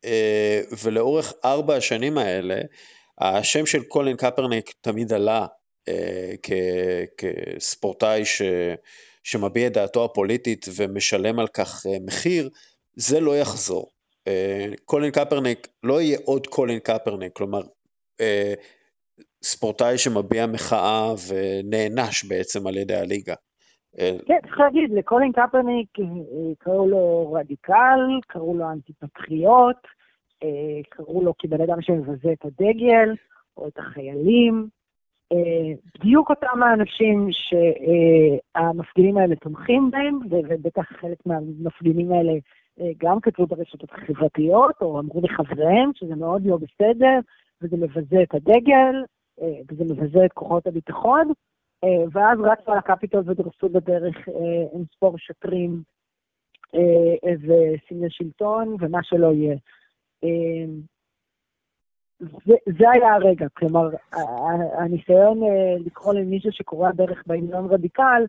אה, 0.05 0.61
ולאורך 0.84 1.34
ארבע 1.45 1.76
השנים 1.76 2.18
האלה, 2.18 2.61
השם 3.22 3.66
של 3.66 3.84
קולין 3.84 4.18
קפרניק 4.18 4.72
תמיד 4.82 5.13
עלה 5.13 5.39
אה, 5.39 5.47
כ, 6.43 6.51
כספורטאי 7.17 8.25
ש, 8.25 8.41
שמביע 9.23 9.67
את 9.67 9.73
דעתו 9.73 10.05
הפוליטית 10.05 10.65
ומשלם 10.77 11.39
על 11.39 11.47
כך 11.47 11.86
אה, 11.86 11.97
מחיר, 12.05 12.49
זה 12.95 13.19
לא 13.19 13.38
יחזור. 13.38 13.91
קולין 14.86 15.11
קפרניק 15.11 15.67
לא 15.83 16.01
יהיה 16.01 16.17
עוד 16.25 16.47
קולין 16.47 16.79
קפרניק, 16.79 17.33
כלומר 17.33 17.61
ספורטאי 19.43 19.97
שמביע 19.97 20.45
מחאה 20.45 21.13
ונענש 21.27 22.23
בעצם 22.23 22.67
על 22.67 22.77
ידי 22.77 22.95
הליגה. 22.95 23.33
כן, 23.97 24.39
צריך 24.41 24.59
להגיד, 24.59 24.91
לקולין 24.93 25.31
קפרניק 25.31 25.99
אה, 25.99 26.05
קראו 26.59 26.88
לו 26.88 27.33
רדיקל, 27.33 27.99
קראו 28.27 28.57
לו 28.57 28.71
אנטי-פטריוט, 28.71 29.77
אה, 30.43 30.81
קראו 30.89 31.23
לו 31.23 31.33
כבן 31.39 31.61
אדם 31.61 31.81
שמבזה 31.81 32.29
את 32.33 32.45
הדגל, 32.45 33.15
או 33.57 33.67
את 33.67 33.77
החיילים. 33.77 34.67
אה, 35.36 35.73
בדיוק 35.99 36.29
אותם 36.29 36.63
האנשים 36.63 37.27
שהמפגינים 37.31 39.17
האלה 39.17 39.36
תומכים 39.36 39.91
בהם, 39.91 40.19
ובטח 40.29 40.83
חלק 41.01 41.17
מהמפגינים 41.25 42.11
האלה 42.11 42.33
גם 42.97 43.19
כתבו 43.19 43.47
ברשתות 43.47 43.89
החברתיות, 43.93 44.75
או 44.81 44.99
אמרו 44.99 45.21
לחבריהם 45.21 45.91
שזה 45.93 46.15
מאוד 46.15 46.45
לא 46.45 46.57
בסדר, 46.57 47.19
וזה 47.61 47.77
מבזה 47.77 48.23
את 48.23 48.36
הדגל, 48.36 49.03
וזה 49.71 49.83
מבזה 49.83 50.25
את 50.25 50.33
כוחות 50.33 50.67
הביטחון. 50.67 51.31
אה, 51.86 52.05
ואז 52.11 52.39
רצו 52.39 52.71
על 52.71 52.77
הקפיטול 52.77 53.23
ודרסו 53.25 53.69
בדרך 53.69 54.29
אה, 54.29 54.63
אין 54.73 54.86
ספור 54.95 55.17
שוטרים 55.17 55.83
אה, 56.75 57.33
וסמלי 57.41 58.09
שלטון 58.09 58.75
ומה 58.79 58.99
שלא 59.03 59.33
יהיה. 59.33 59.55
זה, 62.20 62.53
זה 62.80 62.89
היה 62.93 63.13
הרגע, 63.13 63.47
כלומר, 63.53 63.89
הניסיון 64.78 65.39
לקרוא 65.86 66.13
למישהו 66.13 66.51
שקורא 66.51 66.91
דרך 66.91 67.24
בהמנון 67.28 67.66
רדיקל, 67.66 68.26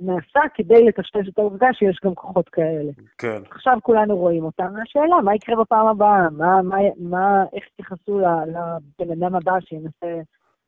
נעשה 0.00 0.40
כדי 0.54 0.84
לטשטש 0.84 1.28
את 1.28 1.38
העובדה 1.38 1.66
שיש 1.72 2.00
גם 2.04 2.14
כוחות 2.14 2.48
כאלה. 2.48 2.92
כן. 3.18 3.42
עכשיו 3.50 3.78
כולנו 3.82 4.16
רואים 4.16 4.44
אותם, 4.44 4.72
והשאלה, 4.74 5.20
מה 5.24 5.34
יקרה 5.34 5.56
בפעם 5.56 5.86
הבאה? 5.86 6.30
מה, 6.30 6.62
מה, 6.62 6.76
מה, 6.96 7.44
איך 7.52 7.64
תתייחסו 7.68 8.18
לבן 8.18 9.12
אדם 9.12 9.34
הבא 9.34 9.60
שינסה 9.60 10.20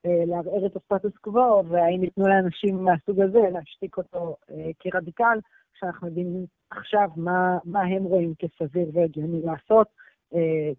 אה, 0.07 0.24
לערער 0.26 0.66
את 0.66 0.76
הסטטוס 0.76 1.16
קוו, 1.20 1.64
והאם 1.68 2.04
ייתנו 2.04 2.28
לאנשים 2.28 2.84
מהסוג 2.84 3.20
הזה 3.20 3.40
להשתיק 3.52 3.96
אותו 3.98 4.36
אה, 4.50 4.70
כרדיקל, 4.78 5.38
כשאנחנו 5.74 6.07
יודעים 6.07 6.46
עכשיו 6.70 7.09
מה, 7.16 7.59
מה 7.64 7.80
הם 7.80 8.04
רואים 8.04 8.34
כסביר 8.38 8.90
והגיוני 8.92 9.40
לעשות, 9.42 9.86
אה, 9.86 10.05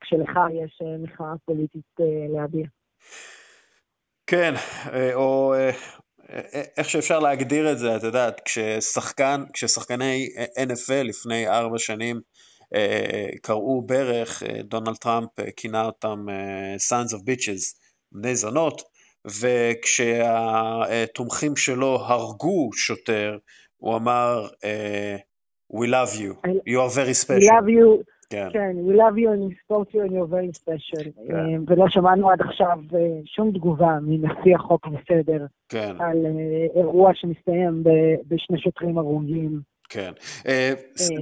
כשלך 0.01 0.39
יש 0.63 0.81
מחאה 0.99 1.33
פוליטית 1.45 1.95
להביע. 2.35 2.65
כן, 4.27 4.53
או 5.13 5.53
איך 6.77 6.89
שאפשר 6.89 7.19
להגדיר 7.19 7.71
את 7.71 7.79
זה, 7.79 7.95
את 7.95 8.03
יודעת, 8.03 8.41
כששחקן, 8.45 9.43
כששחקני 9.53 10.27
NFL 10.59 11.03
לפני 11.03 11.47
ארבע 11.47 11.77
שנים 11.77 12.21
קראו 13.41 13.81
ברך, 13.81 14.43
דונלד 14.63 14.95
טראמפ 14.95 15.29
כינה 15.55 15.85
אותם 15.85 16.25
sons 16.89 17.13
of 17.13 17.19
bitches, 17.19 17.77
בני 18.11 18.35
זונות, 18.35 18.81
וכשהתומכים 19.41 21.55
שלו 21.55 21.99
הרגו 22.01 22.69
שוטר, 22.73 23.37
הוא 23.77 23.95
אמר, 23.95 24.47
We 25.73 25.87
love 25.87 26.15
you, 26.15 26.35
you 26.65 26.79
are 26.79 26.89
very 26.89 27.13
special. 27.13 27.41
We 27.41 27.49
love 27.57 27.69
you, 27.77 27.87
כן, 28.29 28.47
כן 28.53 28.75
we 28.87 28.93
love 28.93 29.17
you 29.17 29.29
and 29.33 29.41
we 29.47 29.55
support 29.55 29.93
you 29.93 30.01
and 30.01 30.11
you're 30.11 30.31
very 30.31 30.53
special. 30.61 31.27
כן. 31.27 31.59
ולא 31.67 31.85
שמענו 31.89 32.31
עד 32.31 32.41
עכשיו 32.41 32.77
שום 33.25 33.51
תגובה 33.51 33.97
מנשיא 34.01 34.55
החוק 34.55 34.87
וסדר 34.87 35.45
כן. 35.69 35.95
על 35.99 36.17
אירוע 36.75 37.11
שמסתיים 37.13 37.83
בשני 38.27 38.59
שוטרים 38.59 38.97
הרוגים. 38.97 39.59
כן. 39.89 40.11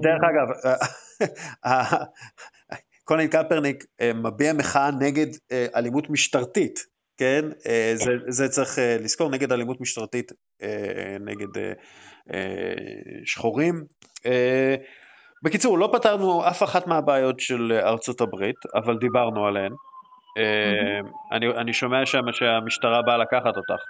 דרך 0.02 0.22
אגב, 0.30 0.48
קולין 3.04 3.28
קפרניק 3.28 3.86
מביע 4.16 4.54
מחאה 4.54 4.90
נגד 5.00 5.28
אלימות 5.76 6.10
משטרתית. 6.10 6.96
כן? 7.18 7.46
אה, 7.68 7.92
זה, 7.96 8.12
זה 8.28 8.50
צריך 8.50 8.80
אה, 8.80 8.98
לזכור, 9.00 9.30
נגד 9.30 9.52
אלימות 9.52 9.82
משטרתית, 9.82 10.32
אה, 10.62 11.18
נגד 11.20 11.76
שחורים. 13.26 13.86
בקיצור, 15.44 15.78
לא 15.78 15.90
פתרנו 15.94 16.48
אף 16.48 16.64
אחת 16.64 16.88
מהבעיות 16.88 17.40
של 17.40 17.72
ארצות 17.72 18.22
הברית, 18.22 18.56
אבל 18.76 18.98
דיברנו 18.98 19.48
עליהן. 19.48 19.74
אני, 21.32 21.48
אני 21.48 21.74
שומע 21.74 22.06
שם 22.06 22.32
שהמשטרה 22.32 23.02
באה 23.02 23.18
לקחת 23.18 23.58
אותך. 23.58 23.84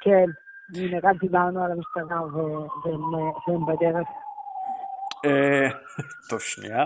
כן, 0.00 0.24
הנה, 0.74 0.98
רק 1.02 1.16
דיברנו 1.20 1.64
על 1.64 1.70
המשטרה 1.72 2.22
והם 3.46 3.66
בדרך. 3.66 4.08
טוב, 6.30 6.40
שנייה. 6.40 6.84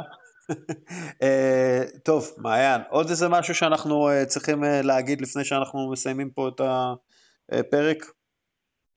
אה, 1.23 1.83
טוב, 2.05 2.25
מעיין, 2.39 2.81
עוד 2.89 3.09
איזה 3.09 3.29
משהו 3.29 3.55
שאנחנו 3.55 4.09
אה, 4.09 4.25
צריכים 4.27 4.65
אה, 4.65 4.81
להגיד 4.83 5.21
לפני 5.21 5.45
שאנחנו 5.45 5.91
מסיימים 5.93 6.31
פה 6.31 6.49
את 6.49 6.61
הפרק? 7.51 7.97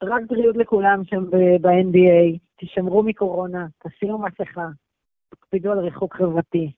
רק 0.03 0.21
בריאות 0.29 0.57
לכולם 0.57 1.01
שם 1.05 1.29
ב-NBA, 1.61 2.37
תשמרו 2.59 3.03
מקורונה, 3.03 3.67
תשימו 3.87 4.17
מסכה, 4.17 4.67
תקפידו 5.29 5.71
על 5.71 5.79
ריחוק 5.79 6.15
חברתי. 6.15 6.71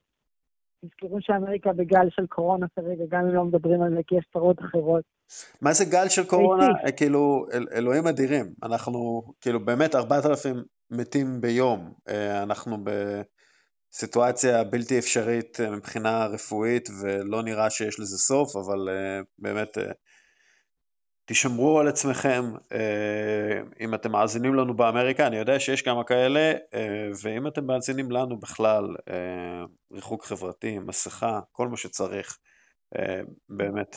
תזכרו 0.86 1.18
שאמריקה 1.22 1.74
בגל 1.74 2.10
של 2.10 2.28
קורונה 2.28 2.68
כרגע, 2.76 3.04
גם 3.10 3.22
אם 3.22 3.36
לא 3.36 3.46
מדברים 3.46 3.82
על 3.82 3.96
זה, 3.96 4.02
כי 4.08 4.16
יש 4.16 4.26
צרות 4.34 4.60
אחרות. 4.60 5.04
מה 5.62 5.74
זה 5.74 5.86
גל 5.86 6.08
של 6.10 6.26
קורונה? 6.26 6.68
כאילו, 6.98 7.46
אל, 7.54 7.66
אלוהים 7.74 8.08
אדירים. 8.08 8.46
אנחנו, 8.64 9.22
כאילו, 9.42 9.66
באמת 9.66 9.96
4,000 9.96 10.64
מתים 10.92 11.42
ביום. 11.42 11.94
אנחנו 12.44 12.78
ב... 12.84 12.90
סיטואציה 13.94 14.64
בלתי 14.64 15.00
אפשרית 15.00 15.60
אה, 15.60 15.72
מבחינה 15.72 16.26
רפואית 16.26 16.90
ולא 17.02 17.44
נראה 17.44 17.70
שיש 17.70 18.00
לזה 18.00 18.18
סוף, 18.18 18.56
אבל 18.56 18.90
באמת 19.40 19.78
תשמרו 21.32 21.80
על 21.80 21.88
עצמכם, 21.88 22.44
uh, 22.56 22.76
אם 23.80 23.94
אתם 23.94 24.12
מאזינים 24.12 24.56
לנו 24.56 24.74
באמריקה, 24.74 25.28
אני 25.28 25.38
יודע 25.38 25.60
שיש 25.60 25.82
כמה 25.82 26.04
כאלה, 26.04 26.54
uh, 26.54 26.78
ואם 27.24 27.48
אתם 27.48 27.66
מאזינים 27.66 28.12
לנו 28.12 28.40
בכלל, 28.40 28.84
uh, 29.00 29.94
ריחוק 29.96 30.26
חברתי, 30.26 30.80
מסכה, 30.80 31.40
כל 31.52 31.68
מה 31.68 31.78
שצריך, 31.78 32.38
באמת. 33.50 33.96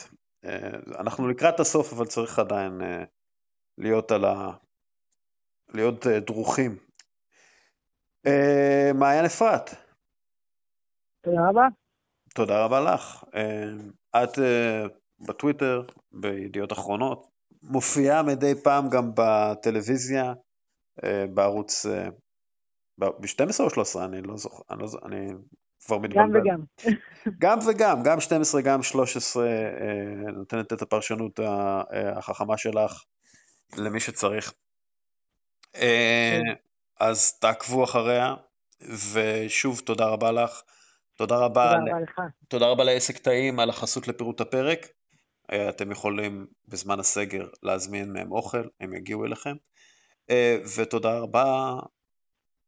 אנחנו 0.99 1.27
לקראת 1.27 1.59
הסוף, 1.59 1.93
אבל 1.93 2.05
צריך 2.05 2.39
עדיין 2.39 2.81
להיות 3.77 4.11
על 4.11 4.25
ה... 4.25 4.51
להיות 5.73 6.07
דרוכים. 6.07 6.77
מעיין 8.95 9.25
אפרת. 9.25 9.69
תודה 11.23 11.49
רבה. 11.49 11.67
תודה 12.35 12.65
רבה 12.65 12.79
לך. 12.79 13.23
אה, 13.35 14.23
את 14.23 14.39
אה, 14.39 14.85
בטוויטר, 15.19 15.83
בידיעות 16.11 16.73
אחרונות, 16.73 17.27
מופיעה 17.63 18.23
מדי 18.23 18.53
פעם 18.63 18.89
גם 18.89 19.11
בטלוויזיה, 19.15 20.33
אה, 21.03 21.25
בערוץ, 21.33 21.85
ב-12 22.97 23.59
או 23.59 23.69
13? 23.69 24.05
אני 24.05 24.21
לא 24.21 24.37
זוכר, 24.37 24.63
אני, 24.71 24.83
לא, 24.83 24.87
אני 25.05 25.27
כבר 25.85 25.97
מתבלבל. 25.97 26.39
גם 26.39 26.41
וגם. 26.41 26.61
גם 27.43 27.59
וגם, 27.67 28.03
גם 28.03 28.19
12, 28.19 28.61
גם 28.61 28.83
13, 28.83 29.49
נותנת 30.33 30.73
את 30.73 30.81
הפרשנות 30.81 31.39
החכמה 32.15 32.57
שלך 32.57 33.03
למי 33.77 33.99
שצריך. 33.99 34.53
כן. 35.73 36.41
אז 36.99 37.39
תעקבו 37.39 37.83
אחריה, 37.83 38.35
ושוב 39.13 39.79
תודה 39.85 40.05
רבה 40.05 40.31
לך. 40.31 40.61
תודה 41.15 41.37
רבה, 41.37 41.73
תודה 41.79 41.91
רבה 41.91 41.99
לך. 42.01 42.21
תודה 42.47 42.67
רבה 42.67 42.83
לעסק 42.83 43.17
טעים 43.17 43.59
על 43.59 43.69
החסות 43.69 44.07
לפירוט 44.07 44.41
הפרק. 44.41 44.87
אה, 45.51 45.69
אתם 45.69 45.91
יכולים 45.91 46.47
בזמן 46.67 46.99
הסגר 46.99 47.47
להזמין 47.63 48.13
מהם 48.13 48.31
אוכל, 48.31 48.67
הם 48.79 48.93
יגיעו 48.93 49.25
אליכם. 49.25 49.55
אה, 50.29 50.57
ותודה 50.77 51.19
רבה 51.19 51.73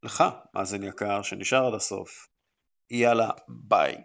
לך, 0.04 0.24
מאזין 0.56 0.84
יקר, 0.84 1.22
שנשאר 1.22 1.68
עד 1.68 1.74
הסוף. 1.74 2.28
יאללה, 2.92 3.30
ביי. 3.48 3.96